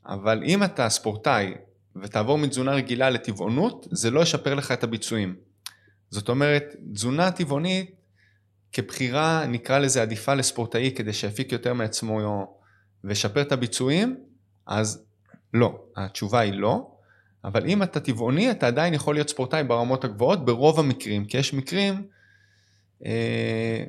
אבל 0.05 0.43
אם 0.45 0.63
אתה 0.63 0.89
ספורטאי 0.89 1.53
ותעבור 1.95 2.37
מתזונה 2.37 2.71
רגילה 2.71 3.09
לטבעונות, 3.09 3.87
זה 3.91 4.11
לא 4.11 4.19
ישפר 4.19 4.55
לך 4.55 4.71
את 4.71 4.83
הביצועים. 4.83 5.35
זאת 6.09 6.29
אומרת, 6.29 6.75
תזונה 6.93 7.31
טבעונית 7.31 7.96
כבחירה, 8.77 9.45
נקרא 9.47 9.79
לזה 9.79 10.01
עדיפה 10.01 10.33
לספורטאי 10.33 10.91
כדי 10.95 11.13
שיפיק 11.13 11.51
יותר 11.51 11.73
מעצמו 11.73 12.19
וישפר 13.03 13.41
את 13.41 13.51
הביצועים, 13.51 14.17
אז 14.67 15.05
לא. 15.53 15.79
התשובה 15.95 16.39
היא 16.39 16.53
לא. 16.53 16.91
אבל 17.43 17.65
אם 17.65 17.83
אתה 17.83 17.99
טבעוני, 17.99 18.51
אתה 18.51 18.67
עדיין 18.67 18.93
יכול 18.93 19.15
להיות 19.15 19.29
ספורטאי 19.29 19.63
ברמות 19.63 20.03
הגבוהות 20.03 20.45
ברוב 20.45 20.79
המקרים, 20.79 21.25
כי 21.25 21.37
יש 21.37 21.53
מקרים 21.53 22.07
אה, 23.05 23.83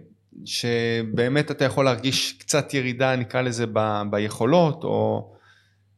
שבאמת 0.44 1.50
אתה 1.50 1.64
יכול 1.64 1.84
להרגיש 1.84 2.32
קצת 2.32 2.74
ירידה, 2.74 3.16
נקרא 3.16 3.40
לזה, 3.40 3.64
ב, 3.72 4.02
ביכולות 4.10 4.84
או 4.84 5.30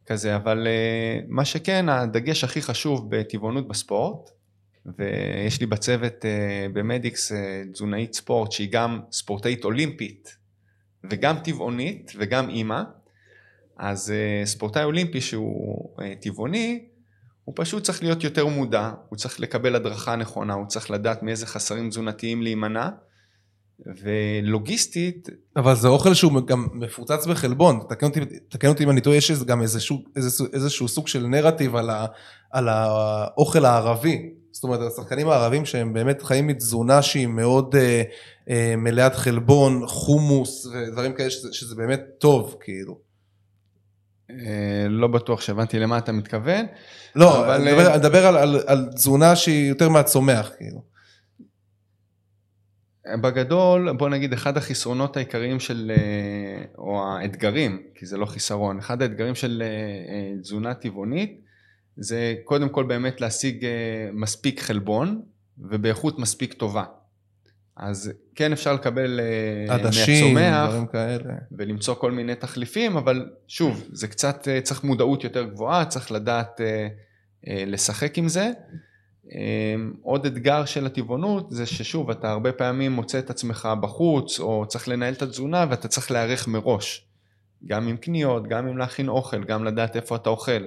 כזה, 0.05 0.35
אבל 0.35 0.67
אה, 0.67 1.19
מה 1.27 1.45
שכן, 1.45 1.89
הדגש 1.89 2.43
הכי 2.43 2.61
חשוב 2.61 3.15
בטבעונות 3.15 3.67
בספורט, 3.67 4.29
ויש 4.85 5.59
לי 5.59 5.65
בצוות 5.65 6.25
אה, 6.25 6.67
במדיקס 6.73 7.31
אה, 7.31 7.63
תזונאית 7.73 8.13
ספורט 8.13 8.51
שהיא 8.51 8.71
גם 8.71 8.99
ספורטאית 9.11 9.65
אולימפית 9.65 10.37
וגם 11.09 11.39
טבעונית 11.43 12.11
וגם 12.17 12.49
אימא, 12.49 12.81
אז 13.77 14.11
אה, 14.11 14.45
ספורטאי 14.45 14.83
אולימפי 14.83 15.21
שהוא 15.21 15.97
טבעוני, 16.21 16.85
הוא 17.43 17.55
פשוט 17.57 17.83
צריך 17.83 18.03
להיות 18.03 18.23
יותר 18.23 18.45
מודע, 18.45 18.91
הוא 19.09 19.17
צריך 19.17 19.39
לקבל 19.39 19.75
הדרכה 19.75 20.15
נכונה, 20.15 20.53
הוא 20.53 20.67
צריך 20.67 20.91
לדעת 20.91 21.23
מאיזה 21.23 21.45
חסרים 21.45 21.89
תזונתיים 21.89 22.41
להימנע, 22.41 22.89
ולוגיסטית... 24.03 25.29
אבל 25.55 25.75
זה 25.75 25.87
אוכל 25.87 26.13
שהוא 26.13 26.47
גם 26.47 26.67
מפוצץ 26.73 27.27
בחלבון, 27.27 27.79
תקן 27.89 28.05
אותי, 28.05 28.19
תקן 28.49 28.67
אותי 28.67 28.83
אם 28.83 28.89
אני 28.89 29.01
טועה, 29.01 29.17
יש 29.17 29.31
גם 29.31 29.61
איזשהו, 29.61 30.03
איזשהו, 30.15 30.45
איזשהו 30.53 30.87
סוג 30.87 31.07
של 31.07 31.27
נרטיב 31.27 31.75
על, 31.75 31.89
ה, 31.89 32.05
על 32.51 32.69
האוכל 32.69 33.65
הערבי, 33.65 34.33
זאת 34.51 34.63
אומרת, 34.63 34.79
השחקנים 34.91 35.29
הערבים 35.29 35.65
שהם 35.65 35.93
באמת 35.93 36.21
חיים 36.21 36.47
מתזונה 36.47 37.01
שהיא 37.01 37.27
מאוד 37.27 37.75
אה, 37.75 38.03
אה, 38.49 38.75
מלאת 38.77 39.15
חלבון, 39.15 39.87
חומוס 39.87 40.65
ודברים 40.65 41.13
כאלה, 41.13 41.29
שזה, 41.29 41.53
שזה 41.53 41.75
באמת 41.75 42.01
טוב, 42.17 42.57
כאילו. 42.59 42.99
אה, 44.29 44.85
לא 44.89 45.07
בטוח 45.07 45.41
שהבנתי 45.41 45.79
למה 45.79 45.97
אתה 45.97 46.11
מתכוון. 46.11 46.65
לא, 47.15 47.39
אבל... 47.39 47.61
אני 47.61 47.71
מדבר, 47.71 47.87
אני 47.89 47.97
מדבר 47.97 48.25
על, 48.25 48.37
על, 48.37 48.59
על 48.67 48.89
תזונה 48.95 49.35
שהיא 49.35 49.69
יותר 49.69 49.89
מהצומח, 49.89 50.51
כאילו. 50.57 50.91
בגדול, 53.21 53.91
בוא 53.91 54.09
נגיד, 54.09 54.33
אחד 54.33 54.57
החסרונות 54.57 55.17
העיקריים 55.17 55.59
של, 55.59 55.91
אה, 55.95 56.63
או 56.77 57.03
האתגרים, 57.07 57.83
כי 57.95 58.05
זה 58.05 58.17
לא 58.17 58.25
חיסרון, 58.25 58.79
אחד 58.79 59.01
האתגרים 59.01 59.35
של 59.35 59.63
אה, 59.65 60.39
תזונה 60.41 60.73
טבעונית, 60.73 61.41
זה 62.01 62.35
קודם 62.43 62.69
כל 62.69 62.83
באמת 62.83 63.21
להשיג 63.21 63.65
אה, 63.65 64.09
מספיק 64.13 64.61
חלבון 64.61 65.21
ובאיכות 65.57 66.19
מספיק 66.19 66.53
טובה. 66.53 66.83
אז 67.77 68.11
כן 68.35 68.51
אפשר 68.51 68.73
לקבל 68.73 69.19
אה, 69.19 69.75
עדשים, 69.75 70.37
דברים 70.67 70.87
כאלה. 70.87 71.33
ולמצוא 71.51 71.95
כל 71.95 72.11
מיני 72.11 72.35
תחליפים, 72.35 72.97
אבל 72.97 73.29
שוב, 73.47 73.83
זה 73.91 74.07
קצת 74.07 74.47
אה, 74.47 74.61
צריך 74.61 74.83
מודעות 74.83 75.23
יותר 75.23 75.43
גבוהה, 75.43 75.85
צריך 75.85 76.11
לדעת 76.11 76.61
לשחק 77.43 78.17
עם 78.17 78.27
זה. 78.27 78.51
עוד 80.01 80.25
אתגר 80.25 80.65
של 80.65 80.85
הטבעונות 80.85 81.51
זה 81.51 81.65
ששוב, 81.65 82.09
אתה 82.09 82.31
הרבה 82.31 82.51
פעמים 82.51 82.91
מוצא 82.91 83.19
את 83.19 83.29
עצמך 83.29 83.69
בחוץ, 83.81 84.39
או 84.39 84.65
צריך 84.67 84.87
לנהל 84.87 85.13
את 85.13 85.21
התזונה 85.21 85.65
ואתה 85.69 85.87
צריך 85.87 86.11
להיערך 86.11 86.47
מראש. 86.47 87.07
גם 87.65 87.87
עם 87.87 87.97
קניות, 87.97 88.47
גם 88.47 88.67
עם 88.67 88.77
להכין 88.77 89.09
אוכל, 89.09 89.43
גם 89.43 89.63
לדעת 89.63 89.95
איפה 89.95 90.15
אתה 90.15 90.29
אוכל. 90.29 90.65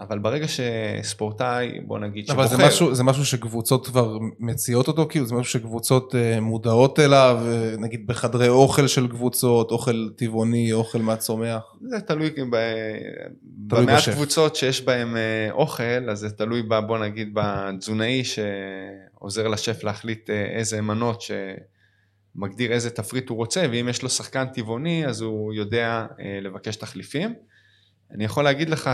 אבל 0.00 0.18
ברגע 0.18 0.46
שספורטאי, 0.48 1.80
בוא 1.86 1.98
נגיד, 1.98 2.26
שבוחר... 2.26 2.40
אבל 2.40 2.56
זה 2.56 2.66
משהו, 2.66 2.94
זה 2.94 3.04
משהו 3.04 3.24
שקבוצות 3.24 3.86
כבר 3.86 4.18
מציעות 4.38 4.88
אותו, 4.88 5.06
כאילו 5.08 5.26
זה 5.26 5.34
משהו 5.34 5.60
שקבוצות 5.60 6.14
אה, 6.14 6.40
מודעות 6.40 6.98
אליו, 6.98 7.38
אה, 7.46 7.74
נגיד 7.78 8.06
בחדרי 8.06 8.48
אוכל 8.48 8.86
של 8.86 9.08
קבוצות, 9.08 9.70
אוכל 9.70 10.08
טבעוני, 10.16 10.72
אוכל 10.72 10.98
מהצומח. 10.98 11.62
זה 11.80 12.00
תלוי, 12.00 12.30
ב... 12.30 12.34
תלוי 13.68 13.86
במעט 13.86 13.96
בשף. 13.96 14.12
קבוצות 14.12 14.56
שיש 14.56 14.84
בהן 14.84 15.16
אה, 15.16 15.48
אוכל, 15.52 16.10
אז 16.10 16.18
זה 16.18 16.30
תלוי, 16.30 16.62
ב, 16.62 16.74
בוא 16.74 16.98
נגיד, 16.98 17.30
בתזונאי 17.34 18.22
שעוזר 18.24 19.48
לשף 19.48 19.84
להחליט 19.84 20.30
איזה 20.30 20.80
מנות 20.80 21.22
שמגדיר 21.22 22.72
איזה 22.72 22.90
תפריט 22.90 23.28
הוא 23.28 23.36
רוצה, 23.36 23.66
ואם 23.72 23.88
יש 23.88 24.02
לו 24.02 24.08
שחקן 24.08 24.44
טבעוני, 24.46 25.06
אז 25.06 25.20
הוא 25.20 25.54
יודע 25.54 26.06
לבקש 26.42 26.76
תחליפים. 26.76 27.34
אני 28.10 28.24
יכול 28.24 28.44
להגיד 28.44 28.70
לך 28.70 28.90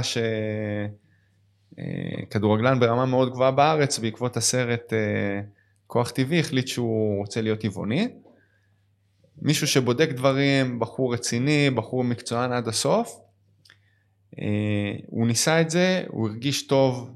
שכדורגלן 1.77 2.81
ברמה 2.81 3.07
מאוד 3.07 3.33
גבוהה 3.33 3.51
בארץ, 3.51 3.99
בעקבות 3.99 4.37
הסרט 4.37 4.93
אה, 4.93 5.41
כוח 5.87 6.11
טבעי, 6.11 6.41
החליט 6.41 6.69
שהוא 6.69 7.19
רוצה 7.19 7.41
להיות 7.41 7.61
טבעוני. 7.61 8.09
מישהו 9.43 9.67
שבודק 9.67 10.09
דברים, 10.11 10.79
בחור 10.79 11.15
רציני, 11.15 11.71
בחור 11.71 12.05
מקצוען 12.05 12.53
עד 12.53 12.69
הסוף. 12.69 13.21
אה, 14.39 14.93
הוא 15.07 15.27
ניסה 15.27 15.61
את 15.61 15.71
זה, 15.71 16.05
הוא 16.09 16.29
הרגיש 16.29 16.67
טוב, 16.67 17.11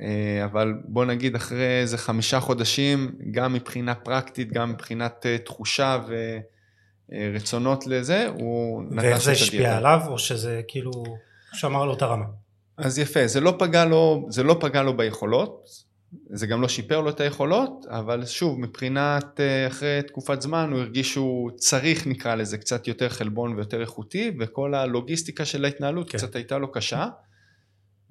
אה, 0.00 0.44
אבל 0.44 0.74
בוא 0.84 1.04
נגיד 1.04 1.34
אחרי 1.34 1.80
איזה 1.80 1.98
חמישה 1.98 2.40
חודשים, 2.40 3.12
גם 3.30 3.52
מבחינה 3.52 3.94
פרקטית, 3.94 4.52
גם 4.52 4.70
מבחינת 4.70 5.26
תחושה 5.44 5.98
ו... 6.08 6.38
אה, 7.12 7.30
רצונות 7.34 7.86
לזה, 7.86 8.28
הוא 8.28 8.82
נטש 8.82 8.92
את 8.92 8.98
הדיאטה. 8.98 9.08
ואיך 9.08 9.22
זה 9.22 9.32
השפיע 9.32 9.76
עליו, 9.76 10.00
או 10.08 10.18
שזה 10.18 10.60
כאילו 10.68 10.90
שמר 11.52 11.84
לו 11.84 11.94
את 11.94 12.02
הרמה? 12.02 12.24
אז 12.76 12.98
יפה, 12.98 13.26
זה 13.26 13.40
לא 13.40 13.54
פגע 13.58 13.84
לו, 13.84 14.26
זה 14.28 14.42
לא 14.42 14.56
פגע 14.60 14.82
לו 14.82 14.96
ביכולות, 14.96 15.68
זה 16.30 16.46
גם 16.46 16.62
לא 16.62 16.68
שיפר 16.68 17.00
לו 17.00 17.10
את 17.10 17.20
היכולות, 17.20 17.86
אבל 17.88 18.26
שוב, 18.26 18.60
מבחינת 18.60 19.40
אה, 19.40 19.66
אחרי 19.66 20.02
תקופת 20.06 20.42
זמן 20.42 20.70
הוא 20.72 20.80
הרגיש 20.80 21.12
שהוא 21.12 21.50
צריך 21.56 22.06
נקרא 22.06 22.34
לזה 22.34 22.58
קצת 22.58 22.88
יותר 22.88 23.08
חלבון 23.08 23.54
ויותר 23.56 23.80
איכותי, 23.80 24.32
וכל 24.40 24.74
הלוגיסטיקה 24.74 25.44
של 25.44 25.64
ההתנהלות 25.64 26.10
כן. 26.10 26.18
קצת 26.18 26.36
הייתה 26.36 26.58
לו 26.58 26.72
קשה. 26.72 27.08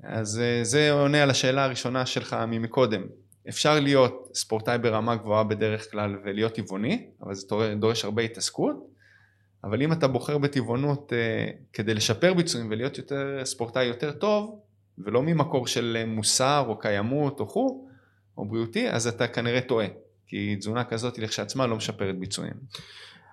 אז 0.04 0.40
אה, 0.40 0.64
זה 0.64 0.92
עונה 0.92 1.24
על 1.24 1.30
השאלה 1.30 1.64
הראשונה 1.64 2.06
שלך 2.06 2.36
ממקודם. 2.48 3.02
אפשר 3.50 3.80
להיות 3.80 4.30
ספורטאי 4.34 4.78
ברמה 4.78 5.16
גבוהה 5.16 5.44
בדרך 5.44 5.92
כלל 5.92 6.16
ולהיות 6.24 6.54
טבעוני, 6.54 7.08
אבל 7.22 7.34
זה 7.34 7.48
דורש 7.80 8.06
הרבה 8.06 8.22
התעסקות, 8.22 8.88
אבל 9.64 9.82
אם 9.82 9.92
אתה 9.92 10.08
בוחר 10.08 10.38
בטבעונות 10.38 11.14
אה, 11.14 11.48
כדי 11.74 11.94
לשפר 11.94 12.34
ביצועים 12.34 12.68
ולהיות 12.72 12.98
יותר 12.98 13.46
ספורטאי 13.46 13.86
יותר 13.86 14.12
טוב, 14.12 14.60
ולא 14.98 15.24
ממקור 15.24 15.68
של 15.68 16.04
מוסר 16.08 16.66
או 16.68 16.80
קיימות 16.80 17.40
או 17.40 17.48
חו, 17.48 17.88
או 18.38 18.46
בריאותי, 18.46 18.90
אז 18.90 19.08
אתה 19.08 19.28
כנראה 19.28 19.62
טועה, 19.62 19.88
כי 20.28 20.56
תזונה 20.56 20.84
כזאת 20.84 21.18
לכשעצמה 21.18 21.68
לא 21.68 21.76
משפרת 21.76 22.20
ביצועים. 22.20 22.54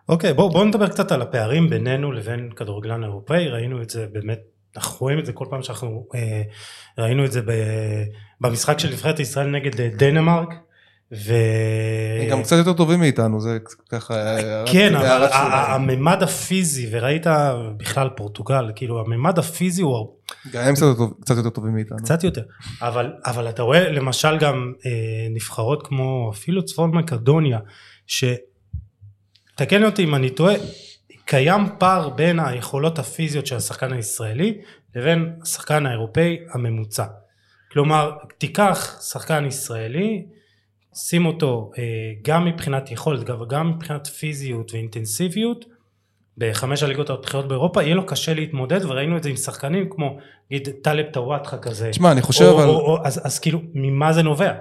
אוקיי, 0.09 0.31
okay, 0.31 0.35
בואו 0.35 0.51
בוא 0.51 0.65
נדבר 0.65 0.89
קצת 0.89 1.13
על 1.13 1.23
הפערים 1.23 1.71
בינינו 1.71 2.13
לבין 2.13 2.51
כדורגלן 2.57 3.05
אירופאי, 3.05 3.49
ראינו 3.49 3.83
את 3.83 3.91
זה 3.91 4.07
באמת 4.13 4.41
אנחנו 4.77 4.97
רואים 5.01 5.19
את 5.19 5.27
זה 5.27 5.33
כל 5.33 5.47
פעם 5.51 5.63
שאנחנו 5.63 6.07
אה, 6.15 6.43
ראינו 6.99 7.25
את 7.25 7.33
זה 7.33 7.43
ב, 7.43 7.53
במשחק 8.41 8.79
של 8.79 8.89
נבחרת 8.89 9.21
ישראל 9.21 9.47
נגד 9.47 9.81
אה, 9.81 9.89
דנמרק. 9.97 10.49
ו... 11.13 11.35
הם 12.23 12.31
גם 12.31 12.43
קצת 12.43 12.57
יותר 12.57 12.73
טובים 12.73 13.01
מאיתנו 13.01 13.41
זה 13.41 13.59
ככה 13.89 14.37
כן 14.73 14.97
אבל 14.97 15.29
הממד 15.33 16.23
הפיזי 16.23 16.89
וראית 16.91 17.27
בכלל 17.77 18.09
פורטוגל 18.17 18.73
כאילו 18.77 19.01
הממד 19.01 19.39
הפיזי 19.39 19.83
הוא 19.83 20.17
גם 20.53 20.65
הם 20.65 20.75
קצת 21.21 21.37
יותר 21.37 21.51
טובים 21.51 21.75
מאיתנו 21.75 21.99
קצת 21.99 22.25
יותר 22.25 22.43
אבל 22.83 23.13
אבל 23.27 23.49
אתה 23.49 23.63
רואה 23.63 23.91
למשל 23.91 24.39
גם 24.39 24.73
אה, 24.87 24.91
נבחרות 25.31 25.87
כמו 25.87 26.31
אפילו 26.35 26.65
צפון 26.65 26.91
מקדוניה 26.91 27.59
שתקן 28.07 29.85
אותי 29.85 30.05
אם 30.05 30.15
אני 30.15 30.31
טועה 30.31 30.55
קיים 31.31 31.67
פער 31.79 32.09
בין 32.09 32.41
היכולות 32.41 32.99
הפיזיות 32.99 33.47
של 33.47 33.57
השחקן 33.57 33.93
הישראלי 33.93 34.59
לבין 34.97 35.33
השחקן 35.43 35.87
האירופאי 35.87 36.39
הממוצע. 36.53 37.05
כלומר, 37.73 38.13
תיקח 38.39 39.01
שחקן 39.03 39.45
ישראלי, 39.47 40.27
שים 40.95 41.27
אותו 41.27 41.71
אה, 41.79 41.83
גם 42.23 42.45
מבחינת 42.45 42.91
יכולת, 42.91 43.25
גם 43.49 43.71
מבחינת 43.71 44.07
פיזיות 44.07 44.75
ואינטנסיביות, 44.75 45.65
בחמש 46.39 46.83
הליגות 46.83 47.11
הבכירות 47.11 47.49
באירופה, 47.49 47.83
יהיה 47.83 47.95
לו 47.95 48.07
קשה 48.07 48.35
להתמודד, 48.35 48.85
וראינו 48.85 49.17
את 49.17 49.23
זה 49.23 49.29
עם 49.29 49.37
שחקנים 49.37 49.89
כמו, 49.91 50.19
נגיד, 50.51 50.69
טלב 50.83 51.07
טוואטחה 51.13 51.59
כזה. 51.59 51.91
תשמע, 51.91 52.13
אני 52.13 52.23
חושב 52.23 52.45
או, 52.45 52.61
או, 52.61 52.99
אז, 53.05 53.21
אז 53.27 53.39
כאילו, 53.39 53.61
ממה 53.75 54.13
זה 54.13 54.23
נובע? 54.23 54.53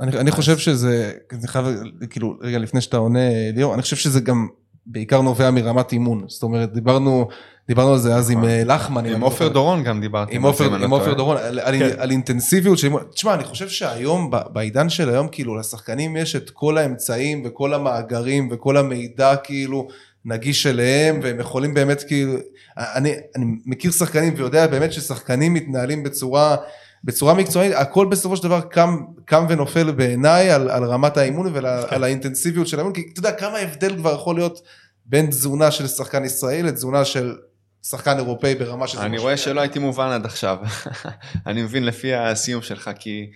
אני, 0.00 0.18
אני 0.18 0.30
חושב 0.30 0.58
שזה, 0.58 1.12
אני 1.32 1.48
חייב, 1.48 1.66
כאילו, 2.10 2.38
רגע 2.40 2.58
לפני 2.58 2.80
שאתה 2.80 2.96
עונה, 2.96 3.52
ליאור, 3.54 3.74
אני 3.74 3.82
חושב 3.82 3.96
שזה 3.96 4.20
גם 4.20 4.48
בעיקר 4.86 5.20
נובע 5.20 5.50
מרמת 5.50 5.92
אימון. 5.92 6.24
זאת 6.28 6.42
אומרת, 6.42 6.72
דיברנו, 6.72 7.28
דיברנו 7.68 7.92
על 7.92 7.98
זה 7.98 8.14
אז 8.14 8.30
עם 8.30 8.44
אה, 8.44 8.62
לחמן. 8.64 9.06
עם 9.06 9.20
עופר. 9.20 9.48
דורון 9.48 9.82
גם 9.82 10.00
דיברתי. 10.00 10.36
עם 10.36 10.44
עופר, 10.44 10.68
לא. 10.68 11.14
דורון, 11.14 11.36
על, 11.36 11.78
כן. 11.78 12.10
אינטנסיביות 12.10 12.78
של 12.78 12.86
אימון. 12.86 13.02
תשמע, 13.14 13.34
אני 13.34 13.44
חושב 13.44 13.68
שהיום, 13.68 14.30
בעידן 14.52 14.88
של 14.88 15.08
היום, 15.08 15.28
כאילו, 15.28 15.58
לשחקנים 15.58 16.16
יש 16.16 16.36
את 16.36 16.50
כל 16.50 16.78
האמצעים 16.78 17.42
וכל 17.44 17.74
המאגרים 17.74 18.48
וכל 18.52 18.76
המידע, 18.76 19.36
כאילו, 19.36 19.88
נגיש 20.24 20.66
אליהם, 20.66 21.20
והם 21.22 21.40
יכולים 21.40 21.74
באמת, 21.74 22.02
כאילו, 22.02 22.32
אני, 22.76 23.12
אני 23.36 23.44
מכיר 23.66 23.90
שחקנים 23.90 24.34
ויודע 24.36 24.66
באמת 24.66 24.92
ששחקנים 24.92 25.54
מתנהלים 25.54 26.02
בצורה, 26.02 26.56
בצורה 27.04 27.34
מקצועית, 27.34 27.72
הכל 27.76 28.06
בסופו 28.06 28.36
של 28.36 28.42
דבר 28.42 28.60
קם, 28.60 28.96
קם 29.24 29.46
ונופל 29.48 29.90
בעיניי 29.90 30.50
על, 30.50 30.70
על 30.70 30.84
רמת 30.84 31.16
האימון 31.16 31.52
ועל 31.54 31.86
כן. 31.90 32.02
האינטנסיביות 32.02 32.68
של 32.68 32.76
האימון, 32.76 32.92
כי 32.94 33.02
אתה 33.12 33.18
יודע 33.18 33.32
כמה 33.32 33.58
הבדל 33.58 33.96
כבר 33.96 34.14
יכול 34.14 34.34
להיות 34.36 34.60
בין 35.06 35.26
תזונה 35.26 35.70
של 35.70 35.86
שחקן 35.86 36.24
ישראלי 36.24 36.62
לתזונה 36.62 37.04
של 37.04 37.36
שחקן 37.82 38.16
אירופאי 38.16 38.54
ברמה 38.54 38.86
שזה... 38.86 39.02
אני 39.02 39.18
רואה. 39.18 39.36
שלא 39.36 39.60
הייתי 39.60 39.78
מובן 39.78 40.08
עד 40.08 40.24
עכשיו. 40.24 40.58
אני 41.46 41.62
מבין 41.62 41.84
לפי 41.84 42.14
הסיום 42.14 42.62
שלך, 42.62 42.90
כי 42.98 43.30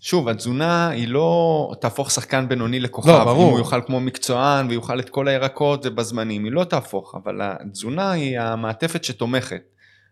שוב, 0.00 0.28
התזונה 0.28 0.88
היא 0.88 1.08
לא 1.08 1.72
תהפוך 1.80 2.10
שחקן 2.10 2.48
בינוני 2.48 2.80
לכוכב. 2.80 3.08
לא, 3.08 3.24
ברור. 3.24 3.46
אם 3.46 3.50
הוא 3.50 3.58
יאכל 3.58 3.80
כמו 3.86 4.00
מקצוען 4.00 4.66
ויאכל 4.68 5.00
את 5.00 5.10
כל 5.10 5.28
הירקות 5.28 5.86
ובזמנים, 5.86 6.44
היא 6.44 6.52
לא 6.52 6.64
תהפוך, 6.64 7.14
אבל 7.14 7.40
התזונה 7.42 8.10
היא 8.10 8.40
המעטפת 8.40 9.04
שתומכת. 9.04 9.62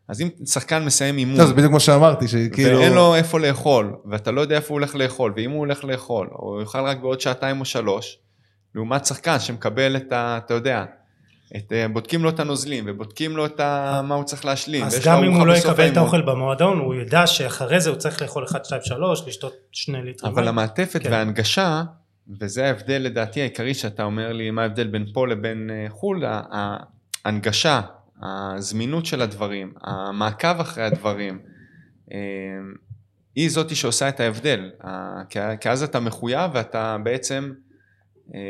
אז 0.08 0.20
אם 0.20 0.28
שחקן 0.46 0.84
מסיים 0.84 1.18
אימון, 1.18 1.38
לא, 1.38 1.46
זה 1.46 1.54
בדיוק 1.54 1.70
כמו 1.70 1.80
שאמרתי, 1.80 2.28
שכאילו... 2.28 2.78
ואין 2.78 2.92
לו 2.92 3.14
איפה 3.14 3.40
לאכול, 3.40 3.96
ואתה 4.10 4.30
לא 4.30 4.40
יודע 4.40 4.56
איפה 4.56 4.68
הוא 4.68 4.74
הולך 4.74 4.94
לאכול, 4.94 5.32
ואם 5.36 5.50
הוא 5.50 5.58
הולך 5.58 5.84
לאכול, 5.84 6.28
או 6.32 6.54
הוא 6.54 6.60
יאכל 6.60 6.80
רק 6.80 6.98
בעוד 6.98 7.20
שעתיים 7.20 7.60
או 7.60 7.64
שלוש, 7.64 8.18
לעומת 8.74 9.06
שחקן 9.06 9.40
שמקבל 9.40 9.96
את 9.96 10.12
ה... 10.12 10.38
אתה 10.44 10.54
יודע, 10.54 10.84
את, 11.56 11.72
אה, 11.72 11.88
בודקים 11.88 12.22
לו 12.22 12.28
את 12.28 12.40
הנוזלים, 12.40 12.84
ובודקים 12.86 13.36
לו 13.36 13.46
את 13.46 13.60
ה... 13.60 14.00
מה 14.04 14.14
הוא 14.14 14.24
צריך 14.24 14.44
להשלים. 14.44 14.84
אז 14.84 15.00
גם 15.04 15.24
אם 15.24 15.32
הוא 15.32 15.46
לא 15.46 15.52
יקבל 15.52 15.88
את. 15.88 15.96
האוכל 15.96 16.22
במועדון, 16.22 16.78
הוא 16.78 16.94
ידע 16.94 17.26
שאחרי 17.26 17.80
זה 17.80 17.90
הוא 17.90 17.98
צריך 17.98 18.22
לאכול 18.22 18.44
1, 18.44 18.64
2, 18.64 18.80
3, 18.84 19.22
לשתות 19.26 19.54
2 19.72 20.04
ליטר. 20.04 20.26
אבל 20.26 20.42
מים. 20.42 20.48
המעטפת 20.48 21.02
כן. 21.02 21.12
וההנגשה, 21.12 21.82
וזה 22.40 22.66
ההבדל 22.66 23.02
לדעתי 23.02 23.40
העיקרי 23.40 23.74
שאתה 23.74 24.04
אומר 24.04 24.32
לי, 24.32 24.50
מה 24.50 24.62
ההבדל 24.62 24.86
בין 24.86 25.06
פה 25.14 25.26
לבין 25.26 25.70
אה, 25.72 25.86
חו"ל, 25.90 26.24
ההנגשה, 27.24 27.80
הזמינות 28.22 29.06
של 29.06 29.22
הדברים, 29.22 29.72
המעקב 29.84 30.60
אחרי 30.60 30.84
הדברים, 30.84 31.38
אה, 32.12 32.18
היא 33.34 33.50
זאתי 33.50 33.74
שעושה 33.74 34.08
את 34.08 34.20
ההבדל, 34.20 34.70
כי- 35.60 35.70
אז 35.70 35.82
אתה 35.82 36.00
מחויב 36.00 36.50
ואתה 36.54 36.96
בעצם 37.04 37.52
אה, 38.34 38.40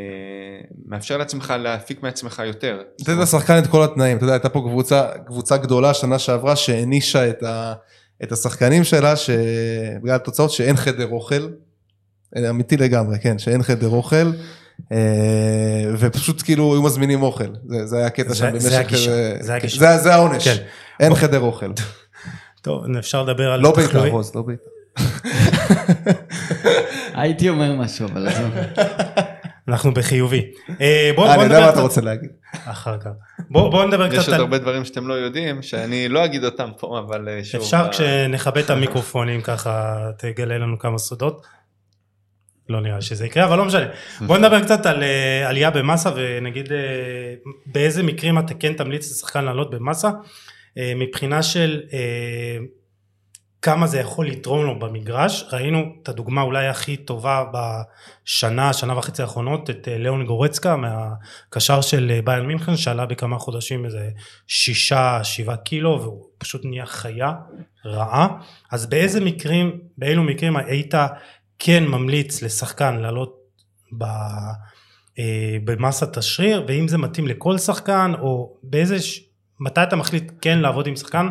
מאפשר 0.87 1.17
לעצמך 1.17 1.55
להפיק 1.59 2.03
מעצמך 2.03 2.43
יותר. 2.47 2.83
נותן 3.01 3.19
לשחקן 3.19 3.59
את 3.59 3.67
כל 3.67 3.85
התנאים, 3.85 4.17
אתה 4.17 4.25
יודע, 4.25 4.33
הייתה 4.35 4.49
פה 4.49 4.61
קבוצה, 4.61 5.09
קבוצה 5.27 5.57
גדולה 5.57 5.95
שנה 5.95 6.19
שעברה 6.19 6.57
שהענישה 6.57 7.29
את, 7.31 7.43
את 8.23 8.33
השחקנים 8.33 8.85
שלה, 8.85 9.17
שבגלל 9.17 10.15
התוצאות 10.15 10.51
שאין 10.51 10.77
חדר 10.77 11.09
אוכל, 11.11 11.49
אה, 12.37 12.51
אמיתי 12.51 12.77
לגמרי, 12.77 13.19
כן, 13.23 13.39
שאין 13.39 13.63
חדר 13.63 13.89
אוכל, 13.89 14.33
ופשוט 15.99 16.43
כאילו 16.43 16.73
היו 16.75 16.83
מזמינים 16.83 17.23
אוכל, 17.23 17.45
זה, 17.67 17.87
זה 17.87 17.97
היה 17.97 18.07
הקטע 18.07 18.29
זה- 18.29 18.35
שם 18.35 18.51
במשך... 18.53 18.65
זה 18.65 18.77
אה, 19.13 19.37
זה 19.41 19.55
הגישה. 19.55 19.79
זה, 19.79 19.99
זה 19.99 20.15
העונש, 20.15 20.49
כן. 20.49 20.63
אין 21.01 21.15
חדר 21.15 21.41
אוכל, 21.41 21.67
טוב, 22.63 22.85
אפשר 22.99 23.23
לדבר 23.23 23.53
על 23.53 23.61
לא 23.61 23.73
בית"ר 23.77 23.89
תחלואי- 23.89 24.11
רוז, 24.11 24.35
לא 24.35 24.43
בית"ר. 24.43 24.63
הייתי 27.15 27.49
אומר 27.49 27.73
משהו, 27.77 28.09
אבל 28.09 28.29
עזוב. 28.29 28.51
אנחנו 29.69 29.95
בחיובי. 29.95 30.43
אה, 30.81 31.11
בוא 31.17 31.27
אה, 31.27 31.35
אני 31.35 31.43
יודע 31.43 31.61
מה 31.61 31.69
אתה 31.71 31.81
רוצה 31.81 32.01
להגיד. 32.01 32.31
אחר 32.65 32.99
כך. 32.99 33.11
בוא 33.51 33.69
בוא 33.71 33.85
נדבר 33.85 34.07
יש 34.07 34.19
קצת 34.19 34.27
עוד 34.29 34.35
על... 34.35 34.41
הרבה 34.41 34.59
דברים 34.59 34.85
שאתם 34.85 35.09
לא 35.09 35.15
יודעים, 35.15 35.63
שאני 35.63 36.09
לא 36.09 36.25
אגיד 36.25 36.45
אותם 36.45 36.71
פה, 36.79 36.99
אבל 37.07 37.29
אה, 37.29 37.45
שוב. 37.45 37.61
אפשר 37.61 37.89
כשנכבה 37.91 38.61
את 38.61 38.71
המיקרופונים 38.71 39.41
ככה 39.41 39.97
תגלה 40.19 40.59
לנו 40.59 40.79
כמה 40.79 40.99
סודות. 40.99 41.47
לא 42.69 42.81
נראה 42.81 43.01
שזה 43.01 43.27
יקרה 43.27 43.45
אבל 43.45 43.59
לא 43.59 43.65
משנה. 43.65 43.87
בוא 44.21 44.39
נדבר 44.39 44.63
קצת 44.63 44.87
על 44.87 45.03
אה, 45.03 45.49
עלייה 45.49 45.71
במסה 45.71 46.11
ונגיד 46.17 46.73
אה, 46.73 46.79
באיזה 47.67 48.03
מקרים 48.03 48.39
אתה 48.39 48.55
כן 48.55 48.73
תמליץ 48.73 49.11
לשחקן 49.11 49.45
לעלות 49.45 49.71
במסה. 49.71 50.11
אה, 50.79 50.93
מבחינה 50.97 51.43
של 51.43 51.81
כמה 53.63 53.87
זה 53.87 53.99
יכול 54.01 54.27
לתרום 54.27 54.65
לו 54.65 54.79
במגרש. 54.79 55.45
ראינו 55.53 55.85
את 56.03 56.09
הדוגמה 56.09 56.43
אולי 56.43 56.67
הכי 56.67 56.97
טובה 56.97 57.45
בשנה 57.53 58.73
שנה 58.73 58.99
וחצי 58.99 59.23
האחרונות 59.23 59.71
את 59.71 59.89
ליאון 59.91 60.27
גורצקה 60.27 60.77
מהקשר 60.77 61.81
של 61.81 62.21
ביין 62.25 62.47
מינכן 62.47 62.77
שעלה 62.77 63.07
בכמה 63.07 63.39
חודשים 63.39 63.85
איזה 63.85 64.11
שישה 64.47 65.25
שבעה 65.25 65.57
קילו 65.57 66.01
והוא 66.03 66.25
פשוט 66.39 66.65
נהיה 66.65 66.87
חיה 66.87 67.33
רעה. 67.87 68.29
אז 68.71 68.87
באיזה 68.87 69.21
מקרים 69.21 69.81
באילו 69.99 70.23
מקרים 70.23 70.57
היית 70.57 70.95
כן 71.65 71.85
ממליץ 71.85 72.43
לשחקן 72.43 72.97
לעלות 72.97 73.39
ב, 73.99 74.05
אה, 75.19 75.57
במסת 75.65 76.17
השריר 76.17 76.65
ואם 76.69 76.89
זה 76.89 76.99
מתאים 76.99 77.27
לכל 77.27 77.59
שחקן 77.59 78.13
או 78.19 78.57
באיזה 78.63 79.01
ש... 79.01 79.29
מתי 79.61 79.83
אתה 79.83 79.97
מחליט 79.97 80.33
כן 80.41 80.59
לעבוד 80.59 80.87
עם 80.87 80.97
שחקן 80.97 81.27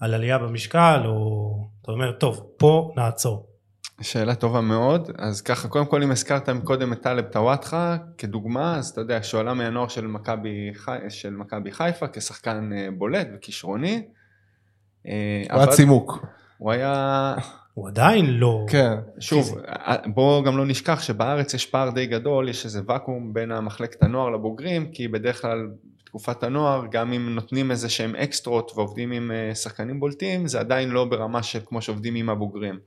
על 0.00 0.14
עלייה 0.14 0.38
במשקל 0.38 1.02
או 1.04 1.68
אתה 1.82 1.92
אומר 1.92 2.12
טוב 2.12 2.46
פה 2.56 2.92
נעצור 2.96 3.46
שאלה 4.00 4.34
טובה 4.34 4.60
מאוד, 4.60 5.10
אז 5.18 5.40
ככה 5.40 5.68
קודם 5.68 5.86
כל 5.86 6.02
אם 6.02 6.10
הזכרת 6.10 6.48
מקודם 6.48 6.92
את 6.92 7.02
טלב 7.02 7.24
טוואטחה 7.24 7.96
כדוגמה, 8.18 8.76
אז 8.76 8.88
אתה 8.88 9.00
יודע 9.00 9.22
שהוא 9.22 9.40
עלה 9.40 9.54
מהנוער 9.54 9.88
של 9.88 10.06
מכבי 10.06 10.70
חי- 10.74 11.10
של 11.10 11.30
מכבי 11.30 11.72
חיפה 11.72 12.06
כשחקן 12.12 12.70
אה, 12.72 12.88
בולט 12.98 13.28
וכישרוני. 13.36 14.06
אה, 15.06 15.42
הוא 15.52 15.60
היה 15.60 15.72
צימוק. 15.72 16.26
הוא 16.58 16.72
היה, 16.72 17.34
הוא 17.78 17.88
עדיין 17.88 18.26
לא 18.26 18.64
כן. 18.68 18.94
שוב, 19.20 19.58
אה, 19.68 19.96
בואו 20.06 20.42
גם 20.42 20.56
לא 20.56 20.66
נשכח 20.66 21.02
שבארץ 21.02 21.54
יש 21.54 21.66
פער 21.66 21.90
די 21.90 22.06
גדול, 22.06 22.48
יש 22.48 22.64
איזה 22.64 22.80
ואקום 22.86 23.34
בין 23.34 23.52
המחלקת 23.52 24.02
הנוער 24.02 24.30
לבוגרים, 24.30 24.90
כי 24.92 25.08
בדרך 25.08 25.42
כלל 25.42 25.70
בתקופת 26.02 26.42
הנוער, 26.42 26.86
גם 26.90 27.12
אם 27.12 27.34
נותנים 27.34 27.70
איזה 27.70 27.88
שהם 27.88 28.16
אקסטרות 28.16 28.72
ועובדים 28.74 29.12
עם 29.12 29.30
אה, 29.30 29.54
שחקנים 29.54 30.00
בולטים, 30.00 30.46
זה 30.46 30.60
עדיין 30.60 30.88
לא 30.88 31.04
ברמה 31.04 31.42
של 31.42 31.58
כמו 31.66 31.82
שעובדים 31.82 32.14
עם 32.14 32.30
הבוגרים. 32.30 32.78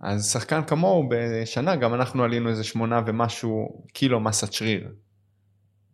אז 0.00 0.32
שחקן 0.32 0.62
כמוהו 0.62 1.08
בשנה, 1.10 1.76
גם 1.76 1.94
אנחנו 1.94 2.24
עלינו 2.24 2.48
איזה 2.48 2.64
שמונה 2.64 3.00
ומשהו 3.06 3.82
קילו 3.92 4.20
מסת 4.20 4.52
שריר, 4.52 4.88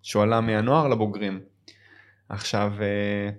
שהוא 0.03 0.23
עלה 0.23 0.41
מהנוער 0.41 0.89
לבוגרים. 0.89 1.41
עכשיו, 2.29 2.73
אה, 2.81 3.31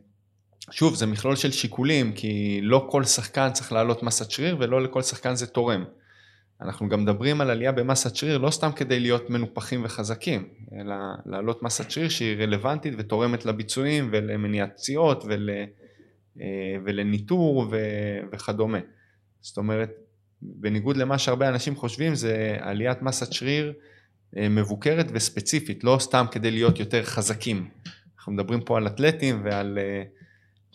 שוב, 0.72 0.95
זה 0.95 1.05
מכלול 1.05 1.36
של 1.36 1.51
שיקולים, 1.51 2.13
כי 2.13 2.59
לא 2.61 2.88
כל 2.91 3.03
שחקן 3.03 3.49
צריך 3.51 3.72
לעלות 3.72 4.03
מסת 4.03 4.32
שריר 4.32 4.57
ולא 4.59 4.82
לכל 4.82 5.01
שחקן 5.01 5.36
זה 5.36 5.47
תורם. 5.47 5.84
אנחנו 6.61 6.89
גם 6.89 7.03
מדברים 7.03 7.41
על 7.41 7.49
עלייה 7.49 7.72
במסת 7.72 8.15
שריר 8.15 8.38
לא 8.38 8.51
סתם 8.51 8.72
כדי 8.76 8.99
להיות 8.99 9.30
מנופחים 9.30 9.86
וחזקים, 9.86 10.49
אלא 10.80 10.95
לעלות 11.26 11.63
מסת 11.63 11.91
שריר 11.91 12.09
שהיא 12.09 12.38
רלוונטית 12.38 12.93
ותורמת 12.97 13.45
לביצועים 13.45 14.09
ולמניעת 14.11 14.72
פציעות 14.76 15.24
ול, 15.28 15.49
אה, 16.41 16.45
ולניטור 16.86 17.67
ו- 17.72 18.19
וכדומה. 18.32 18.80
זאת 19.41 19.57
אומרת, 19.57 19.89
בניגוד 20.41 20.97
למה 20.97 21.17
שהרבה 21.17 21.49
אנשים 21.49 21.76
חושבים, 21.76 22.15
זה 22.15 22.57
עליית 22.59 23.01
מסת 23.01 23.34
שריר 23.34 23.74
אה, 24.38 24.49
מבוקרת 24.49 25.07
וספציפית, 25.13 25.84
לא 25.84 25.97
סתם 25.99 26.26
כדי 26.32 26.51
להיות 26.51 26.80
יותר 26.80 27.03
חזקים. 27.03 27.69
אנחנו 28.17 28.32
מדברים 28.34 28.61
פה 28.61 28.78
על 28.78 28.88
אתלטים 28.88 29.41
ועל 29.45 29.80
אה, 29.82 30.03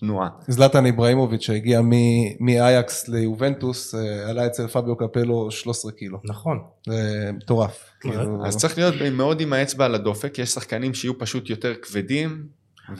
תנועה. 0.00 0.28
זלטן 0.48 0.86
איברהימוביץ' 0.86 1.42
שהגיע 1.42 1.80
מ- 1.80 2.44
מאייקס 2.44 3.08
ליובנטוס, 3.08 3.94
אה, 3.94 4.30
עלה 4.30 4.46
אצל 4.46 4.66
פביו 4.66 4.96
קפלו 4.96 5.50
13 5.50 5.92
קילו. 5.92 6.18
נכון 6.24 6.58
זה 6.86 7.30
מטורף. 7.32 7.84
כאילו, 8.00 8.46
אז 8.46 8.56
צריך 8.56 8.78
להיות 8.78 8.94
מאוד 9.12 9.40
עם 9.40 9.52
האצבע 9.52 9.84
על 9.84 9.94
הדופק, 9.94 10.38
יש 10.38 10.50
שחקנים 10.50 10.94
שיהיו 10.94 11.18
פשוט 11.18 11.50
יותר 11.50 11.74
כבדים. 11.82 12.46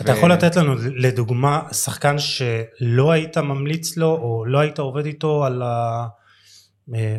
אתה 0.01 0.13
יכול 0.13 0.33
לתת 0.33 0.57
לנו 0.57 0.75
לדוגמה 0.97 1.63
שחקן 1.73 2.17
שלא 2.19 3.13
היית 3.13 3.39
ממליץ 3.39 3.97
לו 3.97 4.17
או 4.17 4.45
לא 4.47 4.59
היית 4.59 4.79
עובד 4.79 5.07
איתו 5.07 5.45
על 5.45 5.63
ה... 5.63 6.07
אה, 6.95 7.17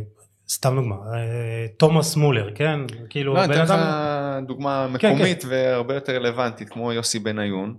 סתם 0.50 0.76
דוגמה, 0.76 0.96
אה, 0.96 1.66
תומאס 1.78 2.16
מולר, 2.16 2.50
כן? 2.56 2.80
כאילו, 3.10 3.34
לא, 3.34 3.44
אני 3.44 3.48
בן 3.48 3.54
אתן 3.54 3.64
לך 3.64 3.72
אדם... 3.72 4.46
דוגמה 4.46 4.88
כן, 5.00 5.14
מקומית 5.14 5.44
והרבה 5.48 5.94
יותר 5.94 6.16
רלוונטית, 6.16 6.70
כמו 6.70 6.94
יוסי 6.94 7.20
בניון, 7.20 7.76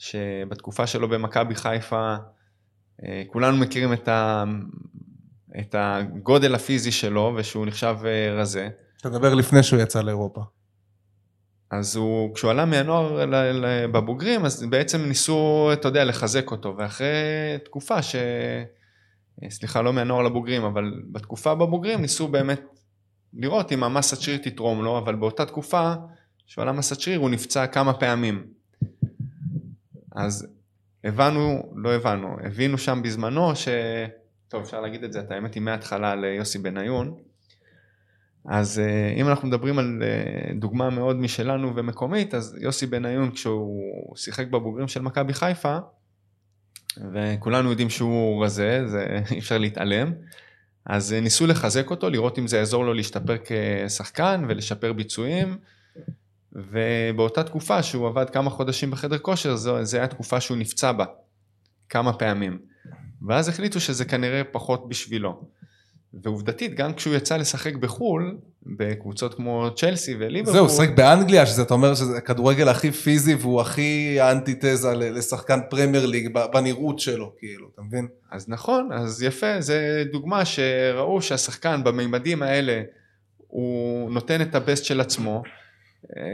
שבתקופה 0.00 0.86
שלו 0.86 1.08
במכבי 1.08 1.54
חיפה, 1.54 2.16
אה, 3.04 3.22
כולנו 3.26 3.56
מכירים 3.56 3.92
את, 3.92 4.08
ה... 4.08 4.44
את 5.60 5.74
הגודל 5.78 6.54
הפיזי 6.54 6.92
שלו 6.92 7.34
ושהוא 7.36 7.66
נחשב 7.66 7.96
אה, 8.04 8.34
רזה. 8.34 8.68
תדבר 9.02 9.34
לפני 9.34 9.62
שהוא 9.62 9.80
יצא 9.80 10.02
לאירופה. 10.02 10.40
אז 11.70 11.96
הוא, 11.96 12.34
כשהוא 12.34 12.50
עלה 12.50 12.64
מהנוער 12.64 13.26
בבוגרים, 13.92 14.44
אז 14.44 14.66
בעצם 14.70 15.04
ניסו, 15.04 15.70
אתה 15.72 15.88
יודע, 15.88 16.04
לחזק 16.04 16.50
אותו, 16.50 16.74
ואחרי 16.78 17.06
תקופה 17.64 18.02
ש... 18.02 18.16
סליחה, 19.48 19.82
לא 19.82 19.92
מהנוער 19.92 20.22
לבוגרים, 20.22 20.64
אבל 20.64 21.02
בתקופה 21.12 21.54
בבוגרים 21.54 22.00
ניסו 22.00 22.28
באמת 22.28 22.60
לראות 23.34 23.72
אם 23.72 23.84
המסת 23.84 24.20
שריר 24.20 24.38
תתרום 24.38 24.84
לו, 24.84 24.98
אבל 24.98 25.14
באותה 25.14 25.46
תקופה 25.46 25.92
שהוא 26.46 26.62
עלה 26.62 26.72
מסת 26.72 27.00
שריר, 27.00 27.18
הוא 27.18 27.30
נפצע 27.30 27.66
כמה 27.66 27.92
פעמים. 27.92 28.59
אז 30.12 30.46
הבנו, 31.04 31.72
לא 31.74 31.92
הבנו, 31.92 32.36
הבינו 32.44 32.78
שם 32.78 33.00
בזמנו 33.02 33.56
ש... 33.56 33.68
טוב, 34.48 34.62
אפשר 34.62 34.80
להגיד 34.80 35.04
את 35.04 35.12
זה, 35.12 35.20
את 35.20 35.30
האמת 35.30 35.54
היא 35.54 35.62
מההתחלה 35.62 36.14
ליוסי 36.14 36.58
בניון. 36.58 37.14
אז 38.44 38.78
אה, 38.78 39.12
אם 39.16 39.28
אנחנו 39.28 39.48
מדברים 39.48 39.78
על 39.78 40.02
אה, 40.02 40.52
דוגמה 40.54 40.90
מאוד 40.90 41.16
משלנו 41.16 41.76
ומקומית, 41.76 42.34
אז 42.34 42.56
יוסי 42.60 42.86
בניון 42.86 43.30
כשהוא 43.30 44.16
שיחק 44.16 44.46
בבוגרים 44.46 44.88
של 44.88 45.02
מכבי 45.02 45.32
חיפה, 45.32 45.78
וכולנו 47.14 47.70
יודעים 47.70 47.90
שהוא 47.90 48.44
רזה, 48.44 48.82
זה 48.86 49.06
אי 49.30 49.38
אפשר 49.38 49.58
להתעלם, 49.58 50.12
אז 50.86 51.12
אה, 51.12 51.20
ניסו 51.20 51.46
לחזק 51.46 51.90
אותו, 51.90 52.10
לראות 52.10 52.38
אם 52.38 52.46
זה 52.46 52.56
יעזור 52.56 52.84
לו 52.84 52.94
להשתפר 52.94 53.36
כשחקן 53.44 54.44
ולשפר 54.48 54.92
ביצועים, 54.92 55.58
ובאותה 56.52 57.42
תקופה 57.42 57.82
שהוא 57.82 58.06
עבד 58.06 58.30
כמה 58.30 58.50
חודשים 58.50 58.90
בחדר 58.90 59.18
כושר, 59.18 59.56
זו, 59.56 59.84
זו 59.84 59.96
הייתה 59.96 60.14
תקופה 60.14 60.40
שהוא 60.40 60.56
נפצע 60.56 60.92
בה 60.92 61.04
כמה 61.88 62.12
פעמים. 62.12 62.58
ואז 63.28 63.48
החליטו 63.48 63.80
שזה 63.80 64.04
כנראה 64.04 64.44
פחות 64.44 64.88
בשבילו. 64.88 65.42
ועובדתית, 66.14 66.74
גם 66.74 66.94
כשהוא 66.94 67.14
יצא 67.14 67.36
לשחק 67.36 67.74
בחו"ל, 67.74 68.36
בקבוצות 68.62 69.34
כמו 69.34 69.68
צ'לסי 69.76 70.14
וליברפול... 70.18 70.52
זהו, 70.52 70.66
הוא 70.66 70.76
שחק 70.76 70.90
באנגליה, 70.96 71.46
שזה 71.46 71.62
אתה 71.62 71.74
אומר 71.74 71.94
שזה 71.94 72.16
הכדורגל 72.16 72.68
הכי 72.68 72.92
פיזי 72.92 73.34
והוא 73.34 73.60
הכי 73.60 74.20
האנטיתזה 74.20 74.94
לשחקן 74.94 75.58
פרמייר 75.70 76.06
ליג 76.06 76.28
בנראות 76.52 76.98
שלו, 76.98 77.32
כאילו, 77.38 77.68
אתה 77.74 77.82
מבין? 77.82 78.08
אז 78.30 78.48
נכון, 78.48 78.88
אז 78.92 79.22
יפה, 79.22 79.60
זה 79.60 80.04
דוגמה 80.12 80.44
שראו 80.44 81.22
שהשחקן 81.22 81.84
במימדים 81.84 82.42
האלה, 82.42 82.82
הוא 83.46 84.10
נותן 84.10 84.42
את 84.42 84.54
הבסט 84.54 84.84
של 84.84 85.00
עצמו. 85.00 85.42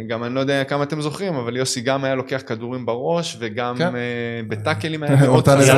גם 0.08 0.24
אני 0.24 0.34
לא 0.34 0.40
יודע 0.40 0.64
כמה 0.64 0.82
אתם 0.82 1.00
זוכרים, 1.00 1.34
אבל 1.34 1.56
יוסי 1.56 1.80
גם 1.80 2.04
היה 2.04 2.14
לוקח 2.14 2.42
כדורים 2.46 2.86
בראש, 2.86 3.36
וגם 3.40 3.76
כן. 3.78 3.92
uh, 3.92 4.48
בטאקלים 4.48 5.02
היה 5.02 5.16
מאוד 5.16 5.48
חזק. 5.48 5.74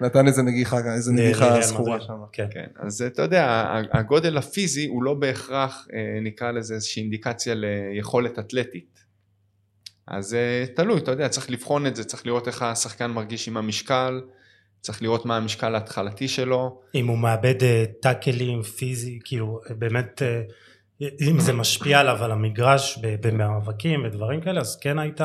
נתן 0.00 0.26
איזה 0.26 0.42
נגיחה, 0.42 0.94
איזה 0.94 1.12
נגיחה 1.12 1.60
זכורה 1.60 2.00
שם. 2.00 2.12
כן. 2.32 2.46
כן, 2.50 2.66
אז 2.78 3.02
אתה 3.02 3.22
יודע, 3.22 3.72
הגודל 3.92 4.36
הפיזי 4.36 4.86
הוא 4.86 5.02
לא 5.02 5.14
בהכרח, 5.14 5.86
uh, 5.88 5.94
נקרא 6.22 6.50
לזה 6.50 6.74
איזושהי 6.74 7.02
אינדיקציה 7.02 7.54
ליכולת 7.56 8.38
אתלטית. 8.38 9.00
אז 10.06 10.36
uh, 10.36 10.76
תלוי, 10.76 10.98
אתה 10.98 11.10
יודע, 11.10 11.28
צריך 11.28 11.50
לבחון 11.50 11.86
את 11.86 11.96
זה, 11.96 12.04
צריך 12.04 12.26
לראות 12.26 12.48
איך 12.48 12.62
השחקן 12.62 13.10
מרגיש 13.10 13.48
עם 13.48 13.56
המשקל, 13.56 14.20
צריך 14.80 15.02
לראות 15.02 15.26
מה 15.26 15.36
המשקל 15.36 15.74
ההתחלתי 15.74 16.28
שלו. 16.28 16.80
אם 16.94 17.06
הוא 17.06 17.18
מאבד 17.18 17.54
טאקלים 18.00 18.62
פיזי, 18.62 19.18
כאילו 19.24 19.60
באמת... 19.78 20.22
אם 21.20 21.40
זה 21.40 21.52
משפיע 21.52 22.00
עליו 22.00 22.24
על 22.24 22.32
המגרש 22.32 22.98
במאבקים 23.20 24.04
ודברים 24.04 24.40
כאלה 24.40 24.60
אז 24.60 24.78
כן 24.80 24.98
היית 24.98 25.20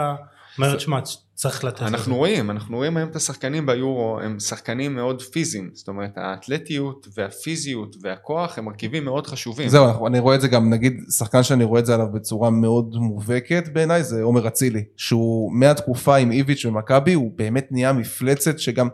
אומרת 0.57 0.79
שמע 0.79 0.99
צריך 1.33 1.63
לתת 1.63 1.81
אנחנו. 1.81 2.15
רואים 2.15 2.51
אנחנו 2.51 2.77
רואים 2.77 2.97
היום 2.97 3.09
את 3.09 3.15
השחקנים 3.15 3.65
ביורו 3.65 4.19
הם 4.23 4.39
שחקנים 4.39 4.95
מאוד 4.95 5.21
פיזיים 5.21 5.69
זאת 5.73 5.87
אומרת 5.87 6.11
האתלטיות 6.15 7.07
והפיזיות 7.17 7.95
והכוח 8.01 8.57
הם 8.57 8.65
מרכיבים 8.65 9.05
מאוד 9.05 9.27
חשובים 9.27 9.69
זהו 9.69 10.07
אני 10.07 10.19
רואה 10.19 10.35
את 10.35 10.41
זה 10.41 10.47
גם 10.47 10.69
נגיד 10.69 10.93
שחקן 11.17 11.43
שאני 11.43 11.63
רואה 11.63 11.79
את 11.79 11.85
זה 11.85 11.93
עליו 11.93 12.07
בצורה 12.13 12.49
מאוד 12.49 12.95
מובהקת 12.95 13.67
בעיניי 13.73 14.03
זה 14.03 14.23
עומר 14.23 14.47
אצילי 14.47 14.83
שהוא 14.97 15.53
מהתקופה 15.53 16.15
עם 16.15 16.31
איביץ' 16.31 16.65
ומכבי 16.65 17.13
הוא 17.13 17.31
באמת 17.35 17.67
נהיה 17.71 17.93
מפלצת 17.93 18.59
שגם 18.59 18.87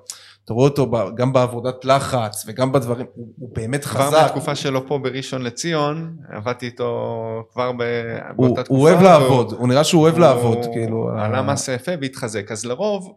אתה 0.46 0.54
רואה 0.54 0.70
אותו 0.70 0.92
גם 1.16 1.34
בעבודת 1.34 1.86
לחץ 1.86 2.44
וגם 2.48 2.72
בדברים, 2.72 3.06
הוא, 3.14 3.34
הוא 3.38 3.50
באמת 3.56 3.86
חזק. 3.86 4.08
כבר 4.10 4.22
מהתקופה 4.22 4.56
שלו 4.56 4.88
פה 4.88 4.98
בראשון 4.98 5.42
לציון, 5.42 6.18
עבדתי 6.30 6.66
איתו 6.66 7.44
כבר 7.52 7.72
באותה 7.72 8.34
הוא, 8.36 8.56
תקופה. 8.56 8.74
הוא 8.74 8.82
אוהב 8.82 9.02
לעבוד, 9.02 9.52
הוא 9.52 9.68
נראה 9.68 9.84
שהוא 9.84 10.02
אוהב 10.02 10.14
הוא 10.14 10.22
לעבוד, 10.22 10.58
כאילו. 10.74 11.10
עלה 11.18 11.42
מסה 11.42 11.72
יפה 11.72 11.92
והתחזק, 12.02 12.52
אז 12.52 12.66
לרוב... 12.66 13.14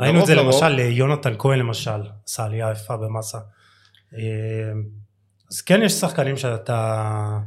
ראינו 0.00 0.20
את 0.20 0.26
זה 0.26 0.34
לרוב, 0.34 0.64
למשל, 0.64 0.78
יונתן 0.78 1.34
כהן 1.38 1.58
למשל, 1.58 2.00
עשה 2.26 2.44
עלייה 2.44 2.70
יפה 2.72 2.96
במסה. 2.96 3.38
אה, 4.14 4.20
אז 5.50 5.60
כן 5.60 5.82
יש 5.82 5.92
שחקנים 5.92 6.36
שאתה... 6.36 7.38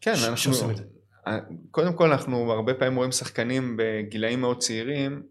כן, 0.00 0.16
ש... 0.16 0.24
אנחנו... 0.24 0.52
קודם 1.70 1.92
כל 1.92 2.12
אנחנו 2.12 2.52
הרבה 2.52 2.74
פעמים 2.74 2.96
רואים 2.96 3.12
שחקנים 3.12 3.76
בגילאים 3.78 4.40
מאוד 4.40 4.58
צעירים 4.58 5.22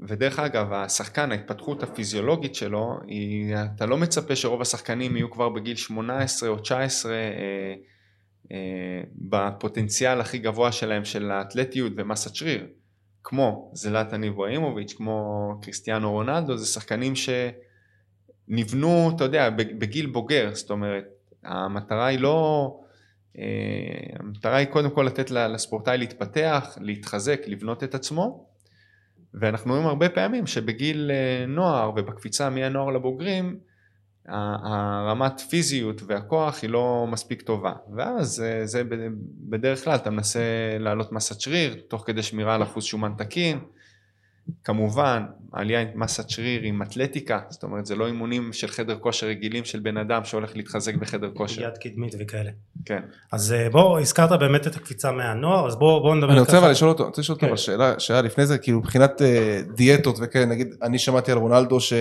ודרך 0.00 0.38
אגב, 0.38 0.72
השחקן, 0.72 1.32
ההתפתחות 1.32 1.82
הפיזיולוגית 1.82 2.54
שלו, 2.54 2.98
היא, 3.06 3.54
אתה 3.76 3.86
לא 3.86 3.96
מצפה 3.96 4.36
שרוב 4.36 4.60
השחקנים 4.60 5.16
יהיו 5.16 5.30
כבר 5.30 5.48
בגיל 5.48 5.76
18 5.76 6.48
או 6.48 6.58
19 6.58 7.12
אה, 7.12 7.18
אה, 8.52 9.02
בפוטנציאל 9.14 10.20
הכי 10.20 10.38
גבוה 10.38 10.72
שלהם 10.72 11.04
של 11.04 11.30
האתלטיות 11.30 11.92
ומסת 11.96 12.34
שריר, 12.34 12.66
כמו 13.24 13.70
זלאטן 13.74 14.24
איברהימוביץ', 14.24 14.92
כמו 14.92 15.50
קריסטיאנו 15.62 16.12
רונלדו, 16.12 16.56
זה 16.56 16.66
שחקנים 16.66 17.12
שנבנו, 17.16 19.10
אתה 19.16 19.24
יודע, 19.24 19.50
בגיל 19.50 20.06
בוגר, 20.06 20.50
זאת 20.54 20.70
אומרת, 20.70 21.04
המטרה 21.44 22.06
היא 22.06 22.18
לא... 22.18 22.70
אה, 23.38 23.44
המטרה 24.18 24.56
היא 24.56 24.66
קודם 24.66 24.90
כל 24.90 25.02
לתת 25.02 25.30
לספורטאי 25.30 25.98
להתפתח, 25.98 26.78
להתחזק, 26.80 27.40
לבנות 27.46 27.84
את 27.84 27.94
עצמו, 27.94 28.53
ואנחנו 29.40 29.72
רואים 29.72 29.86
הרבה 29.86 30.08
פעמים 30.08 30.46
שבגיל 30.46 31.10
אה, 31.10 31.46
נוער 31.46 31.90
ובקפיצה 31.96 32.50
מהנוער 32.50 32.90
לבוגרים 32.90 33.58
הרמת 34.28 35.40
פיזיות 35.40 36.02
והכוח 36.06 36.62
היא 36.62 36.70
לא 36.70 37.06
מספיק 37.10 37.42
טובה. 37.42 37.72
ואז 37.96 38.40
אה, 38.40 38.66
זה 38.66 38.82
בדרך 39.48 39.84
כלל 39.84 39.94
אתה 39.94 40.10
מנסה 40.10 40.40
להעלות 40.80 41.12
מסת 41.12 41.40
שריר 41.40 41.80
תוך 41.88 42.02
כדי 42.06 42.22
שמירה 42.22 42.54
על 42.54 42.62
אחוז 42.62 42.84
שומן 42.84 43.12
תקין 43.18 43.58
כמובן 44.64 45.22
עלייה 45.52 45.80
עם 45.80 45.88
מסת 45.94 46.30
שריר 46.30 46.62
עם 46.62 46.82
אתלטיקה 46.82 47.40
זאת 47.48 47.62
אומרת 47.62 47.86
זה 47.86 47.96
לא 47.96 48.06
אימונים 48.06 48.52
של 48.52 48.68
חדר 48.68 48.96
כושר 48.98 49.26
רגילים 49.26 49.64
של 49.64 49.80
בן 49.80 49.96
אדם 49.96 50.24
שהולך 50.24 50.56
להתחזק 50.56 50.94
בחדר 50.94 51.30
כושר. 51.34 51.62
יד 51.62 51.78
קדמית 51.78 52.14
וכאלה. 52.20 52.50
כן. 52.84 53.00
אז 53.32 53.52
אה, 53.52 53.70
בוא 53.70 54.00
הזכרת 54.00 54.40
באמת 54.40 54.66
את 54.66 54.76
הקפיצה 54.76 55.12
מהנוער 55.12 55.66
אז 55.66 55.76
בוא 55.76 56.00
בוא 56.00 56.14
נדבר 56.14 56.32
אני 56.32 56.40
רוצה 56.40 56.58
אבל 56.58 56.70
לשאול 56.70 56.90
אותו, 56.90 57.04
רוצה 57.04 57.20
לשאול 57.20 57.38
אותו 57.42 57.46
כן. 57.46 57.56
שאלה, 57.56 58.00
שאלה 58.00 58.22
לפני 58.22 58.46
זה 58.46 58.58
כאילו 58.58 58.78
מבחינת 58.78 59.22
אה, 59.22 59.60
דיאטות 59.76 60.16
וכאלה 60.22 60.44
נגיד 60.44 60.68
אני 60.82 60.98
שמעתי 60.98 61.32
על 61.32 61.38
רונלדו 61.38 61.80
ש... 61.80 61.92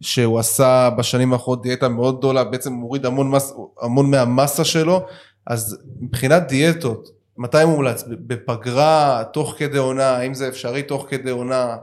שהוא 0.00 0.38
עשה 0.38 0.90
בשנים 0.98 1.32
האחרונות 1.32 1.62
דיאטה 1.62 1.88
מאוד 1.88 2.18
גדולה 2.18 2.44
בעצם 2.44 2.72
מוריד 2.72 3.06
המון, 3.06 3.30
מס, 3.30 3.54
המון 3.82 4.10
מהמסה 4.10 4.64
שלו 4.64 5.06
אז 5.46 5.78
מבחינת 6.00 6.42
דיאטות 6.48 7.19
מתי 7.40 7.64
מומלץ? 7.66 8.04
בפגרה, 8.08 9.24
תוך 9.32 9.54
כדי 9.58 9.78
עונה, 9.78 10.08
האם 10.08 10.34
זה 10.34 10.48
אפשרי 10.48 10.82
תוך 10.82 11.06
כדי 11.08 11.30
עונה? 11.30 11.76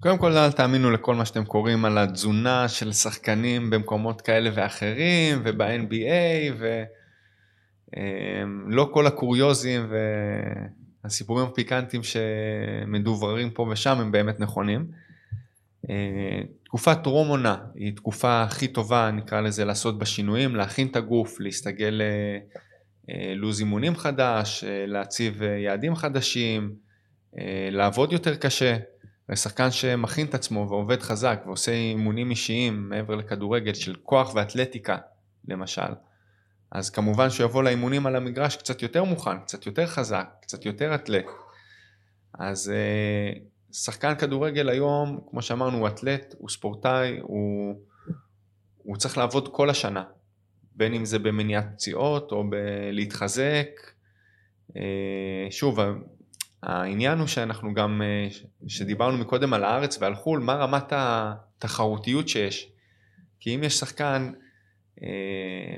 קודם 0.00 0.18
כל 0.18 0.32
אל 0.32 0.52
תאמינו 0.52 0.90
לכל 0.90 1.14
מה 1.14 1.24
שאתם 1.24 1.44
קוראים 1.44 1.84
על 1.84 1.98
התזונה 1.98 2.68
של 2.68 2.92
שחקנים 2.92 3.70
במקומות 3.70 4.20
כאלה 4.20 4.50
ואחרים 4.54 5.42
וב-NBA 5.44 6.62
ולא 7.96 8.90
כל 8.92 9.06
הקוריוזים 9.06 9.92
והסיפורים 11.04 11.46
הפיקנטיים 11.46 12.02
שמדובררים 12.02 13.50
פה 13.50 13.66
ושם 13.70 14.00
הם 14.00 14.12
באמת 14.12 14.40
נכונים. 14.40 14.86
אה, 15.90 16.40
תקופת 16.64 16.98
טרום 17.02 17.28
עונה 17.28 17.56
היא 17.74 17.96
תקופה 17.96 18.42
הכי 18.42 18.68
טובה 18.68 19.10
נקרא 19.10 19.40
לזה 19.40 19.64
לעשות 19.64 19.98
בשינויים, 19.98 20.56
להכין 20.56 20.86
את 20.86 20.96
הגוף, 20.96 21.40
להסתגל 21.40 22.02
אה, 22.02 22.38
לו"ז 23.36 23.60
אימונים 23.60 23.96
חדש, 23.96 24.64
אה, 24.64 24.86
להציב 24.86 25.42
אה, 25.42 25.48
יעדים 25.48 25.94
חדשים, 25.94 26.74
לעבוד 27.70 28.12
יותר 28.12 28.36
קשה. 28.36 28.76
שחקן 29.34 29.70
שמכין 29.70 30.26
את 30.26 30.34
עצמו 30.34 30.66
ועובד 30.68 31.02
חזק 31.02 31.42
ועושה 31.46 31.72
אימונים 31.72 32.30
אישיים 32.30 32.88
מעבר 32.88 33.14
לכדורגל 33.14 33.74
של 33.74 33.94
כוח 34.02 34.34
ואתלטיקה 34.34 34.98
למשל, 35.48 35.92
אז 36.70 36.90
כמובן 36.90 37.30
שהוא 37.30 37.44
יבוא 37.44 37.62
לאימונים 37.62 38.06
על 38.06 38.16
המגרש 38.16 38.56
קצת 38.56 38.82
יותר 38.82 39.04
מוכן, 39.04 39.40
קצת 39.40 39.66
יותר 39.66 39.86
חזק, 39.86 40.28
קצת 40.42 40.64
יותר 40.64 40.94
אתלט. 40.94 41.26
אז 42.38 42.72
שחקן 43.72 44.14
כדורגל 44.14 44.68
היום, 44.68 45.20
כמו 45.30 45.42
שאמרנו, 45.42 45.78
הוא 45.78 45.88
אתלט, 45.88 46.34
הוא 46.38 46.48
ספורטאי, 46.48 47.18
הוא, 47.22 47.74
הוא 48.76 48.96
צריך 48.96 49.18
לעבוד 49.18 49.48
כל 49.52 49.70
השנה. 49.70 50.04
בין 50.76 50.94
אם 50.94 51.04
זה 51.04 51.18
במניעת 51.18 51.66
פציעות 51.72 52.32
או 52.32 52.44
בלהתחזק. 52.50 53.68
אה, 54.76 55.46
שוב, 55.50 55.78
העניין 56.62 57.18
הוא 57.18 57.26
שאנחנו 57.26 57.74
גם, 57.74 58.02
אה, 58.02 58.28
שדיברנו 58.66 59.18
מקודם 59.18 59.54
על 59.54 59.64
הארץ 59.64 59.98
ועל 60.00 60.14
חו"ל, 60.14 60.40
מה 60.40 60.54
רמת 60.54 60.84
התחרותיות 60.90 62.28
שיש. 62.28 62.68
כי 63.40 63.54
אם 63.54 63.64
יש 63.64 63.78
שחקן 63.78 64.32
אה, 65.02 65.76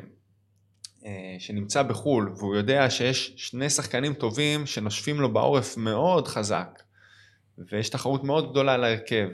שנמצא 1.39 1.83
בחו"ל 1.83 2.33
והוא 2.37 2.57
יודע 2.57 2.91
שיש 2.91 3.33
שני 3.37 3.71
שחקנים 3.71 4.15
טובים 4.15 4.67
שנושפים 4.67 5.21
לו 5.21 5.33
בעורף 5.33 5.77
מאוד 5.77 6.29
חזק 6.29 6.83
ויש 7.59 7.89
תחרות 7.89 8.25
מאוד 8.25 8.51
גדולה 8.51 8.75
על 8.75 8.85
ההרכב 8.85 9.29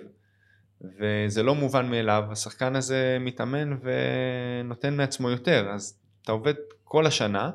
וזה 0.80 1.42
לא 1.42 1.54
מובן 1.54 1.90
מאליו, 1.90 2.24
השחקן 2.30 2.76
הזה 2.76 3.16
מתאמן 3.20 3.76
ונותן 3.82 4.96
מעצמו 4.96 5.30
יותר, 5.30 5.70
אז 5.74 5.98
אתה 6.22 6.32
עובד 6.32 6.54
כל 6.84 7.06
השנה, 7.06 7.50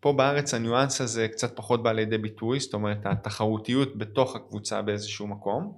פה 0.00 0.12
בארץ 0.12 0.54
הניואנס 0.54 1.00
הזה 1.00 1.28
קצת 1.28 1.56
פחות 1.56 1.82
בא 1.82 1.92
לידי 1.92 2.18
ביטוי, 2.18 2.60
זאת 2.60 2.74
אומרת 2.74 3.06
התחרותיות 3.06 3.98
בתוך 3.98 4.36
הקבוצה 4.36 4.82
באיזשהו 4.82 5.26
מקום. 5.26 5.72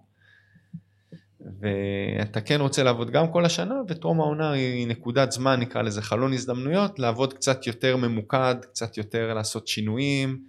ואתה 1.60 2.40
כן 2.40 2.60
רוצה 2.60 2.82
לעבוד 2.82 3.10
גם 3.10 3.32
כל 3.32 3.44
השנה, 3.44 3.74
וטרום 3.88 4.20
העונה 4.20 4.52
היא 4.52 4.88
נקודת 4.88 5.32
זמן, 5.32 5.60
נקרא 5.60 5.82
לזה 5.82 6.02
חלון 6.02 6.32
הזדמנויות, 6.32 6.98
לעבוד 6.98 7.32
קצת 7.32 7.66
יותר 7.66 7.96
ממוקד, 7.96 8.54
קצת 8.60 8.96
יותר 8.96 9.34
לעשות 9.34 9.68
שינויים, 9.68 10.44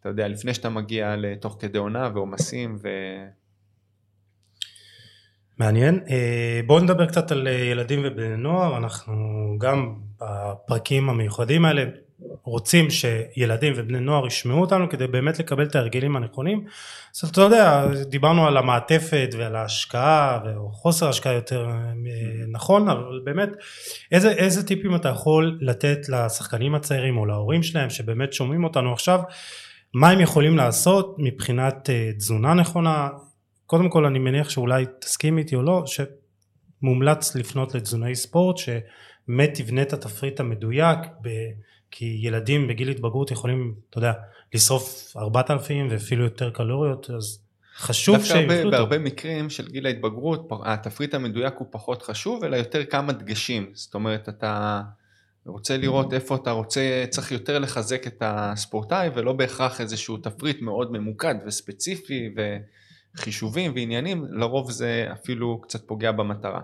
אתה 0.00 0.08
יודע, 0.08 0.28
לפני 0.28 0.54
שאתה 0.54 0.68
מגיע 0.68 1.16
לתוך 1.16 1.56
כדי 1.60 1.78
עונה 1.78 2.10
ועומסים 2.14 2.76
ו... 2.82 2.88
מעניין. 5.58 6.00
אה, 6.10 6.60
בואו 6.66 6.80
נדבר 6.80 7.06
קצת 7.06 7.32
על 7.32 7.48
אה, 7.48 7.52
ילדים 7.52 8.00
ובני 8.04 8.36
נוער, 8.36 8.76
אנחנו 8.76 9.14
גם 9.58 9.94
בפרקים 10.20 11.10
המיוחדים 11.10 11.64
האלה 11.64 11.84
רוצים 12.42 12.88
שילדים 12.90 13.72
ובני 13.76 14.00
נוער 14.00 14.26
ישמעו 14.26 14.60
אותנו 14.60 14.88
כדי 14.88 15.06
באמת 15.06 15.38
לקבל 15.38 15.64
את 15.64 15.74
ההרגלים 15.74 16.16
הנכונים. 16.16 16.64
אז 17.22 17.28
אתה 17.28 17.40
יודע, 17.40 17.86
דיברנו 18.08 18.46
על 18.46 18.56
המעטפת 18.56 19.28
ועל 19.38 19.56
ההשקעה 19.56 20.40
או 20.56 20.70
חוסר 20.72 21.08
השקעה 21.08 21.32
יותר 21.32 21.68
אה, 21.68 21.92
נכון, 22.48 22.88
אבל 22.88 23.20
באמת 23.24 23.48
איזה, 24.12 24.30
איזה 24.30 24.66
טיפים 24.66 24.94
אתה 24.94 25.08
יכול 25.08 25.58
לתת 25.60 25.98
לשחקנים 26.08 26.74
הצעירים 26.74 27.18
או 27.18 27.26
להורים 27.26 27.62
שלהם 27.62 27.90
שבאמת 27.90 28.32
שומעים 28.32 28.64
אותנו 28.64 28.92
עכשיו, 28.92 29.20
מה 29.94 30.10
הם 30.10 30.20
יכולים 30.20 30.56
לעשות 30.56 31.16
מבחינת 31.18 31.90
תזונה 32.16 32.54
נכונה, 32.54 33.08
קודם 33.66 33.90
כל 33.90 34.06
אני 34.06 34.18
מניח 34.18 34.50
שאולי 34.50 34.84
תסכים 35.00 35.38
איתי 35.38 35.56
או 35.56 35.62
לא, 35.62 35.84
שמומלץ 35.86 37.36
לפנות 37.36 37.74
לתזונאי 37.74 38.14
ספורט 38.14 38.56
שבאמת 38.56 39.50
תבנה 39.54 39.82
את 39.82 39.92
התפריט 39.92 40.40
המדויק, 40.40 40.98
ב... 41.22 41.28
כי 41.90 42.18
ילדים 42.22 42.68
בגיל 42.68 42.88
התבגרות 42.88 43.30
יכולים, 43.30 43.74
אתה 43.90 43.98
יודע, 43.98 44.12
לשרוף 44.54 45.16
4,000 45.16 45.88
ואפילו 45.90 46.24
יותר 46.24 46.50
קלוריות, 46.50 47.10
אז 47.10 47.40
חשוב 47.76 48.24
שיבחלו 48.24 48.58
אותו. 48.58 48.70
בהרבה 48.70 48.98
מקרים 48.98 49.50
של 49.50 49.68
גיל 49.68 49.86
ההתבגרות, 49.86 50.48
התפריט 50.64 51.14
המדויק 51.14 51.54
הוא 51.58 51.66
פחות 51.70 52.02
חשוב, 52.02 52.44
אלא 52.44 52.56
יותר 52.56 52.84
כמה 52.84 53.12
דגשים. 53.12 53.70
זאת 53.74 53.94
אומרת, 53.94 54.28
אתה 54.28 54.82
רוצה 55.46 55.76
לראות 55.76 56.12
איפה 56.12 56.34
אתה 56.34 56.50
רוצה, 56.50 57.04
צריך 57.10 57.32
יותר 57.32 57.58
לחזק 57.58 58.06
את 58.06 58.22
הספורטאי, 58.26 59.10
ולא 59.14 59.32
בהכרח 59.32 59.80
איזשהו 59.80 60.16
תפריט 60.16 60.62
מאוד 60.62 60.92
ממוקד 60.92 61.34
וספציפי, 61.46 62.30
ו... 62.36 62.56
חישובים 63.16 63.72
ועניינים, 63.74 64.24
לרוב 64.30 64.70
זה 64.70 65.08
אפילו 65.12 65.60
קצת 65.60 65.88
פוגע 65.88 66.12
במטרה. 66.12 66.60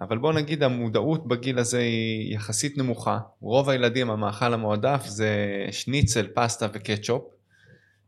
אבל 0.00 0.18
בוא 0.18 0.32
נגיד 0.32 0.62
המודעות 0.62 1.28
בגיל 1.28 1.58
הזה 1.58 1.78
היא 1.78 2.34
יחסית 2.34 2.78
נמוכה. 2.78 3.18
רוב 3.40 3.70
הילדים 3.70 4.10
המאכל 4.10 4.54
המועדף 4.54 5.02
זה 5.06 5.36
שניצל, 5.70 6.26
פסטה 6.34 6.66
וקטשופ. 6.72 7.22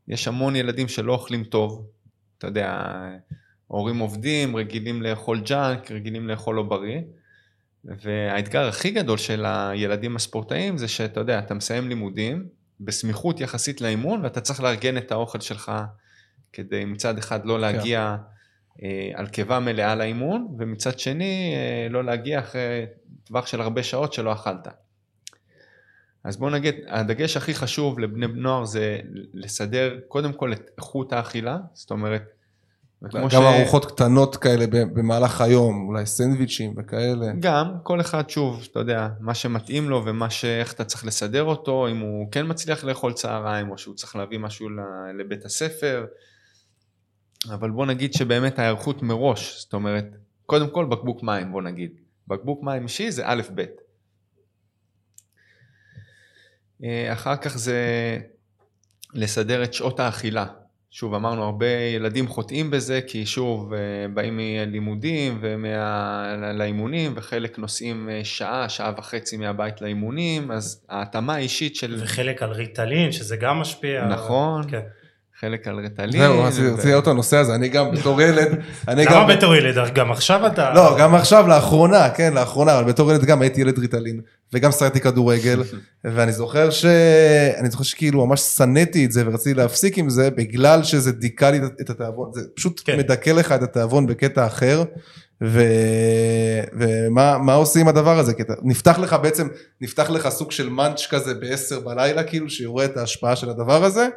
יש 0.08 0.28
המון 0.28 0.56
ילדים 0.56 0.88
שלא 0.88 1.12
אוכלים 1.12 1.44
טוב. 1.44 1.86
אתה 2.38 2.46
יודע, 2.46 2.84
הורים 3.66 3.98
עובדים, 3.98 4.56
רגילים 4.56 5.02
לאכול 5.02 5.40
ג'אנק, 5.40 5.90
רגילים 5.90 6.28
לאכול 6.28 6.56
לא 6.56 6.62
בריא. 6.62 7.00
והאתגר 7.84 8.68
הכי 8.68 8.90
גדול 8.90 9.18
של 9.18 9.44
הילדים 9.46 10.16
הספורטאים 10.16 10.78
זה 10.78 10.88
שאתה 10.88 11.20
יודע, 11.20 11.38
אתה 11.38 11.54
מסיים 11.54 11.88
לימודים 11.88 12.46
בסמיכות 12.80 13.40
יחסית 13.40 13.80
לאימון 13.80 14.24
ואתה 14.24 14.40
צריך 14.40 14.60
לארגן 14.60 14.96
את 14.96 15.12
האוכל 15.12 15.40
שלך 15.40 15.72
כדי 16.52 16.84
מצד 16.84 17.18
אחד 17.18 17.44
לא 17.46 17.54
כן. 17.54 17.60
להגיע 17.60 18.16
כן. 18.78 18.84
על 19.14 19.26
קיבה 19.26 19.58
מלאה 19.60 19.94
לאימון, 19.94 20.56
ומצד 20.58 20.98
שני 20.98 21.54
אה, 21.54 21.88
לא 21.90 22.04
להגיע 22.04 22.38
אחרי 22.38 22.86
טווח 23.24 23.46
של 23.46 23.60
הרבה 23.60 23.82
שעות 23.82 24.12
שלא 24.12 24.32
אכלת. 24.32 24.68
אז 26.24 26.36
בוא 26.36 26.50
נגיד, 26.50 26.74
הדגש 26.88 27.36
הכי 27.36 27.54
חשוב 27.54 27.98
לבני 27.98 28.26
נוער 28.26 28.64
זה 28.64 28.98
לסדר 29.34 29.98
קודם 30.08 30.32
כל 30.32 30.52
את 30.52 30.70
איכות 30.78 31.12
האכילה, 31.12 31.58
זאת 31.72 31.90
אומרת, 31.90 32.22
גם 33.14 33.30
ש... 33.30 33.34
ארוחות 33.34 33.84
קטנות 33.84 34.36
כאלה 34.36 34.66
במהלך 34.66 35.40
היום, 35.40 35.86
אולי 35.88 36.06
סנדוויצ'ים 36.06 36.74
וכאלה. 36.76 37.26
גם, 37.40 37.72
כל 37.82 38.00
אחד 38.00 38.30
שוב, 38.30 38.66
אתה 38.70 38.80
יודע, 38.80 39.08
מה 39.20 39.34
שמתאים 39.34 39.90
לו 39.90 40.04
ומה 40.04 40.30
ש... 40.30 40.44
איך 40.44 40.72
אתה 40.72 40.84
צריך 40.84 41.04
לסדר 41.04 41.42
אותו, 41.42 41.88
אם 41.88 41.98
הוא 41.98 42.28
כן 42.32 42.46
מצליח 42.48 42.84
לאכול 42.84 43.12
צהריים 43.12 43.70
או 43.70 43.78
שהוא 43.78 43.94
צריך 43.94 44.16
להביא 44.16 44.38
משהו 44.38 44.68
לבית 45.18 45.44
הספר. 45.44 46.06
אבל 47.50 47.70
בוא 47.70 47.86
נגיד 47.86 48.14
שבאמת 48.14 48.58
ההיערכות 48.58 49.02
מראש, 49.02 49.60
זאת 49.60 49.74
אומרת, 49.74 50.06
קודם 50.46 50.70
כל 50.70 50.86
בקבוק 50.86 51.22
מים 51.22 51.52
בוא 51.52 51.62
נגיד, 51.62 51.90
בקבוק 52.28 52.62
מים 52.62 52.82
אישי 52.82 53.10
זה 53.10 53.22
א' 53.26 53.42
ב'. 53.54 53.64
אה, 56.84 57.12
אחר 57.12 57.36
כך 57.36 57.58
זה 57.58 57.78
לסדר 59.14 59.62
את 59.62 59.74
שעות 59.74 60.00
האכילה. 60.00 60.46
שוב 60.90 61.14
אמרנו 61.14 61.44
הרבה 61.44 61.66
ילדים 61.66 62.28
חוטאים 62.28 62.70
בזה 62.70 63.00
כי 63.06 63.26
שוב 63.26 63.72
אה, 63.74 63.78
באים 64.14 64.36
מלימודים 64.36 65.38
ולאימונים 65.40 67.12
וחלק 67.16 67.58
נוסעים 67.58 68.08
אה, 68.08 68.20
שעה, 68.24 68.68
שעה 68.68 68.92
וחצי 68.98 69.36
מהבית 69.36 69.80
לאימונים 69.80 70.50
אז 70.50 70.84
ההתאמה 70.88 71.34
האישית 71.34 71.76
של... 71.76 71.98
וחלק 72.02 72.42
על 72.42 72.50
ריטלין 72.50 73.12
שזה 73.12 73.36
גם 73.36 73.58
משפיע. 73.58 74.06
נכון. 74.06 74.70
כן. 74.70 74.80
חלק 75.44 75.68
על 75.68 75.78
רטלין. 75.84 76.22
זהו, 76.22 76.42
רציתי 76.42 76.88
לראות 76.88 77.02
את 77.02 77.08
הנושא 77.08 77.36
הזה, 77.36 77.54
אני 77.54 77.68
גם 77.68 77.92
בתור 77.92 78.22
ילד, 78.22 78.58
אני 78.88 79.04
גם... 79.04 79.12
למה 79.12 79.36
בתור 79.36 79.54
ילד? 79.56 79.94
גם 79.94 80.12
עכשיו 80.12 80.46
אתה... 80.46 80.74
לא, 80.74 80.96
גם 80.98 81.14
עכשיו, 81.14 81.46
לאחרונה, 81.48 82.10
כן, 82.10 82.34
לאחרונה, 82.34 82.78
אבל 82.78 82.84
בתור 82.84 83.10
ילד 83.10 83.24
גם 83.24 83.42
הייתי 83.42 83.60
ילד 83.60 83.78
ריטלין, 83.78 84.20
וגם 84.52 84.72
שרדתי 84.72 85.00
כדורגל, 85.00 85.62
ואני 86.04 86.32
זוכר 86.32 86.70
ש... 86.70 86.84
אני 87.58 87.70
זוכר 87.70 87.84
שכאילו 87.84 88.26
ממש 88.26 88.40
שנאתי 88.40 89.04
את 89.04 89.12
זה 89.12 89.22
ורציתי 89.26 89.54
להפסיק 89.54 89.98
עם 89.98 90.10
זה, 90.10 90.30
בגלל 90.30 90.82
שזה 90.82 91.12
דיכא 91.12 91.44
לי 91.44 91.60
את 91.80 91.90
התיאבון, 91.90 92.30
זה 92.34 92.40
פשוט 92.54 92.82
כן. 92.84 92.98
מדכא 92.98 93.30
לך 93.30 93.52
את 93.52 93.62
התיאבון 93.62 94.06
בקטע 94.06 94.46
אחר. 94.46 94.84
ו... 95.44 95.62
ומה 96.78 97.54
עושים 97.54 97.82
עם 97.82 97.88
הדבר 97.88 98.18
הזה? 98.18 98.34
כי 98.34 98.42
נפתח 98.62 98.98
לך 98.98 99.16
בעצם, 99.22 99.48
נפתח 99.80 100.10
לך 100.10 100.28
סוג 100.28 100.52
של 100.52 100.68
מאנץ' 100.68 101.06
כזה 101.10 101.34
בעשר 101.34 101.80
בלילה 101.80 102.22
כאילו, 102.22 102.50
שיורה 102.50 102.84
את 102.84 102.96
ההשפעה 102.96 103.36
של 103.36 103.50
הדבר 103.50 103.84
הזה, 103.84 104.08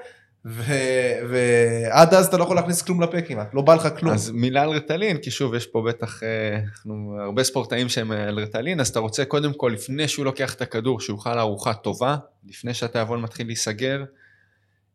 ועד 0.46 2.14
אז 2.14 2.26
אתה 2.26 2.38
לא 2.38 2.44
יכול 2.44 2.56
להכניס 2.56 2.82
כלום 2.82 3.02
לפה 3.02 3.22
כמעט, 3.22 3.54
לא 3.54 3.62
בא 3.62 3.76
לך 3.76 3.88
כלום. 4.00 4.14
אז 4.14 4.32
מילה 4.32 4.62
על 4.62 4.70
רטלין, 4.70 5.18
כי 5.18 5.32
שוב 5.32 5.56
יש 5.56 5.66
פה 5.66 5.84
בטח 5.88 6.24
אה, 6.24 6.60
אנחנו, 6.74 7.18
הרבה 7.22 7.44
ספורטאים 7.44 7.90
שהם 7.90 8.12
על 8.12 8.40
רטלין, 8.40 8.80
אז 8.80 8.88
אתה 8.88 9.00
רוצה 9.00 9.26
קודם 9.26 9.54
כל 9.54 9.72
לפני 9.74 10.08
שהוא 10.08 10.26
לוקח 10.26 10.54
את 10.54 10.62
הכדור, 10.62 11.00
שהוא 11.00 11.18
יאכל 11.18 11.40
ארוחה 11.40 11.74
טובה, 11.74 12.16
לפני 12.50 12.74
שהתיאבון 12.74 13.22
מתחיל 13.22 13.48
להיסגר. 13.48 14.04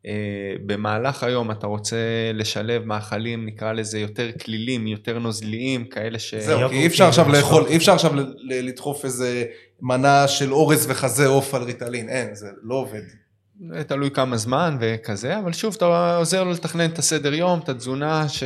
אה, 0.07 0.13
במהלך 0.67 1.23
היום 1.23 1.51
אתה 1.51 1.67
רוצה 1.67 1.97
לשלב 2.35 2.85
מאכלים, 2.85 3.47
נקרא 3.47 3.73
לזה 3.73 3.99
יותר 3.99 4.31
כלילים, 4.45 4.87
יותר 4.87 5.19
נוזליים, 5.19 5.85
כאלה 5.85 6.19
ש... 6.19 6.35
זהו, 6.35 6.69
כי 6.69 6.75
אי 6.75 6.87
אפשר 6.87 7.09
עכשיו 7.09 7.29
לאכול, 7.33 7.67
אי 7.67 7.77
אפשר 7.77 7.93
עכשיו 7.93 8.13
לדחוף 8.49 9.05
איזה 9.05 9.45
מנה 9.83 10.29
של 10.29 10.53
אורז 10.53 10.87
וחזה 10.91 11.27
עוף 11.27 11.55
על 11.55 11.63
ריטלין, 11.63 12.09
אין, 12.09 12.35
זה 12.35 12.47
לא 12.63 12.75
עובד. 12.75 13.03
תלוי 13.87 14.11
כמה 14.11 14.37
זמן 14.37 14.77
וכזה, 14.81 15.39
אבל 15.39 15.53
שוב 15.53 15.75
אתה 15.77 16.17
עוזר 16.17 16.45
לו 16.45 16.51
לתכנן 16.51 16.91
את 16.91 16.99
הסדר 16.99 17.35
יום, 17.35 17.61
את 17.61 17.69
התזונה 17.69 18.29
ש... 18.29 18.43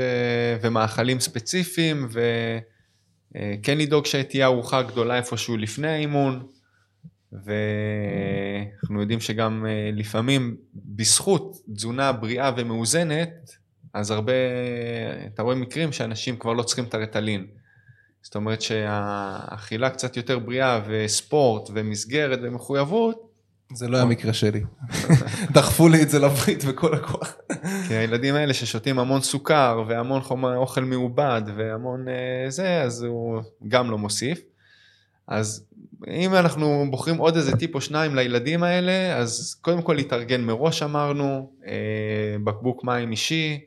ומאכלים 0.62 1.21
ספציפיים 1.21 2.09
וכן 2.11 3.79
לדאוג 3.79 4.07
שתהיה 4.07 4.47
ארוחה 4.47 4.83
גדולה 4.83 5.17
איפשהו 5.17 5.57
לפני 5.57 5.89
האימון 5.89 6.47
ואנחנו 7.33 9.01
יודעים 9.01 9.21
שגם 9.21 9.67
אה, 9.69 9.91
לפעמים 9.93 10.57
בזכות 10.75 11.57
תזונה 11.75 12.12
בריאה 12.12 12.53
ומאוזנת 12.57 13.51
אז 13.95 14.11
הרבה, 14.11 14.33
אתה 15.27 15.43
רואה 15.43 15.55
מקרים 15.55 15.93
שאנשים 15.93 16.37
כבר 16.37 16.53
לא 16.53 16.62
צריכים 16.62 16.85
את 16.85 16.95
הרטלין. 16.95 17.47
זאת 18.23 18.37
אומרת 18.37 18.62
שהאכילה 18.62 19.91
קצת 19.91 20.17
יותר 20.17 20.39
בריאה 20.39 20.81
וספורט 20.87 21.71
ומסגרת 21.75 22.39
ומחויבות 22.43 23.34
זה 23.73 23.89
לא 23.89 23.97
היה 23.97 24.07
מקרה 24.07 24.33
שלי. 24.33 24.62
דחפו 25.55 25.89
לי 25.89 26.03
את 26.03 26.11
זה 26.11 26.19
לברית 26.19 26.65
בכל 26.65 26.95
הכוח. 26.95 27.37
כי 27.89 27.95
הילדים 27.95 28.35
האלה 28.35 28.55
ששותים 28.55 28.99
המון 28.99 29.21
סוכר 29.21 29.85
והמון 29.89 30.21
חומר 30.21 30.57
אוכל 30.57 30.81
מעובד 30.81 31.43
והמון 31.57 32.09
אה, 32.09 32.51
זה, 32.51 32.83
אז 32.83 33.03
הוא 33.03 33.43
גם 33.69 33.91
לא 33.91 33.99
מוסיף. 33.99 34.41
אז 35.29 35.67
אם 36.09 36.35
אנחנו 36.35 36.87
בוחרים 36.91 37.17
עוד 37.17 37.37
איזה 37.37 37.57
טיפ 37.57 37.75
או 37.75 37.81
שניים 37.81 38.15
לילדים 38.15 38.62
האלה, 38.62 39.17
אז 39.17 39.57
קודם 39.61 39.83
כל 39.83 39.93
להתארגן 39.93 40.41
מראש 40.41 40.83
אמרנו, 40.83 41.53
אה, 41.67 42.37
בקבוק 42.45 42.85
מים 42.85 43.11
אישי, 43.11 43.61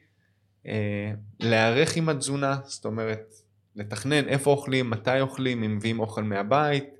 אה, 0.67 1.11
להיערך 1.39 1.95
עם 1.95 2.09
התזונה, 2.09 2.57
זאת 2.65 2.85
אומרת, 2.85 3.33
לתכנן 3.75 4.27
איפה 4.27 4.51
אוכלים, 4.51 4.89
מתי 4.89 5.21
אוכלים, 5.21 5.63
אם 5.63 5.75
מביאים 5.75 5.99
אוכל 5.99 6.23
מהבית, 6.23 6.96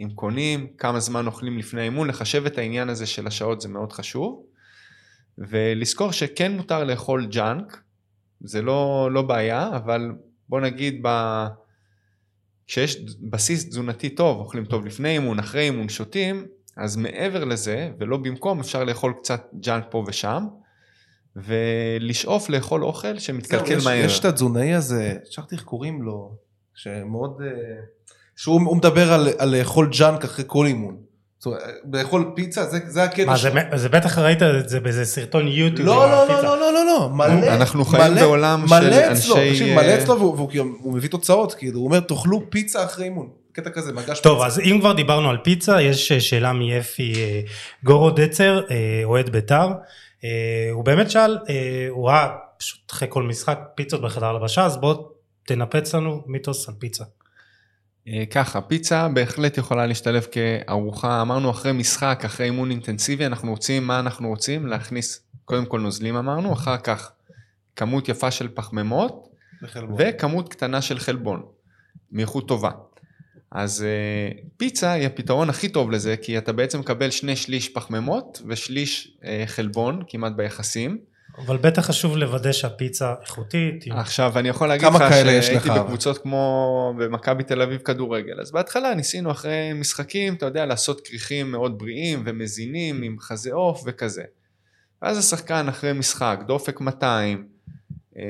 אם 0.00 0.08
קונים, 0.14 0.66
כמה 0.78 1.00
זמן 1.00 1.26
אוכלים 1.26 1.58
לפני 1.58 1.80
האימון, 1.80 2.08
לחשב 2.08 2.46
את 2.46 2.58
העניין 2.58 2.88
הזה 2.88 3.06
של 3.06 3.26
השעות 3.26 3.60
זה 3.60 3.68
מאוד 3.68 3.92
חשוב. 3.92 4.42
ולזכור 5.38 6.12
שכן 6.12 6.52
מותר 6.52 6.84
לאכול 6.84 7.26
ג'אנק, 7.26 7.82
זה 8.40 8.62
לא, 8.62 9.08
לא 9.12 9.22
בעיה, 9.22 9.68
אבל 9.76 10.12
בוא 10.48 10.60
נגיד 10.60 11.00
ב... 11.02 11.08
כשיש 12.66 13.00
בסיס 13.20 13.68
תזונתי 13.68 14.10
טוב, 14.10 14.38
אוכלים 14.38 14.64
טוב 14.64 14.86
לפני 14.86 15.08
אימון, 15.08 15.38
אחרי 15.38 15.62
אימון, 15.62 15.88
שותים, 15.88 16.46
אז 16.76 16.96
מעבר 16.96 17.44
לזה, 17.44 17.90
ולא 17.98 18.16
במקום, 18.16 18.60
אפשר 18.60 18.84
לאכול 18.84 19.14
קצת 19.18 19.46
ג'אנק 19.60 19.84
פה 19.90 20.04
ושם, 20.06 20.46
ולשאוף 21.36 22.50
לאכול 22.50 22.84
אוכל 22.84 23.18
שמתקלקל 23.18 23.78
מהר. 23.84 24.04
יש 24.04 24.20
את 24.20 24.24
התזונאי 24.24 24.74
הזה, 24.74 25.16
שכחתי 25.24 25.54
איך 25.54 25.64
קוראים 25.64 26.02
לו, 26.02 26.36
שמאוד... 26.74 27.42
אה, 28.38 28.42
שהוא 28.42 28.60
הוא 28.66 28.76
מדבר 28.76 29.12
על, 29.12 29.28
על 29.38 29.56
לאכול 29.58 29.90
ג'אנק 29.98 30.24
אחרי 30.24 30.44
כל 30.48 30.66
אימון. 30.66 30.96
זאת 31.38 31.46
אומרת, 31.46 31.60
לאכול 31.92 32.32
פיצה, 32.36 32.64
זה, 32.64 32.78
זה 32.86 33.02
הקטע 33.04 33.24
מה, 33.26 33.36
זה, 33.36 33.50
שלו. 33.50 33.78
זה 33.78 33.88
בטח 33.88 34.18
ראית 34.18 34.42
את 34.42 34.68
זה 34.68 34.80
באיזה 34.80 35.04
סרטון 35.04 35.48
יוטיוב. 35.48 35.88
לא, 35.88 36.10
לא, 36.10 36.24
הפיצה. 36.24 36.42
לא, 36.42 36.58
לא, 36.58 36.72
לא, 36.72 36.72
לא, 36.72 36.86
לא, 36.86 37.08
מלא. 37.10 37.54
אנחנו 37.54 37.84
חיים 37.84 38.12
מלא- 38.12 38.20
בעולם 38.20 38.64
מלא 38.70 38.80
של 38.80 38.92
אצלו, 38.92 39.36
אנשי, 39.36 39.50
תקשיב, 39.50 39.68
אה, 39.68 39.74
מלא 39.84 39.94
אצלו, 40.02 40.18
והוא 40.18 40.34
והוא 40.36 40.48
כאילו- 40.50 40.64
הוא 40.80 40.92
מביא 40.94 41.08
תוצאות, 41.08 41.54
כאילו, 41.54 41.78
הוא 41.78 41.86
אומר, 41.86 42.00
תאכלו 42.00 42.42
פיצה 42.50 42.84
אחרי 42.84 43.04
אימון. 43.04 43.28
קטע 43.52 43.70
כזה, 43.70 43.92
מגש 43.92 44.20
טוב, 44.20 44.34
פיצה. 44.38 44.46
אז 44.46 44.60
אם 44.60 44.76
כבר 44.80 44.92
דיברנו 44.92 45.30
על 45.30 45.36
פיצה, 45.44 45.82
יש 45.82 46.12
אה, 46.12 46.20
שאלה 46.20 46.52
מאפי 46.52 47.12
אה, 47.16 47.40
גורו 47.84 48.10
דצר, 48.10 48.60
אה, 48.70 48.76
אוהד 49.04 49.30
בית"ר. 49.30 49.68
אה, 50.24 50.28
הוא 50.72 50.84
באמת 50.84 51.10
שאל, 51.10 51.38
אה, 51.48 51.54
הוא 51.90 52.08
ראה 52.08 52.28
פשוט 52.58 52.80
אחרי 52.90 53.08
כל 53.10 53.22
משחק 53.22 53.58
פיצות 53.74 54.02
בחדר 54.02 54.26
הלבשה, 54.26 54.64
אז 54.64 54.76
בוא 54.76 54.94
תנפץ 55.46 55.94
לנו 55.94 56.22
מיתוס 56.26 56.68
על 56.68 56.74
פיצה. 56.78 57.04
אה, 58.12 58.26
ככה, 58.26 58.60
פיצה 58.60 59.08
בהחלט 59.08 59.58
יכולה 59.58 59.86
להשתלב 59.86 60.26
כארוחה, 60.32 61.22
אמרנו 61.22 61.50
אחרי 61.50 61.72
משחק, 61.72 62.22
אחרי 62.24 62.46
אימון 62.46 62.70
אינטנסיבי, 62.70 63.26
אנחנו 63.26 63.50
רוצים, 63.50 63.86
מה 63.86 64.00
אנחנו 64.00 64.28
רוצים? 64.28 64.66
להכניס, 64.66 65.20
קודם 65.44 65.66
כל 65.66 65.80
נוזלים 65.80 66.16
אמרנו, 66.16 66.52
אחר 66.52 66.76
כך 66.76 67.12
כמות 67.76 68.08
יפה 68.08 68.30
של 68.30 68.48
פחמימות. 68.54 69.28
וכמות 69.98 70.48
קטנה 70.48 70.82
של 70.82 70.98
חלבון, 70.98 71.42
מאיכות 72.12 72.48
טובה. 72.48 72.70
אז 73.50 73.82
אה, 73.82 74.40
פיצה 74.56 74.92
היא 74.92 75.06
הפתרון 75.06 75.50
הכי 75.50 75.68
טוב 75.68 75.90
לזה, 75.90 76.16
כי 76.16 76.38
אתה 76.38 76.52
בעצם 76.52 76.80
מקבל 76.80 77.10
שני 77.10 77.36
שליש 77.36 77.68
פחמימות 77.68 78.42
ושליש 78.46 79.16
אה, 79.24 79.44
חלבון, 79.46 80.02
כמעט 80.08 80.32
ביחסים. 80.32 80.98
אבל 81.46 81.56
בטח 81.56 81.86
חשוב 81.86 82.16
לוודא 82.16 82.52
שהפיצה 82.52 83.14
איכותית. 83.22 83.84
עכשיו 83.90 84.38
אני 84.38 84.48
יכול 84.48 84.68
להגיד 84.68 84.88
לך 84.88 85.12
שהייתי? 85.12 85.68
בקבוצות 85.70 86.18
כמו 86.18 86.94
במכבי 86.98 87.42
תל 87.42 87.62
אביב 87.62 87.80
כדורגל, 87.80 88.40
אז 88.40 88.50
בהתחלה 88.50 88.94
ניסינו 88.94 89.30
אחרי 89.30 89.72
משחקים, 89.74 90.34
אתה 90.34 90.46
יודע, 90.46 90.66
לעשות 90.66 91.00
כריכים 91.06 91.50
מאוד 91.50 91.78
בריאים 91.78 92.22
ומזינים 92.26 93.02
עם 93.02 93.16
חזה 93.20 93.52
עוף 93.52 93.82
וכזה. 93.86 94.24
ואז 95.02 95.18
השחקן 95.18 95.68
אחרי 95.68 95.92
משחק, 95.92 96.40
דופק 96.46 96.80
200, 96.80 97.48
אה, 98.18 98.22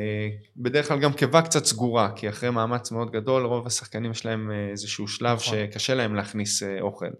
בדרך 0.56 0.88
כלל 0.88 0.98
גם 0.98 1.12
קיבה 1.12 1.42
קצת 1.42 1.64
סגורה, 1.64 2.10
כי 2.16 2.28
אחרי 2.28 2.50
מאמץ 2.50 2.90
מאוד 2.92 3.10
גדול, 3.10 3.44
רוב 3.44 3.66
השחקנים 3.66 4.10
יש 4.10 4.26
להם 4.26 4.50
אה, 4.50 4.70
איזשהו 4.70 5.08
שלב 5.08 5.36
נכון. 5.36 5.54
שקשה 5.54 5.94
להם 5.94 6.14
להכניס 6.14 6.62
אה, 6.62 6.80
אוכל. 6.80 7.10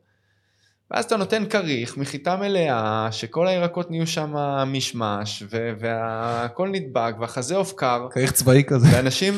ואז 0.91 1.05
אתה 1.05 1.17
נותן 1.17 1.45
כריך 1.47 1.97
מחיטה 1.97 2.37
מלאה, 2.37 3.09
שכל 3.13 3.49
הירקות 3.49 3.91
נהיו 3.91 4.07
שם 4.07 4.35
מישמש, 4.67 5.43
והכל 5.51 6.69
נדבק, 6.69 7.15
והחזה 7.21 7.57
עוף 7.57 7.73
קר, 7.77 8.07
כריך 8.11 8.33
צבאי 8.33 8.65
כזה. 8.67 8.87
ואנשים, 8.93 9.35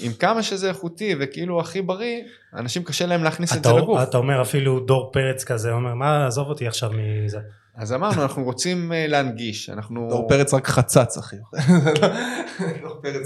עם 0.00 0.12
כמה 0.12 0.42
שזה 0.42 0.68
איכותי 0.68 1.14
וכאילו 1.20 1.60
הכי 1.60 1.82
בריא, 1.82 2.22
אנשים 2.54 2.84
קשה 2.84 3.06
להם 3.06 3.24
להכניס 3.24 3.56
את 3.56 3.64
זה 3.64 3.72
לגוף. 3.72 4.02
אתה 4.02 4.16
אומר 4.16 4.42
אפילו 4.42 4.80
דור 4.80 5.10
פרץ 5.12 5.44
כזה, 5.44 5.72
אומר 5.72 5.94
מה 5.94 6.26
עזוב 6.26 6.48
אותי 6.48 6.66
עכשיו 6.66 6.90
מזה. 6.94 7.38
אז 7.76 7.92
אמרנו, 7.92 8.22
אנחנו 8.22 8.44
רוצים 8.44 8.92
אה, 8.92 9.06
להנגיש, 9.06 9.70
אנחנו... 9.70 10.06
דור 10.10 10.28
פרץ 10.28 10.54
רק 10.54 10.66
חצץ, 10.66 11.18
אחי. 11.18 11.36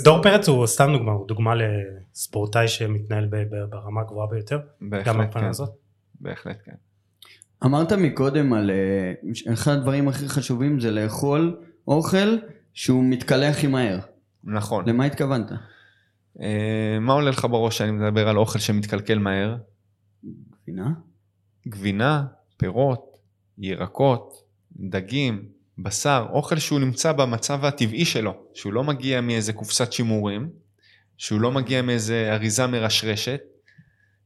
דור 0.04 0.22
פרץ. 0.22 0.48
הוא 0.48 0.66
סתם 0.66 0.92
דוגמה, 0.92 1.12
הוא 1.12 1.28
דוגמה 1.28 1.52
לספורטאי 1.54 2.68
שמתנהל 2.68 3.28
ברמה 3.70 4.00
הגבוהה 4.00 4.26
ביותר, 4.26 4.58
גם 5.04 5.18
בהחלט 5.18 5.34
כן, 5.34 5.44
הזאת. 5.44 5.70
בהחלט 6.20 6.56
כן. 6.64 6.72
אמרת 7.64 7.92
מקודם 7.92 8.52
על 8.52 8.70
אה, 8.70 9.52
אחד 9.52 9.72
הדברים 9.72 10.08
הכי 10.08 10.28
חשובים 10.28 10.80
זה 10.80 10.90
לאכול 10.90 11.56
אוכל 11.88 12.36
שהוא 12.74 13.04
מתקלח 13.04 13.64
עם 13.64 13.72
מהר. 13.72 13.98
נכון. 14.44 14.88
למה 14.88 15.04
התכוונת? 15.04 15.52
אה, 16.40 16.98
מה 17.00 17.12
עולה 17.12 17.30
לך 17.30 17.46
בראש 17.50 17.74
כשאני 17.74 17.90
מדבר 17.90 18.28
על 18.28 18.36
אוכל 18.36 18.58
שמתקלקל 18.58 19.18
מהר? 19.18 19.56
גבינה? 20.62 20.90
גבינה, 21.68 22.24
פירות, 22.56 23.18
ירקות, 23.58 24.34
דגים, 24.76 25.44
בשר, 25.78 26.26
אוכל 26.30 26.58
שהוא 26.58 26.80
נמצא 26.80 27.12
במצב 27.12 27.64
הטבעי 27.64 28.04
שלו, 28.04 28.34
שהוא 28.54 28.72
לא 28.72 28.84
מגיע 28.84 29.20
מאיזה 29.20 29.52
קופסת 29.52 29.92
שימורים, 29.92 30.48
שהוא 31.16 31.40
לא 31.40 31.52
מגיע 31.52 31.82
מאיזה 31.82 32.28
אריזה 32.32 32.66
מרשרשת, 32.66 33.40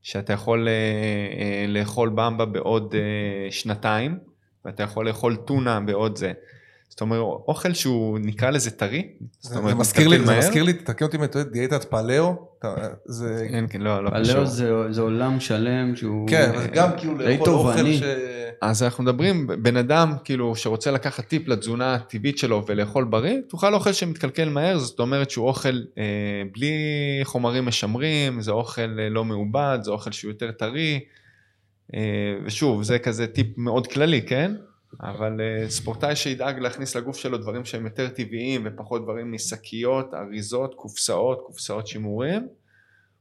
שאתה 0.03 0.33
יכול 0.33 0.69
אה, 0.69 0.73
אה, 0.73 1.65
לאכול 1.69 2.09
במבה 2.09 2.45
בעוד 2.45 2.95
אה, 2.95 3.51
שנתיים, 3.51 4.19
ואתה 4.65 4.83
יכול 4.83 5.09
לאכול 5.09 5.37
טונה 5.37 5.81
בעוד 5.81 6.17
זה. 6.17 6.33
זאת 6.91 7.01
אומרת, 7.01 7.21
אוכל 7.49 7.73
שהוא 7.75 8.19
נקרא 8.19 8.51
לזה 8.51 8.71
טרי, 8.71 9.09
זאת 9.41 9.53
זה 9.53 9.59
אומרת, 9.59 9.77
מזכיר 9.77 10.09
לי, 10.09 10.19
זה. 10.27 10.39
מזכיר 10.39 10.63
לי, 10.63 10.73
תתקן 10.73 11.05
אותי 11.05 11.17
אם 11.17 11.23
אני 11.23 11.31
טועה, 11.33 11.45
דיאטת 11.45 11.85
פלאו, 11.85 12.35
אתה- 12.59 12.75
זה, 13.07 13.47
כן, 13.51 13.65
כן, 13.71 13.81
לא, 13.81 14.05
לא 14.05 14.11
קשור. 14.11 14.35
הלאו 14.37 14.47
זה, 14.47 14.93
זה 14.93 15.01
עולם 15.01 15.41
שלם 15.41 15.97
שהוא... 15.97 16.29
כן, 16.29 16.51
אבל 16.55 16.67
גם 16.67 16.89
כאילו 16.97 17.19
די 17.19 17.25
לאכול 17.39 17.49
אוכל. 17.49 17.93
ש... 17.93 18.03
אז 18.63 18.83
אנחנו 18.83 19.05
מדברים, 19.05 19.47
בן 19.63 19.77
אדם 19.77 20.13
כאילו 20.25 20.57
שרוצה 20.57 20.91
לקחת 20.91 21.25
טיפ 21.29 21.49
לתזונה 21.49 21.95
הטבעית 21.95 22.39
שלו 22.39 22.65
ולאכול 22.67 23.05
בריא, 23.05 23.37
תאכל 23.49 23.75
אוכל 23.75 23.93
שמתקלקל 23.93 24.49
מהר, 24.49 24.79
זאת 24.79 25.01
אומרת 25.01 25.31
שהוא 25.31 25.47
אוכל 25.47 25.81
אה, 25.99 26.03
בלי 26.53 26.73
חומרים 27.25 27.65
משמרים, 27.65 28.41
זה 28.43 28.51
אוכל 28.53 28.97
אה, 28.99 29.09
לא 29.09 29.25
מעובד, 29.25 29.79
זה 29.83 29.91
אוכל 29.91 30.11
שהוא 30.13 30.31
יותר 30.31 30.51
טרי, 30.51 31.01
אה, 31.95 32.01
ושוב, 32.45 32.83
זה 32.83 32.99
כזה 32.99 33.27
טיפ 33.27 33.47
מאוד 33.57 33.87
כללי, 33.87 34.23
כן? 34.23 34.53
אבל 35.03 35.41
אה, 35.41 35.71
ספורטאי 35.71 36.17
שידאג 36.17 36.59
להכניס 36.59 36.97
לגוף 36.97 37.17
שלו 37.17 37.39
דברים 37.39 37.65
שהם 37.65 37.85
יותר 37.85 38.09
טבעיים 38.09 38.63
ופחות 38.65 39.03
דברים 39.03 39.33
משקיות, 39.33 40.15
אריזות, 40.15 40.75
קופסאות, 40.75 41.43
קופסאות 41.47 41.87
שימורים, 41.87 42.49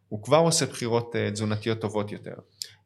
הוא 0.08 0.24
כבר 0.24 0.38
עושה 0.38 0.66
בחירות 0.66 1.16
אה, 1.16 1.32
תזונתיות 1.32 1.82
טובות 1.82 2.12
יותר. 2.12 2.34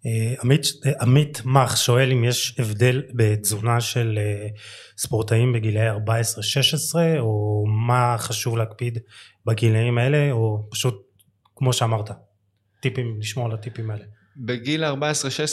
אה, 0.06 0.36
עמית, 0.44 0.62
עמית 1.02 1.42
מח 1.46 1.76
שואל 1.76 2.12
אם 2.12 2.24
יש 2.24 2.60
הבדל 2.60 3.02
בתזונה 3.14 3.82
של 3.82 4.20
ספורטאים 4.98 5.54
בגילאי 5.54 5.90
14-16 5.90 5.96
או 7.20 7.66
מה 7.88 8.16
חשוב 8.18 8.58
להקפיד 8.58 9.00
בגילאים 9.46 9.98
האלה 9.98 10.32
או 10.32 10.68
פשוט 10.72 10.96
כמו 11.56 11.74
שאמרת 11.74 12.10
טיפים 12.82 13.20
לשמור 13.20 13.46
על 13.46 13.52
הטיפים 13.52 13.92
האלה. 13.92 14.04
בגיל 14.38 14.84
14-16 14.84 14.88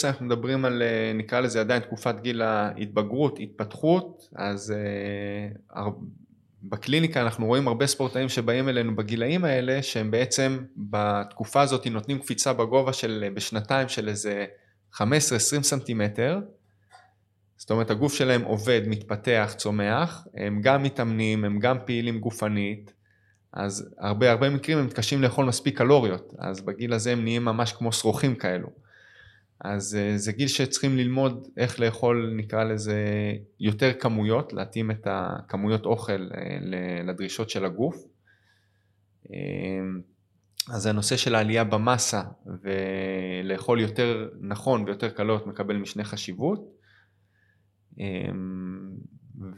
אנחנו 0.05 0.27
מדברים 0.27 0.65
על 0.65 0.83
אה, 0.83 1.13
נקרא 1.15 1.41
לזה 1.41 1.61
עדיין 1.61 1.83
תקופת 1.83 2.15
גיל 2.21 2.43
ההתבגרות, 2.43 3.39
התפתחות, 3.41 4.29
אז 4.37 4.71
אה, 4.71 5.49
הר- 5.71 5.91
בקליניקה 6.63 7.23
אנחנו 7.23 7.47
רואים 7.47 7.69
הרבה 7.69 7.87
ספורטאים 7.87 8.29
שבאים 8.29 8.69
אלינו 8.69 8.97
בגילאים 8.97 9.45
האלה 9.45 9.83
שהם 9.83 10.11
בעצם 10.11 10.59
בתקופה 10.77 11.61
הזאת 11.61 11.87
נותנים 11.87 12.19
קפיצה 12.19 12.53
בגובה 12.53 12.93
של 12.93 13.25
אה, 13.27 13.31
בשנתיים 13.31 13.89
של 13.89 14.09
איזה 14.09 14.45
15-20 14.95 15.03
סנטימטר, 15.63 16.39
זאת 17.57 17.71
אומרת 17.71 17.91
הגוף 17.91 18.15
שלהם 18.15 18.43
עובד, 18.43 18.81
מתפתח, 18.87 19.55
צומח, 19.57 20.27
הם 20.35 20.61
גם 20.61 20.83
מתאמנים, 20.83 21.45
הם 21.45 21.59
גם 21.59 21.77
פעילים 21.87 22.19
גופנית, 22.21 22.93
אז 23.53 23.95
הרבה 23.99 24.31
הרבה 24.31 24.51
מקרים 24.51 24.79
הם 24.79 24.87
מתקשים 24.87 25.23
לאכול 25.23 25.45
מספיק 25.45 25.79
קלוריות, 25.79 26.35
אז 26.39 26.61
בגיל 26.61 26.93
הזה 26.93 27.13
הם 27.13 27.25
נהיים 27.25 27.45
ממש 27.45 27.73
כמו 27.73 27.93
שרוכים 27.93 28.35
כאלו. 28.35 28.69
אז 29.61 29.97
אה, 29.97 30.19
זה 30.19 30.33
גיל 30.33 30.49
שצריכים 30.49 30.97
ללמוד 30.97 31.49
איך 31.57 31.81
לאכול, 31.81 32.33
נקרא 32.37 32.65
לזה, 32.65 32.97
יותר 33.61 33.93
כמויות, 34.01 34.53
להתאים 34.53 34.91
את 34.91 35.07
הכמויות 35.11 35.87
אוכל 35.87 36.29
אה, 36.35 36.59
לדרישות 37.05 37.51
של 37.51 37.65
הגוף. 37.65 38.05
אה, 39.33 39.37
אז 40.69 40.87
הנושא 40.87 41.17
של 41.17 41.35
העלייה 41.35 41.65
במסה 41.65 42.23
ולאכול 42.63 43.81
יותר 43.81 44.29
נכון 44.41 44.85
ויותר 44.85 45.09
קלוריות 45.11 45.47
מקבל 45.47 45.77
משנה 45.77 46.05
חשיבות. 46.05 46.81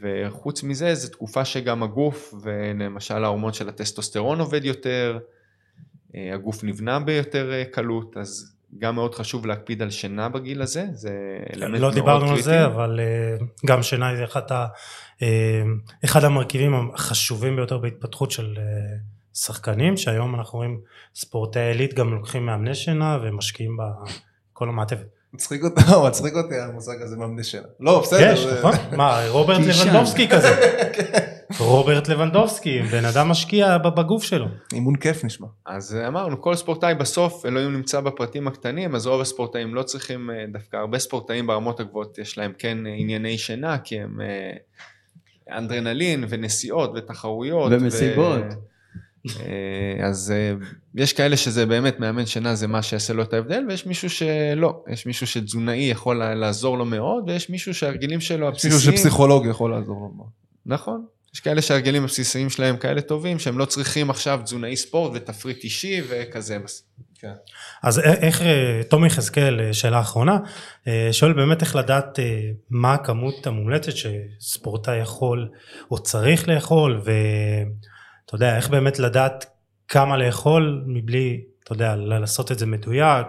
וחוץ 0.01 0.63
מזה, 0.63 0.95
זו 0.95 1.09
תקופה 1.09 1.45
שגם 1.45 1.83
הגוף, 1.83 2.33
ולמשל 2.43 3.23
ההורמון 3.23 3.53
של 3.53 3.69
הטסטוסטרון 3.69 4.39
עובד 4.39 4.65
יותר, 4.65 5.19
אה, 6.15 6.33
הגוף 6.33 6.63
נבנה 6.63 6.99
ביותר 6.99 7.51
אה, 7.53 7.65
קלות, 7.65 8.17
אז 8.17 8.55
גם 8.77 8.95
מאוד 8.95 9.15
חשוב 9.15 9.45
להקפיד 9.45 9.81
על 9.81 9.89
שינה 9.89 10.29
בגיל 10.29 10.61
הזה, 10.61 10.85
זה 10.91 11.11
אלמנט 11.53 11.73
לא 11.73 11.79
מאוד 11.79 11.93
דיברנו 11.93 12.23
על 12.23 12.27
קריטי. 12.27 12.43
זה 12.43 12.65
אבל 12.65 12.99
אה, 12.99 13.45
גם 13.65 13.83
שינה 13.83 14.15
זה 14.15 14.23
אחד, 14.23 14.51
ה, 14.51 14.65
אחד 16.05 16.23
המרכיבים 16.23 16.91
החשובים 16.93 17.55
ביותר 17.55 17.77
בהתפתחות 17.77 18.31
של 18.31 18.57
שחקנים 19.33 19.97
שהיום 19.97 20.35
אנחנו 20.35 20.57
רואים 20.57 20.81
ספורטאי 21.15 21.61
עילית 21.61 21.93
גם 21.93 22.13
לוקחים 22.13 22.45
מאמני 22.45 22.75
שינה 22.75 23.17
ומשקיעים 23.23 23.77
בכל 24.53 24.69
המעטפת. 24.69 25.12
מצחיק 25.33 25.63
אותי, 25.63 25.81
לא, 25.91 26.07
מצחיק 26.07 26.33
אותי 26.35 26.59
המושג 26.59 27.01
הזה 27.01 27.17
מאמני 27.17 27.43
שינה. 27.43 27.67
לא, 27.79 28.01
בסדר. 28.01 28.33
יש 28.33 28.45
נכון? 28.45 28.71
מה 28.97 29.27
רוברט. 29.29 29.59
לבנדובסקי 29.59 30.27
כזה. 30.27 30.49
רוברט 31.59 32.07
לבנדובסקי, 32.07 32.81
בן 32.81 33.05
אדם 33.05 33.29
משקיע 33.29 33.77
בגוף 33.77 34.23
שלו. 34.23 34.45
אימון 34.73 34.95
כיף 34.95 35.23
נשמע. 35.23 35.47
אז 35.65 35.97
אמרנו, 36.07 36.41
כל 36.41 36.55
ספורטאי 36.55 36.95
בסוף, 36.95 37.45
אלוהים 37.45 37.73
נמצא 37.73 37.99
בפרטים 37.99 38.47
הקטנים, 38.47 38.95
אז 38.95 39.07
רוב 39.07 39.21
הספורטאים 39.21 39.75
לא 39.75 39.83
צריכים, 39.83 40.29
אה, 40.29 40.45
דווקא 40.53 40.77
הרבה 40.77 40.99
ספורטאים 40.99 41.47
ברמות 41.47 41.79
הגבוהות 41.79 42.17
יש 42.17 42.37
להם 42.37 42.51
כן 42.57 42.77
ענייני 42.97 43.37
שינה, 43.37 43.77
כי 43.77 43.99
הם 43.99 44.21
אה, 44.21 45.57
אנדרנלין 45.57 46.25
ונסיעות 46.29 46.91
ותחרויות. 46.95 47.71
ומסיבות. 47.71 48.39
ו... 48.39 48.72
אז 50.03 50.33
יש 50.95 51.13
כאלה 51.13 51.37
שזה 51.37 51.65
באמת 51.65 51.99
מאמן 51.99 52.25
שינה 52.25 52.55
זה 52.55 52.67
מה 52.67 52.81
שיעשה 52.81 53.13
לו 53.13 53.23
את 53.23 53.33
ההבדל 53.33 53.65
ויש 53.69 53.85
מישהו 53.85 54.09
שלא, 54.09 54.83
יש 54.89 55.05
מישהו 55.05 55.27
שתזונאי 55.27 55.83
יכול 55.83 56.23
לעזור 56.33 56.77
לו 56.77 56.85
מאוד 56.85 57.23
ויש 57.29 57.49
מישהו 57.49 57.73
שהרגילים 57.73 58.21
שלו 58.21 58.47
הבסיסיים. 58.47 58.73
מישהו 58.73 58.91
שפסיכולוג 58.91 59.45
יכול 59.45 59.71
לעזור 59.71 59.95
לו 59.95 60.11
מאוד. 60.15 60.29
נכון, 60.65 61.05
יש 61.33 61.39
כאלה 61.39 61.61
שהרגלים 61.61 62.03
הבסיסיים 62.03 62.49
שלהם 62.49 62.77
כאלה 62.77 63.01
טובים, 63.01 63.39
שהם 63.39 63.57
לא 63.57 63.65
צריכים 63.65 64.09
עכשיו 64.09 64.39
תזונאי 64.43 64.75
ספורט 64.75 65.11
ותפריט 65.15 65.63
אישי 65.63 66.01
וכזה. 66.09 66.57
כן. 67.19 67.33
אז 67.83 67.99
איך, 67.99 68.41
אה, 68.41 68.81
תומי 68.89 69.07
יחזקאל, 69.07 69.61
אה, 69.61 69.73
שאלה 69.73 69.99
אחרונה, 69.99 70.37
אה, 70.87 71.09
שואל 71.11 71.33
באמת 71.33 71.61
איך 71.61 71.75
לדעת 71.75 72.19
מה 72.69 72.93
הכמות 72.93 73.47
המומלצת 73.47 73.91
שספורטאי 73.91 74.97
יכול 74.97 75.49
או 75.91 75.99
צריך 75.99 76.49
לאכול, 76.49 77.01
ואתה 78.33 78.45
יודע, 78.45 78.57
איך 78.57 78.69
באמת 78.69 78.99
לדעת 78.99 79.45
כמה 79.87 80.17
לאכול 80.17 80.83
מבלי, 80.85 81.41
אתה 81.63 81.73
יודע, 81.73 81.95
לעשות 81.95 82.51
את 82.51 82.59
זה 82.59 82.65
מדויק, 82.65 83.27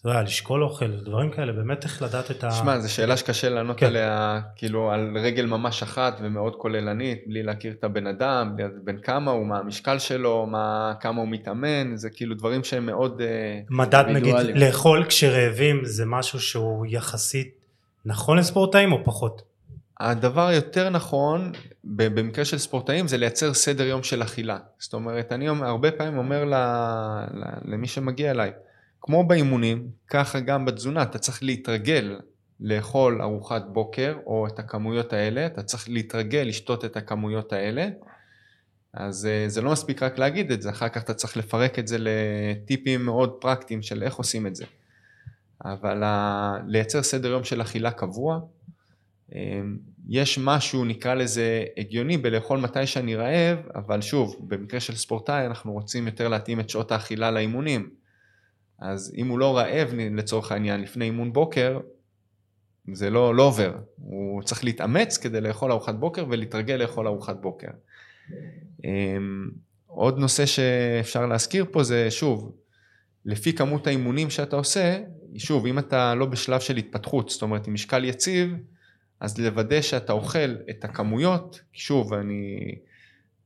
אתה 0.00 0.08
יודע, 0.08 0.22
לשקול 0.22 0.62
אוכל, 0.62 0.90
דברים 1.04 1.30
כאלה, 1.30 1.52
באמת 1.52 1.84
איך 1.84 2.02
לדעת 2.02 2.30
את 2.30 2.44
ה... 2.44 2.50
שמע, 2.50 2.78
זו 2.78 2.92
שאלה 2.92 3.16
שקשה 3.16 3.48
לענות 3.48 3.78
כן. 3.78 3.86
עליה, 3.86 4.40
כאילו, 4.56 4.90
על 4.90 5.18
רגל 5.18 5.46
ממש 5.46 5.82
אחת 5.82 6.18
ומאוד 6.22 6.56
כוללנית, 6.56 7.18
בלי 7.26 7.42
להכיר 7.42 7.72
את 7.72 7.84
הבן 7.84 8.06
אדם, 8.06 8.56
בין 8.84 8.98
כמה 9.02 9.30
הוא, 9.30 9.46
מה 9.46 9.58
המשקל 9.58 9.98
שלו, 9.98 10.46
מה, 10.46 10.92
כמה 11.00 11.20
הוא 11.20 11.28
מתאמן, 11.28 11.96
זה 11.96 12.10
כאילו 12.10 12.34
דברים 12.34 12.64
שהם 12.64 12.86
מאוד... 12.86 13.20
אה, 13.20 13.60
מדד 13.70 14.04
נגיד, 14.08 14.34
לאכול 14.54 15.04
כשרעבים 15.04 15.80
זה 15.84 16.06
משהו 16.06 16.40
שהוא 16.40 16.86
יחסית 16.88 17.48
נכון 18.04 18.38
לספורטאים 18.38 18.92
או 18.92 19.04
פחות? 19.04 19.47
הדבר 20.00 20.46
היותר 20.46 20.90
נכון 20.90 21.52
במקרה 21.84 22.44
של 22.44 22.58
ספורטאים 22.58 23.08
זה 23.08 23.16
לייצר 23.16 23.54
סדר 23.54 23.86
יום 23.86 24.02
של 24.02 24.22
אכילה. 24.22 24.58
זאת 24.78 24.94
אומרת, 24.94 25.32
אני 25.32 25.48
הרבה 25.48 25.90
פעמים 25.90 26.18
אומר 26.18 26.44
למי 27.64 27.86
שמגיע 27.86 28.30
אליי, 28.30 28.50
כמו 29.00 29.26
באימונים, 29.26 29.88
ככה 30.08 30.40
גם 30.40 30.64
בתזונה, 30.64 31.02
אתה 31.02 31.18
צריך 31.18 31.42
להתרגל 31.42 32.20
לאכול 32.60 33.22
ארוחת 33.22 33.62
בוקר 33.72 34.16
או 34.26 34.46
את 34.46 34.58
הכמויות 34.58 35.12
האלה, 35.12 35.46
אתה 35.46 35.62
צריך 35.62 35.88
להתרגל 35.88 36.44
לשתות 36.46 36.84
את 36.84 36.96
הכמויות 36.96 37.52
האלה, 37.52 37.88
אז 38.94 39.26
אה, 39.26 39.44
זה 39.48 39.62
לא 39.62 39.72
מספיק 39.72 40.02
רק 40.02 40.18
להגיד 40.18 40.52
את 40.52 40.62
זה, 40.62 40.70
אחר 40.70 40.88
כך 40.88 41.02
אתה 41.02 41.14
צריך 41.14 41.36
לפרק 41.36 41.78
את 41.78 41.88
זה 41.88 41.96
לטיפים 42.00 43.04
מאוד 43.04 43.30
פרקטיים 43.40 43.82
של 43.82 44.02
איך 44.02 44.14
עושים 44.14 44.46
את 44.46 44.56
זה. 44.56 44.64
אבל 45.64 46.02
לייצר 46.66 47.02
סדר 47.02 47.28
יום 47.28 47.44
של 47.44 47.62
אכילה 47.62 47.90
קבוע, 47.90 48.40
יש 50.08 50.38
משהו 50.38 50.84
נקרא 50.84 51.14
לזה 51.14 51.64
הגיוני 51.76 52.16
בלאכול 52.16 52.60
מתי 52.60 52.86
שאני 52.86 53.14
רעב, 53.14 53.58
אבל 53.74 54.00
שוב, 54.00 54.36
במקרה 54.48 54.80
של 54.80 54.96
ספורטאי 54.96 55.46
אנחנו 55.46 55.72
רוצים 55.72 56.06
יותר 56.06 56.28
להתאים 56.28 56.60
את 56.60 56.70
שעות 56.70 56.92
האכילה 56.92 57.30
לאימונים. 57.30 57.90
אז 58.78 59.14
אם 59.16 59.28
הוא 59.28 59.38
לא 59.38 59.56
רעב 59.56 59.88
לצורך 59.94 60.52
העניין 60.52 60.80
לפני 60.80 61.04
אימון 61.04 61.32
בוקר, 61.32 61.80
זה 62.92 63.10
לא, 63.10 63.34
לא 63.34 63.42
עובר. 63.42 63.74
הוא 63.96 64.42
צריך 64.42 64.64
להתאמץ 64.64 65.18
כדי 65.18 65.40
לאכול 65.40 65.72
ארוחת 65.72 65.94
בוקר 65.94 66.24
ולהתרגל 66.28 66.74
לאכול 66.74 67.06
ארוחת 67.06 67.36
בוקר. 67.40 67.70
אמ, 68.84 69.50
עוד 69.86 70.18
נושא 70.18 70.46
שאפשר 70.46 71.26
להזכיר 71.26 71.66
פה 71.70 71.82
זה 71.82 72.10
שוב, 72.10 72.52
לפי 73.24 73.52
כמות 73.52 73.86
האימונים 73.86 74.30
שאתה 74.30 74.56
עושה, 74.56 75.00
שוב, 75.36 75.66
אם 75.66 75.78
אתה 75.78 76.14
לא 76.14 76.26
בשלב 76.26 76.60
של 76.60 76.76
התפתחות, 76.76 77.28
זאת 77.28 77.42
אומרת 77.42 77.66
עם 77.66 77.74
משקל 77.74 78.04
יציב, 78.04 78.54
אז 79.20 79.38
לוודא 79.38 79.80
שאתה 79.80 80.12
אוכל 80.12 80.54
את 80.70 80.84
הכמויות, 80.84 81.60
שוב, 81.72 82.14
אני 82.14 82.74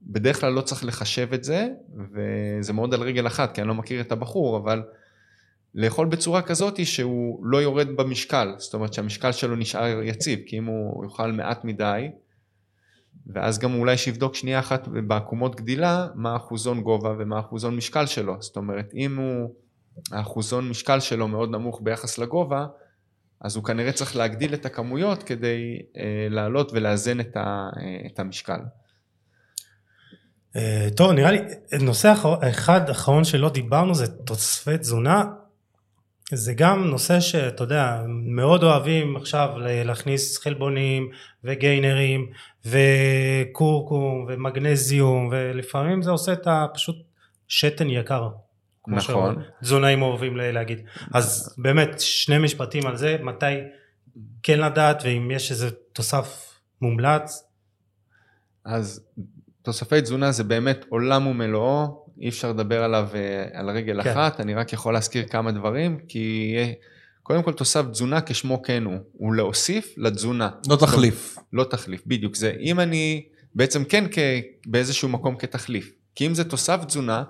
בדרך 0.03 0.41
כלל 0.41 0.53
לא 0.53 0.61
צריך 0.61 0.85
לחשב 0.85 1.33
את 1.35 1.45
זה, 1.45 1.69
וזה 2.13 2.73
מאוד 2.73 2.95
על 2.95 3.03
רגל 3.03 3.27
אחת, 3.27 3.55
כי 3.55 3.61
אני 3.61 3.69
לא 3.69 3.75
מכיר 3.75 4.01
את 4.01 4.13
הבחור, 4.13 4.57
אבל 4.57 4.83
לאכול 5.75 6.07
בצורה 6.07 6.43
כזאת 6.43 6.87
שהוא 6.87 7.47
לא 7.47 7.63
יורד 7.63 7.97
במשקל, 7.97 8.55
זאת 8.59 8.75
אומרת 8.75 8.93
שהמשקל 8.93 9.33
שלו 9.33 9.57
נשאר 9.57 10.03
יציב, 10.03 10.41
כי 10.47 10.59
אם 10.59 10.65
הוא 10.65 11.05
יאכל 11.05 11.33
מעט 11.33 11.65
מדי, 11.65 12.11
ואז 13.27 13.59
גם 13.59 13.75
אולי 13.75 13.97
שיבדוק 13.97 14.35
שנייה 14.35 14.59
אחת 14.59 14.89
בעקומות 14.89 15.57
גדילה, 15.57 16.09
מה 16.15 16.37
אחוזון 16.37 16.81
גובה 16.81 17.15
ומה 17.19 17.41
אחוזון 17.41 17.77
משקל 17.77 18.07
שלו, 18.07 18.37
זאת 18.41 18.57
אומרת 18.57 18.93
אם 18.95 19.17
הוא, 19.17 19.55
האחוזון 20.13 20.69
משקל 20.69 21.01
שלו 21.01 21.29
מאוד 21.29 21.51
נמוך 21.51 21.81
ביחס 21.83 22.19
לגובה, 22.19 22.67
אז 23.43 23.57
הוא 23.57 23.65
כנראה 23.65 23.93
צריך 23.93 24.17
להגדיל 24.17 24.55
את 24.55 24.67
הכמויות 24.67 25.23
כדי 25.23 25.79
אה, 25.97 26.27
לעלות 26.31 26.73
ולאזן 26.73 27.21
את, 27.21 27.37
ה, 27.37 27.71
אה, 27.77 28.07
את 28.07 28.19
המשקל. 28.19 28.61
אה, 30.57 30.89
טוב, 30.97 31.13
נראה 31.13 31.31
לי, 31.31 31.39
נושא 31.81 32.15
אחד 32.43 32.91
אחרון 32.91 33.25
שלא 33.25 33.51
דיברנו 33.51 33.95
זה 33.95 34.07
תוספי 34.07 34.79
תזונה. 34.79 35.25
זה 36.33 36.55
גם 36.55 36.85
נושא 36.85 37.21
שאתה 37.21 37.65
יודע 37.65 38.03
מאוד 38.09 38.63
אוהבים 38.63 39.17
עכשיו 39.17 39.49
להכניס 39.59 40.39
חלבונים 40.39 41.11
וגיינרים 41.45 42.31
וקורקום 42.65 44.27
ומגנזיום 44.29 45.29
ולפעמים 45.33 46.03
זה 46.03 46.11
עושה 46.11 46.33
את 46.33 46.47
הפשוט 46.47 46.97
שתן 47.49 47.91
יקר. 47.91 48.29
נכון. 48.89 49.43
תזונאים 49.63 50.03
אוהבים 50.03 50.37
להגיד. 50.37 50.81
אז 51.15 51.55
באמת 51.59 52.01
שני 52.01 52.39
משפטים 52.39 52.87
על 52.87 52.97
זה 52.97 53.17
מתי 53.23 53.55
כן 54.43 54.61
לדעת 54.61 55.03
ואם 55.05 55.31
יש 55.31 55.51
איזה 55.51 55.71
תוסף 55.71 56.59
מומלץ. 56.81 57.45
אז 58.65 59.05
תוספי 59.63 60.01
תזונה 60.01 60.33
זה 60.33 60.45
באמת 60.45 60.85
עולם 60.89 61.27
ומלואו 61.27 62.03
אי 62.21 62.29
אפשר 62.29 62.51
לדבר 62.51 62.83
עליו 62.83 63.09
אה, 63.15 63.45
על 63.53 63.71
רגל 63.71 64.03
כן. 64.03 64.11
אחת, 64.11 64.41
אני 64.41 64.55
רק 64.55 64.73
יכול 64.73 64.95
להזכיר 64.95 65.25
כמה 65.29 65.53
דברים, 65.53 65.99
כי 66.09 66.57
קודם 67.23 67.43
כל 67.43 67.53
תוסף 67.53 67.85
תזונה 67.91 68.21
כשמו 68.21 68.63
כן 68.63 68.85
הוא, 68.85 68.99
הוא 69.13 69.35
להוסיף 69.35 69.95
לתזונה. 69.97 70.51
לא 70.69 70.77
תחליף. 70.77 71.37
לא, 71.53 71.65
לא 71.65 71.71
תחליף, 71.71 72.03
בדיוק. 72.07 72.37
זה 72.37 72.53
אם 72.61 72.81
אני 72.81 73.25
בעצם 73.55 73.85
כן 73.85 74.05
כ, 74.13 74.19
באיזשהו 74.67 75.09
מקום 75.09 75.37
כתחליף, 75.37 75.93
כי 76.15 76.27
אם 76.27 76.35
זה 76.35 76.45
תוסף 76.45 76.85
תזונה, 76.85 77.25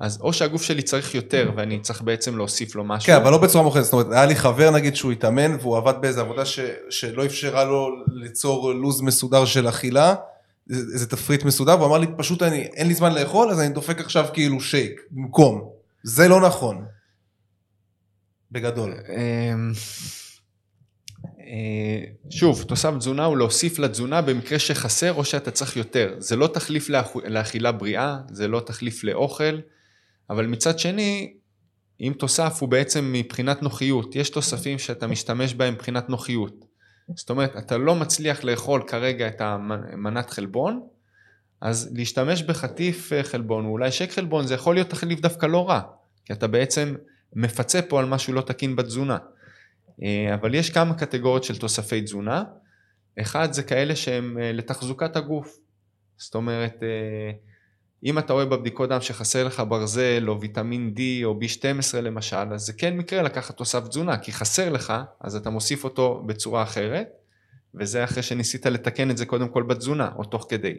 אז 0.00 0.18
או 0.20 0.32
שהגוף 0.32 0.62
שלי 0.62 0.82
צריך 0.82 1.14
יותר 1.14 1.50
ואני 1.56 1.80
צריך 1.80 2.02
בעצם 2.02 2.36
להוסיף 2.36 2.74
לו 2.74 2.84
משהו. 2.84 3.06
כן, 3.06 3.16
אבל 3.16 3.30
לא 3.30 3.38
בצורה 3.38 3.64
מוכנת, 3.64 3.84
זאת 3.84 3.92
אומרת, 3.92 4.06
היה 4.12 4.26
לי 4.26 4.36
חבר 4.36 4.70
נגיד 4.70 4.96
שהוא 4.96 5.12
התאמן 5.12 5.56
והוא 5.60 5.76
עבד 5.76 5.94
באיזה 6.00 6.20
עבודה 6.20 6.44
ש, 6.44 6.60
שלא 6.90 7.26
אפשרה 7.26 7.64
לו 7.64 7.88
ליצור 8.06 8.72
לו"ז 8.72 9.00
מסודר 9.00 9.44
של 9.44 9.68
אכילה. 9.68 10.14
איזה 10.70 11.06
תפריט 11.06 11.44
מסודר, 11.44 11.76
והוא 11.76 11.86
אמר 11.86 11.98
לי 11.98 12.06
פשוט 12.16 12.42
אני, 12.42 12.56
אין 12.62 12.88
לי 12.88 12.94
זמן 12.94 13.14
לאכול 13.14 13.50
אז 13.50 13.60
אני 13.60 13.68
דופק 13.68 14.00
עכשיו 14.00 14.26
כאילו 14.32 14.60
שייק 14.60 15.00
במקום. 15.10 15.70
זה 16.02 16.28
לא 16.28 16.40
נכון. 16.40 16.84
בגדול. 18.52 18.94
אמ, 19.08 19.72
אה, 21.40 22.04
שוב, 22.30 22.62
תוסף 22.62 22.94
תזונה 22.98 23.24
הוא 23.24 23.36
להוסיף 23.36 23.78
לתזונה 23.78 24.22
במקרה 24.22 24.58
שחסר 24.58 25.12
או 25.12 25.24
שאתה 25.24 25.50
צריך 25.50 25.76
יותר. 25.76 26.14
זה 26.18 26.36
לא 26.36 26.46
תחליף 26.46 26.88
לאכילה 27.24 27.72
בריאה, 27.72 28.18
זה 28.30 28.48
לא 28.48 28.60
תחליף 28.60 29.04
לאוכל, 29.04 29.58
אבל 30.30 30.46
מצד 30.46 30.78
שני, 30.78 31.34
אם 32.00 32.12
תוסף 32.18 32.58
הוא 32.60 32.68
בעצם 32.68 33.12
מבחינת 33.12 33.62
נוחיות, 33.62 34.16
יש 34.16 34.30
תוספים 34.30 34.78
שאתה 34.78 35.06
משתמש 35.06 35.54
בהם 35.54 35.74
מבחינת 35.74 36.08
נוחיות. 36.08 36.64
זאת 37.14 37.30
אומרת, 37.30 37.56
אתה 37.56 37.78
לא 37.78 37.94
מצליח 37.94 38.44
לאכול 38.44 38.82
כרגע 38.86 39.28
את 39.28 39.40
המנת 39.40 40.30
חלבון, 40.30 40.86
אז 41.60 41.92
להשתמש 41.94 42.42
בחטיף 42.42 43.12
אה, 43.12 43.22
חלבון, 43.22 43.64
או 43.64 43.70
אולי 43.70 43.92
שק 43.92 44.10
חלבון, 44.10 44.46
זה 44.46 44.54
יכול 44.54 44.74
להיות 44.74 44.90
תחליף 44.90 45.20
דווקא 45.20 45.46
לא 45.46 45.68
רע, 45.68 45.80
כי 46.24 46.32
אתה 46.32 46.46
בעצם 46.46 46.94
מפצה 47.36 47.82
פה 47.82 48.00
על 48.00 48.06
משהו 48.06 48.32
לא 48.32 48.40
תקין 48.40 48.76
בתזונה. 48.76 49.18
אה, 50.02 50.34
אבל 50.34 50.54
יש 50.54 50.70
כמה 50.70 50.94
קטגוריות 50.94 51.44
של 51.44 51.58
תוספי 51.58 52.02
תזונה. 52.02 52.44
אחד 53.20 53.52
זה 53.52 53.62
כאלה 53.62 53.96
שהם 53.96 54.38
אה, 54.38 54.52
לתחזוקת 54.52 55.16
הגוף. 55.16 55.58
זאת 56.16 56.34
אומרת, 56.34 56.76
אם 58.04 58.18
אתה 58.18 58.32
רואה 58.32 58.44
בבדיקות 58.44 58.88
דם 58.88 59.00
שחסר 59.00 59.44
לך 59.44 59.62
ברזל 59.68 60.24
או 60.28 60.40
ויטמין 60.40 60.94
D 60.96 61.00
או 61.24 61.38
B12 61.40 61.96
למשל, 61.96 62.36
אז 62.54 62.62
זה 62.62 62.72
כן 62.72 62.96
מקרה 62.96 63.22
לקחת 63.22 63.56
תוסף 63.56 63.88
תזונה, 63.88 64.18
כי 64.18 64.32
חסר 64.32 64.72
לך, 64.72 64.92
אז 65.20 65.36
אתה 65.36 65.50
מוסיף 65.50 65.84
אותו 65.84 66.22
בצורה 66.26 66.62
אחרת, 66.62 67.08
וזה 67.74 68.04
אחרי 68.04 68.22
שניסית 68.22 68.66
לתקן 68.66 69.10
את 69.10 69.16
זה 69.16 69.26
קודם 69.26 69.48
כל 69.48 69.62
בתזונה, 69.62 70.10
או 70.16 70.24
תוך 70.24 70.46
כדי. 70.48 70.74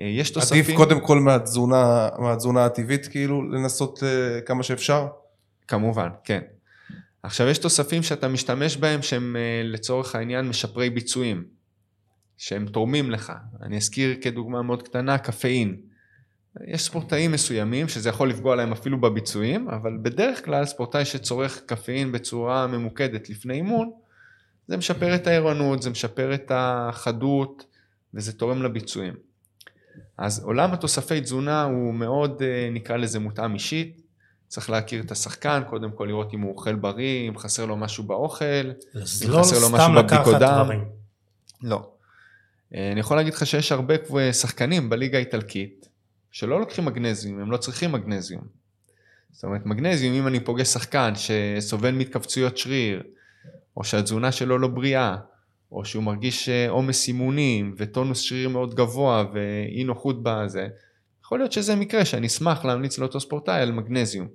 אה, 0.00 0.04
יש 0.04 0.30
תוספים... 0.30 0.64
עדיף 0.64 0.76
קודם 0.76 1.00
כל 1.00 1.20
מהתזונה, 1.20 2.08
מהתזונה 2.18 2.64
הטבעית 2.64 3.06
כאילו 3.06 3.50
לנסות 3.50 3.98
uh, 3.98 4.46
כמה 4.46 4.62
שאפשר? 4.62 5.06
כמובן, 5.68 6.08
כן. 6.24 6.40
עכשיו 7.22 7.48
יש 7.48 7.58
תוספים 7.58 8.02
שאתה 8.02 8.28
משתמש 8.28 8.76
בהם 8.76 9.02
שהם 9.02 9.36
uh, 9.36 9.66
לצורך 9.66 10.14
העניין 10.14 10.48
משפרי 10.48 10.90
ביצועים. 10.90 11.56
שהם 12.36 12.66
תורמים 12.66 13.10
לך. 13.10 13.32
אני 13.62 13.76
אזכיר 13.76 14.16
כדוגמה 14.20 14.62
מאוד 14.62 14.82
קטנה, 14.82 15.18
קפאין. 15.18 15.76
יש 16.64 16.84
ספורטאים 16.84 17.32
מסוימים 17.32 17.88
שזה 17.88 18.08
יכול 18.08 18.30
לפגוע 18.30 18.56
להם 18.56 18.72
אפילו 18.72 19.00
בביצועים, 19.00 19.68
אבל 19.68 19.98
בדרך 20.02 20.44
כלל 20.44 20.64
ספורטאי 20.64 21.04
שצורך 21.04 21.62
קפאין 21.66 22.12
בצורה 22.12 22.66
ממוקדת 22.66 23.30
לפני 23.30 23.54
אימון, 23.54 23.90
זה 24.68 24.76
משפר 24.76 25.14
את 25.14 25.26
הערנות, 25.26 25.82
זה 25.82 25.90
משפר 25.90 26.34
את 26.34 26.52
החדות 26.54 27.64
וזה 28.14 28.32
תורם 28.32 28.62
לביצועים. 28.62 29.14
אז 30.18 30.44
עולם 30.44 30.72
התוספי 30.72 31.20
תזונה 31.20 31.62
הוא 31.62 31.94
מאוד, 31.94 32.42
אה, 32.42 32.68
נקרא 32.72 32.96
לזה 32.96 33.18
מותאם 33.18 33.54
אישית. 33.54 34.00
צריך 34.48 34.70
להכיר 34.70 35.02
את 35.02 35.10
השחקן, 35.10 35.62
קודם 35.70 35.90
כל 35.90 36.04
לראות 36.04 36.34
אם 36.34 36.40
הוא 36.40 36.52
אוכל 36.52 36.74
בריא, 36.74 37.28
אם 37.28 37.38
חסר 37.38 37.66
לו 37.66 37.76
משהו 37.76 38.04
באוכל, 38.04 38.44
אם 38.44 39.30
לא 39.30 39.38
חסר 39.40 39.58
לו 39.58 39.70
משהו 39.70 39.92
בבדיקות 40.02 40.34
דם. 40.40 40.68
לא. 41.62 41.90
אה, 42.74 42.92
אני 42.92 43.00
יכול 43.00 43.16
להגיד 43.16 43.34
לך 43.34 43.46
שיש 43.46 43.72
הרבה 43.72 43.98
קב- 43.98 44.32
שחקנים 44.32 44.90
בליגה 44.90 45.18
האיטלקית 45.18 45.88
שלא 46.36 46.60
לוקחים 46.60 46.84
מגנזיום, 46.84 47.40
הם 47.40 47.50
לא 47.50 47.56
צריכים 47.56 47.92
מגנזיום. 47.92 48.42
זאת 49.30 49.44
אומרת, 49.44 49.66
מגנזיום, 49.66 50.14
אם 50.14 50.26
אני 50.26 50.40
פוגש 50.40 50.68
שחקן 50.68 51.12
שסובל 51.14 51.94
מהתכווצויות 51.94 52.58
שריר, 52.58 53.02
או 53.76 53.84
שהתזונה 53.84 54.32
שלו 54.32 54.58
לא 54.58 54.68
בריאה, 54.68 55.16
או 55.72 55.84
שהוא 55.84 56.02
מרגיש 56.04 56.48
אה, 56.48 56.70
עומס 56.70 57.08
אימונים 57.08 57.74
וטונוס 57.76 58.20
שריר 58.20 58.48
מאוד 58.48 58.74
גבוה 58.74 59.24
ואי 59.34 59.84
נוחות 59.84 60.22
בזה, 60.22 60.68
יכול 61.24 61.38
להיות 61.38 61.52
שזה 61.52 61.76
מקרה 61.76 62.04
שאני 62.04 62.26
אשמח 62.26 62.64
להמליץ 62.64 62.98
לאותו 62.98 63.20
ספורטאי 63.20 63.60
על 63.60 63.72
מגנזיום. 63.72 64.28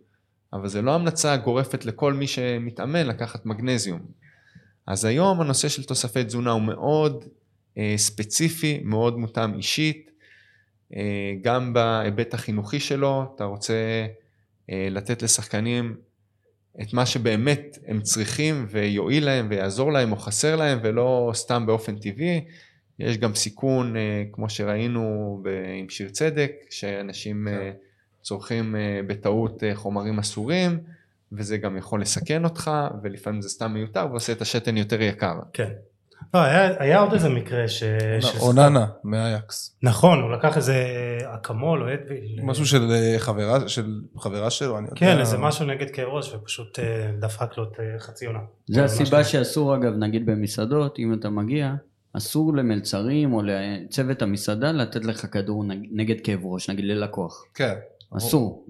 אבל 0.53 0.67
זה 0.67 0.81
לא 0.81 0.95
המלצה 0.95 1.37
גורפת 1.37 1.85
לכל 1.85 2.13
מי 2.13 2.27
שמתאמן 2.27 3.07
לקחת 3.07 3.45
מגנזיום. 3.45 3.99
אז 4.87 5.05
היום 5.05 5.41
הנושא 5.41 5.69
של 5.69 5.83
תוספי 5.83 6.23
תזונה 6.23 6.51
הוא 6.51 6.61
מאוד 6.61 7.25
אה, 7.77 7.93
ספציפי, 7.97 8.81
מאוד 8.83 9.17
מותאם 9.17 9.53
אישית, 9.53 10.10
גם 11.41 11.73
בהיבט 11.73 12.33
החינוכי 12.33 12.79
שלו, 12.79 13.31
אתה 13.35 13.43
רוצה 13.43 14.05
אה, 14.69 14.87
לתת 14.91 15.21
לשחקנים 15.21 15.95
את 16.81 16.93
מה 16.93 17.05
שבאמת 17.05 17.77
הם 17.87 18.01
צריכים 18.01 18.65
ויועיל 18.69 19.25
להם 19.25 19.47
ויעזור 19.49 19.91
להם 19.91 20.11
או 20.11 20.17
חסר 20.17 20.55
להם 20.55 20.79
ולא 20.83 21.31
סתם 21.33 21.65
באופן 21.65 21.95
טבעי. 21.95 22.45
יש 22.99 23.17
גם 23.17 23.35
סיכון, 23.35 23.95
אה, 23.95 24.23
כמו 24.31 24.49
שראינו 24.49 25.43
עם 25.79 25.89
שיר 25.89 26.09
צדק, 26.09 26.51
שאנשים 26.69 27.47
אה, 27.47 27.71
צורכים 28.21 28.75
אה, 28.75 28.99
בטעות 29.07 29.63
אה, 29.63 29.75
חומרים 29.75 30.19
אסורים, 30.19 30.79
וזה 31.31 31.57
גם 31.57 31.77
יכול 31.77 32.01
לסכן 32.01 32.43
אותך, 32.43 32.71
ולפעמים 33.03 33.41
זה 33.41 33.49
סתם 33.49 33.73
מיותר 33.73 34.07
ועושה 34.11 34.33
את 34.33 34.41
השתן 34.41 34.77
יותר 34.77 35.01
יקר. 35.01 35.39
כן. 35.53 35.71
לא, 36.33 36.39
היה, 36.39 36.81
היה 36.83 36.99
עוד 36.99 37.13
איזה 37.13 37.29
מקרה 37.29 37.67
ש... 37.67 37.83
אוננה 38.39 38.85
מאייקס. 39.03 39.75
נכון, 39.83 40.21
הוא 40.21 40.31
לקח 40.31 40.57
איזה 40.57 40.75
אקמול 41.35 41.83
או 41.83 41.93
אדוויל. 41.93 42.39
משהו 42.43 42.65
של 42.65 42.91
אה, 42.91 43.15
חברה 43.19 43.69
של 43.69 43.85
חברה 44.19 44.49
שלו, 44.49 44.77
אני 44.77 44.85
יודע. 44.85 44.99
כן, 44.99 45.19
איזה 45.19 45.37
משהו 45.37 45.65
נגד 45.65 45.89
כאב 45.89 46.07
ראש, 46.07 46.33
ופשוט 46.33 46.79
אה, 46.79 46.85
דפק 47.19 47.57
לו 47.57 47.63
את 47.63 47.79
אה, 47.79 47.99
חצי 47.99 48.25
עונה. 48.25 48.39
זה 48.67 48.83
הסיבה 48.83 49.17
לא. 49.17 49.23
שאסור 49.23 49.75
אגב, 49.75 49.93
נגיד 49.93 50.25
במסעדות, 50.25 50.99
אם 50.99 51.13
אתה 51.13 51.29
מגיע, 51.29 51.73
אסור 52.13 52.53
למלצרים 52.55 53.33
או 53.33 53.41
לצוות 53.45 54.21
המסעדה 54.21 54.71
לתת 54.71 55.05
לך 55.05 55.25
כדור 55.33 55.63
נג- 55.63 55.87
נגד 55.91 56.15
כאב 56.23 56.39
ראש, 56.43 56.69
נגיד 56.69 56.85
ללקוח. 56.85 57.45
כן. 57.53 57.73
אסור. 58.17 58.65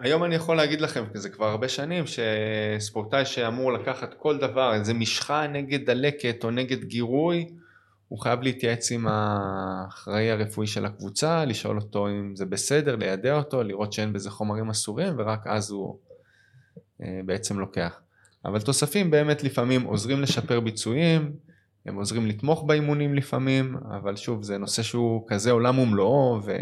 היום 0.00 0.24
אני 0.24 0.34
יכול 0.34 0.56
להגיד 0.56 0.80
לכם, 0.80 1.04
כי 1.12 1.18
זה 1.18 1.28
כבר 1.28 1.46
הרבה 1.46 1.68
שנים, 1.68 2.04
שספורטאי 2.06 3.24
שאמור 3.24 3.72
לקחת 3.72 4.14
כל 4.18 4.38
דבר, 4.38 4.74
איזה 4.74 4.94
משחה 4.94 5.46
נגד 5.46 5.90
דלקת 5.90 6.44
או 6.44 6.50
נגד 6.50 6.84
גירוי, 6.84 7.48
הוא 8.08 8.18
חייב 8.18 8.42
להתייעץ 8.42 8.92
עם 8.92 9.06
האחראי 9.08 10.30
הרפואי 10.30 10.66
של 10.66 10.86
הקבוצה, 10.86 11.44
לשאול 11.44 11.76
אותו 11.76 12.08
אם 12.08 12.36
זה 12.36 12.46
בסדר, 12.46 12.96
לידע 12.96 13.36
אותו, 13.36 13.62
לראות 13.62 13.92
שאין 13.92 14.12
בזה 14.12 14.30
חומרים 14.30 14.70
אסורים, 14.70 15.14
ורק 15.18 15.46
אז 15.46 15.70
הוא 15.70 15.98
אה, 17.02 17.20
בעצם 17.24 17.58
לוקח. 17.58 18.00
אבל 18.44 18.60
תוספים 18.60 19.10
באמת 19.10 19.42
לפעמים 19.42 19.82
עוזרים 19.82 20.20
לשפר 20.20 20.60
ביצועים, 20.60 21.32
הם 21.86 21.96
עוזרים 21.96 22.26
לתמוך 22.26 22.64
באימונים 22.66 23.14
לפעמים, 23.14 23.76
אבל 23.90 24.16
שוב, 24.16 24.42
זה 24.42 24.58
נושא 24.58 24.82
שהוא 24.82 25.24
כזה 25.28 25.50
עולם 25.50 25.78
ומלואו, 25.78 26.40
ו... 26.44 26.52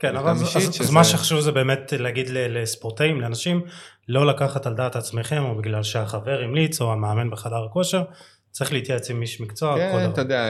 כן, 0.00 0.16
אבל 0.16 0.30
אז, 0.30 0.42
אישית 0.42 0.56
אז, 0.68 0.74
שזה- 0.74 0.92
מה 0.92 1.04
שחשוב 1.04 1.40
זה 1.40 1.52
באמת 1.52 1.92
להגיד 1.98 2.26
לספורטאים, 2.30 3.20
לאנשים, 3.20 3.62
לא 4.08 4.26
לקחת 4.26 4.66
על 4.66 4.74
דעת 4.74 4.96
עצמכם, 4.96 5.44
או 5.44 5.54
בגלל 5.54 5.82
שהחבר 5.82 6.40
המליץ, 6.44 6.80
או 6.80 6.92
המאמן 6.92 7.30
בחדר 7.30 7.64
הכושר, 7.70 8.02
צריך 8.50 8.72
להתייעץ 8.72 9.10
עם 9.10 9.22
איש 9.22 9.40
מקצוע, 9.40 9.76
כן. 9.76 10.10
אתה 10.12 10.20
יודע, 10.20 10.44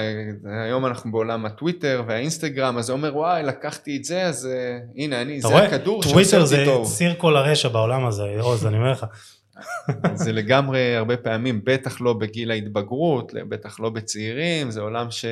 היום 0.67 0.87
אנחנו 0.87 1.13
בעולם 1.13 1.47
הטוויטר 1.47 2.03
והאינסטגרם, 2.07 2.79
אז 2.79 2.85
זה 2.85 2.93
אומר 2.93 3.17
וואי, 3.17 3.43
לקחתי 3.43 3.97
את 3.97 4.05
זה, 4.05 4.23
אז 4.23 4.47
אה, 4.53 4.79
הנה, 4.97 5.23
אני, 5.23 5.41
זה 5.41 5.49
רואה? 5.49 5.65
הכדור 5.65 6.03
שעושה 6.03 6.15
טוויטר 6.15 6.37
אותי 6.37 6.47
זה 6.47 6.63
טוב. 6.65 6.87
ציר 6.87 7.15
כל 7.19 7.37
הרשע 7.37 7.69
בעולם 7.69 8.07
הזה, 8.07 8.25
עוז, 8.41 8.67
אני 8.67 8.77
אומר 8.77 8.93
לך. 8.93 9.07
זה 10.25 10.33
לגמרי 10.33 10.97
הרבה 10.97 11.17
פעמים, 11.17 11.61
בטח 11.65 12.01
לא 12.01 12.13
בגיל 12.13 12.51
ההתבגרות, 12.51 13.33
בטח 13.49 13.81
לא 13.81 13.91
בצעירים, 13.91 14.71
זה 14.71 14.81
עולם 14.81 15.11
ש... 15.11 15.25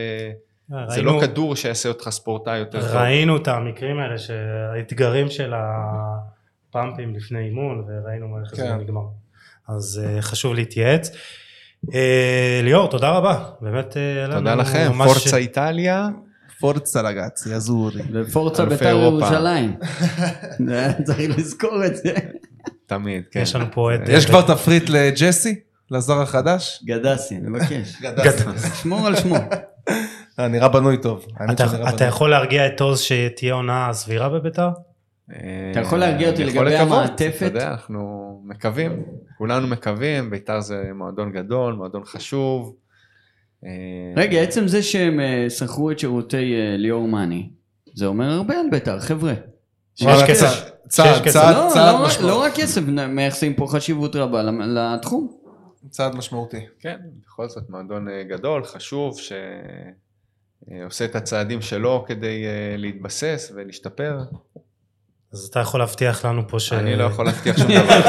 זה 0.69 0.75
ראינו- 0.77 1.17
לא 1.17 1.21
כדור 1.21 1.57
שיעשה 1.57 1.89
אותך 1.89 2.09
ספורטאי 2.11 2.59
יותר 2.59 2.81
טוב. 2.81 2.91
ראינו 2.97 3.37
את 3.37 3.49
המקרים 3.49 3.99
האלה, 3.99 4.19
שהאתגרים 4.19 5.31
של 5.31 5.53
הפאמפים 5.57 7.15
לפני 7.17 7.39
אימון, 7.39 7.85
וראינו 7.89 8.27
איך 8.45 8.55
זה 8.55 8.63
כן. 8.63 8.77
נגמר. 8.77 9.01
אז 9.69 10.03
אה, 10.05 10.23
חשוב 10.23 10.55
להתייעץ. 10.55 11.11
אה, 11.95 12.61
ליאור, 12.65 12.89
תודה 12.91 13.11
רבה. 13.11 13.45
באמת, 13.61 13.97
אה, 13.97 14.27
תודה 14.37 14.55
לכם, 14.55 14.89
ממש- 14.95 15.09
פורצה 15.13 15.37
איטליה, 15.37 16.09
פורצה 16.61 17.03
לגאצי, 17.03 17.55
אזורי. 17.55 18.03
ופורצה 18.13 18.65
בית"ר. 18.65 18.85
ירושלים. 18.89 19.77
זה- 20.69 20.93
צריך 21.05 21.39
לזכור 21.39 21.87
את 21.87 21.97
זה. 21.97 22.13
תמיד, 22.87 23.25
כן. 23.31 23.41
יש 23.41 23.55
לנו 23.55 23.65
פה 23.73 23.95
את... 23.95 24.01
יש 24.09 24.25
אה, 24.25 24.31
כבר 24.31 24.43
תפריט 24.55 24.89
לג'סי? 24.89 25.61
לזר 25.91 26.21
החדש? 26.21 26.83
גדסי, 26.87 27.37
אני 27.37 27.49
מבקש. 27.49 27.97
גדסי. 28.03 28.45
שמור 28.83 29.07
על 29.07 29.17
שמו. 29.17 29.37
אה, 30.39 30.49
נראה 30.49 30.69
בנוי 30.69 30.99
טוב. 31.03 31.27
אתה. 31.95 32.05
יכול 32.05 32.31
להרגיע 32.31 32.67
את 32.67 32.81
עוז 32.81 33.01
שתהיה 33.01 33.55
עונה 33.55 33.89
סבירה 33.93 34.29
בביתר? 34.29 34.69
אתה 35.71 35.81
יכול 35.81 35.99
להרגיע 35.99 36.31
אותי 36.31 36.43
יכול 36.43 36.63
לגבי 36.63 36.77
המעטפת? 36.77 37.37
אתה 37.37 37.45
יודע, 37.45 37.71
אנחנו 37.71 38.01
מקווים, 38.45 39.03
כולנו 39.39 39.67
מקווים, 39.67 40.31
בית"ר 40.31 40.61
זה 40.61 40.91
מועדון 40.95 41.33
גדול, 41.33 41.75
מועדון 41.75 42.05
חשוב. 42.05 42.77
אה, 43.65 43.71
רגע, 44.17 44.41
עצם 44.41 44.69
זה 44.69 44.83
שהם 44.83 45.21
אה, 45.21 45.51
שכרו 45.51 45.91
את 45.91 45.99
שירותי 45.99 46.37
אה, 46.55 46.77
ליאור 46.77 47.09
מאני, 47.09 47.49
זה 47.95 48.07
אומר 48.07 48.31
הרבה 48.31 48.55
על 48.61 48.67
בית"ר, 48.71 49.01
חבר'ה. 49.01 49.33
שיש 49.95 50.23
כסף. 50.27 50.71
צעד- 50.89 51.29
צעד. 51.29 51.29
צעד, 51.29 51.57
לא, 51.57 51.93
לא 52.01 52.07
משמעותי. 52.07 52.23
לא 52.33 52.43
רק 52.43 52.53
כסף, 52.55 52.81
מייחסים 53.09 53.55
פה 53.55 53.67
חשיבות 53.71 54.17
רבה 54.17 54.43
לתחום. 54.43 55.29
צעד 55.91 56.15
משמעותי. 56.17 56.67
כן, 56.81 56.97
בכל 57.27 57.49
זאת 57.49 57.71
מועדון 57.71 58.09
אה, 58.09 58.23
גדול, 58.23 58.65
חשוב, 58.65 59.19
שעושה 60.67 61.05
את 61.05 61.17
הצעדים 61.17 61.63
שלו 61.63 62.05
כדי 62.09 62.45
אה, 62.47 62.77
להתבסס 62.77 63.53
ולהשתפר. 63.57 64.19
אז 65.33 65.45
אתה 65.51 65.61
יכול 65.61 65.81
להבטיח 65.81 66.25
לנו 66.25 66.49
פה 66.49 66.61
ש... 66.61 66.73
אני 66.73 66.97
לא 66.97 67.05
יכול 67.05 67.25
להבטיח 67.27 67.59
שום 67.59 67.67
דבר. 67.67 68.01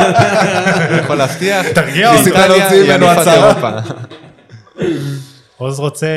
אני 0.90 0.98
יכול 0.98 1.15
להבטיח, 1.15 1.65
תרגיע 1.76 2.10
אותי. 2.10 2.19
ניסית 2.19 2.34
להוציא 2.34 2.82
היא 2.82 2.91
ממנו 2.91 3.11
אלופת. 3.11 3.28
אירופה. 3.28 3.69
עוז 5.57 5.80
רוצה 5.80 6.07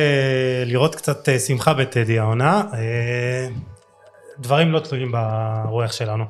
לראות 0.66 0.94
קצת 0.94 1.28
אה, 1.28 1.38
שמחה 1.38 1.74
בטדי 1.74 2.18
העונה. 2.18 2.62
אה, 2.74 3.48
דברים 4.38 4.72
לא 4.72 4.78
תלויים 4.78 5.12
ברוח 5.12 5.92
שלנו, 5.92 6.24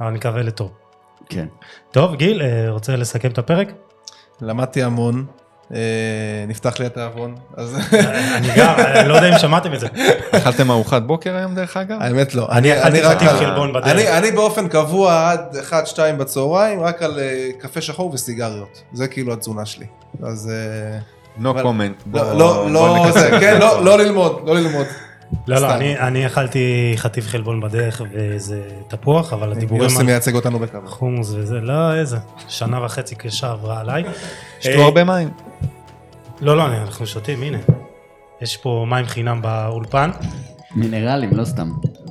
אבל 0.00 0.10
נקווה 0.10 0.42
לטוב. 0.42 0.72
כן. 1.28 1.46
טוב, 1.90 2.14
גיל, 2.14 2.42
אה, 2.42 2.70
רוצה 2.70 2.96
לסכם 2.96 3.30
את 3.30 3.38
הפרק? 3.38 3.68
למדתי 4.40 4.82
המון. 4.82 5.26
אה, 5.74 5.78
נפתח 6.48 6.80
לי 6.80 6.86
התיאבון. 6.86 7.34
אז 7.56 7.76
אני 8.34 8.48
גם, 8.56 8.74
אני 8.78 9.08
לא 9.08 9.14
יודע 9.14 9.32
אם 9.34 9.38
שמעתם 9.38 9.74
את 9.74 9.80
זה. 9.80 9.86
אכלתם 10.32 10.70
ארוחת 10.70 11.02
בוקר 11.02 11.36
היום 11.36 11.54
דרך 11.54 11.76
אגב? 11.76 11.96
האמת 12.00 12.34
לא. 12.34 12.48
אני 12.50 12.78
אכלתי 12.80 13.02
חטיף 13.02 13.28
חלבון 13.38 13.72
בדרך. 13.72 13.86
אני- 14.08 14.30
באופן 14.30 14.68
קבוע 14.68 15.30
עד 15.30 15.56
1-2 15.70 15.72
בצהריים, 16.18 16.80
רק 16.80 17.02
על 17.02 17.18
אה, 17.18 17.48
קפה 17.58 17.80
שחור 17.80 18.10
וסיגריות. 18.14 18.82
זה 18.92 19.08
כאילו 19.08 19.32
התזונה 19.32 19.66
שלי. 19.66 19.86
אז... 20.22 20.50
No 21.38 21.46
comment. 21.62 22.10
לא, 22.14 22.38
לא, 22.38 22.70
לא, 22.72 23.06
כן, 23.40 23.56
לא, 23.60 23.84
לא 23.84 23.98
ללמוד, 23.98 24.40
לא 24.46 24.54
ללמוד. 24.54 24.86
לא, 25.46 25.58
לא. 25.60 25.74
אני- 25.74 25.98
אני 25.98 26.26
אכלתי 26.26 26.60
חטיף 26.96 27.26
חלבון 27.28 27.60
בדרך 27.60 28.02
ואיזה 28.12 28.60
תפוח, 28.88 29.32
אבל 29.32 29.52
הדיבורים 29.52 29.82
יוסי 29.84 29.98
על 30.00 30.06
מייצג 30.06 30.34
אותנו 30.34 30.58
בכבוד. 30.58 30.86
חומוס 30.88 31.32
וזה, 31.34 31.60
לא, 31.60 31.94
איזה, 31.94 32.16
שנה 32.48 32.84
וחצי 32.84 33.14
קשה 33.14 33.50
עברה 33.50 33.80
עליי. 33.80 34.04
שתו 34.60 34.70
אה, 34.78 34.84
הרבה 34.84 35.04
מים. 35.04 35.28
לא, 36.40 36.56
לא, 36.56 36.66
אנחנו 36.66 37.06
שותים, 37.06 37.42
הנה. 37.42 37.58
יש 38.40 38.56
פה 38.56 38.86
מים 38.88 39.06
חינם 39.06 39.42
באולפן. 39.42 40.10
מינרלים, 40.74 41.30
לא 41.36 41.44
סתם. 41.44 41.70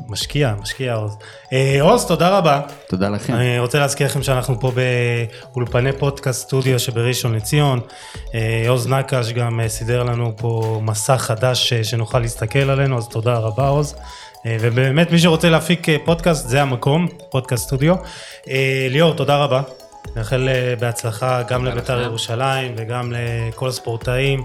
משקיע, 0.10 0.54
משקיע 0.62 0.94
עוז. 0.94 1.18
אה, 1.54 1.82
עוז, 1.82 2.06
תודה 2.06 2.38
רבה. 2.38 2.62
תודה 2.88 3.10
לכם. 3.10 3.34
אני 3.34 3.60
רוצה 3.60 3.80
להזכיר 3.80 4.08
לכם 4.08 4.24
שאנחנו 4.24 4.60
פה 4.60 4.72
באולפני 5.52 5.92
פודקאסט 5.94 6.42
סטודיו 6.42 6.80
שבראשון 6.80 7.36
לציון. 7.36 7.80
אה, 8.36 8.66
עוז 8.68 8.88
נקש 8.88 9.32
גם 9.32 9.60
אה, 9.60 9.70
סידר 9.70 10.04
לנו 10.04 10.34
פה 10.38 10.82
מסע 10.84 11.18
חדש 11.18 11.74
שנוכל 11.74 12.20
להסתכל 12.20 12.70
עלינו, 12.70 12.98
אז 12.98 13.08
תודה 13.08 13.38
רבה 13.38 13.68
עוז. 13.68 13.96
ובאמת 14.48 15.12
מי 15.12 15.20
שרוצה 15.20 15.50
להפיק 15.50 15.88
פודקאסט 16.06 16.50
זה 16.50 16.62
המקום, 16.62 17.08
פודקאסט 17.30 17.66
סטודיו. 17.66 17.96
ליאור, 18.90 19.14
תודה 19.14 19.38
רבה. 19.38 19.62
נאחל 20.16 20.50
בהצלחה 20.80 21.42
גם 21.44 21.66
לבית"ר. 21.66 22.02
ירושלים 22.02 22.74
וגם 22.78 23.14
לכל 23.16 23.68
הספורטאים, 23.70 24.44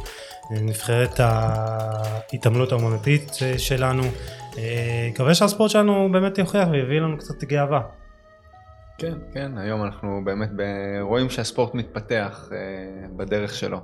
נבחרת 0.51 1.21
ההתעמלות 1.21 2.73
האומנותית 2.73 3.39
שלנו. 3.59 4.03
אה, 4.59 5.09
מקווה 5.11 5.35
שהספורט 5.35 5.71
שלנו 5.71 6.09
באמת 6.13 6.39
יוכיח 6.39 6.69
ויביא 6.71 7.01
לנו 7.01 7.19
קצת 7.19 7.45
גאווה. 7.45 7.81
כן, 8.99 9.15
כן, 9.35 9.59
היום 9.59 9.83
אנחנו 9.83 10.21
באמת 10.25 10.51
רואים 11.01 11.31
שהספורט 11.31 11.75
מתפתח 11.75 12.49
אה, 12.53 12.59
בדרך 13.17 13.55
שלו. 13.55 13.81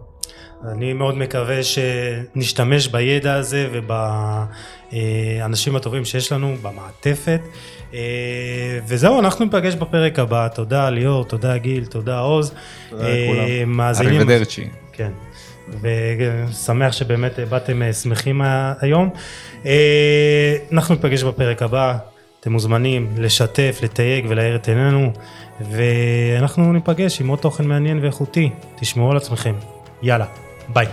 אני 0.64 0.92
מאוד 0.92 1.18
מקווה 1.18 1.60
שנשתמש 1.62 2.88
בידע 2.88 3.34
הזה 3.34 3.68
ובאנשים 3.72 5.76
הטובים 5.76 6.04
שיש 6.04 6.32
לנו, 6.32 6.56
במעטפת. 6.62 7.40
אה, 7.94 8.78
וזהו, 8.86 9.20
אנחנו 9.20 9.44
ניפגש 9.44 9.74
בפרק 9.74 10.18
הבא. 10.18 10.48
תודה 10.48 10.90
ליאור, 10.90 11.24
תודה 11.24 11.58
גיל, 11.58 11.86
תודה 11.86 12.18
עוז. 12.18 12.54
תודה 12.90 13.02
לכולם. 13.02 13.40
אה, 13.40 13.64
מאזינים... 13.66 14.14
אריבדרצ'י. 14.14 14.68
כן. 14.92 15.10
ושמח 15.80 16.92
שבאמת 16.92 17.38
באתם 17.48 17.82
אה, 17.82 17.92
שמחים 17.92 18.42
ה- 18.42 18.72
היום. 18.80 19.10
אה, 19.66 20.56
אנחנו 20.72 20.94
ניפגש 20.94 21.22
בפרק 21.22 21.62
הבא. 21.62 21.96
אתם 22.40 22.52
מוזמנים 22.52 23.12
לשתף, 23.18 23.80
לתייג 23.82 24.24
ולהאיר 24.28 24.56
את 24.56 24.68
עינינו, 24.68 25.12
ואנחנו 25.70 26.72
ניפגש 26.72 27.20
עם 27.20 27.28
עוד 27.28 27.38
תוכן 27.38 27.64
מעניין 27.64 27.98
ואיכותי. 28.02 28.50
תשמעו 28.80 29.10
על 29.10 29.16
עצמכם. 29.16 29.54
יאללה, 30.02 30.26
ביי. 30.68 30.86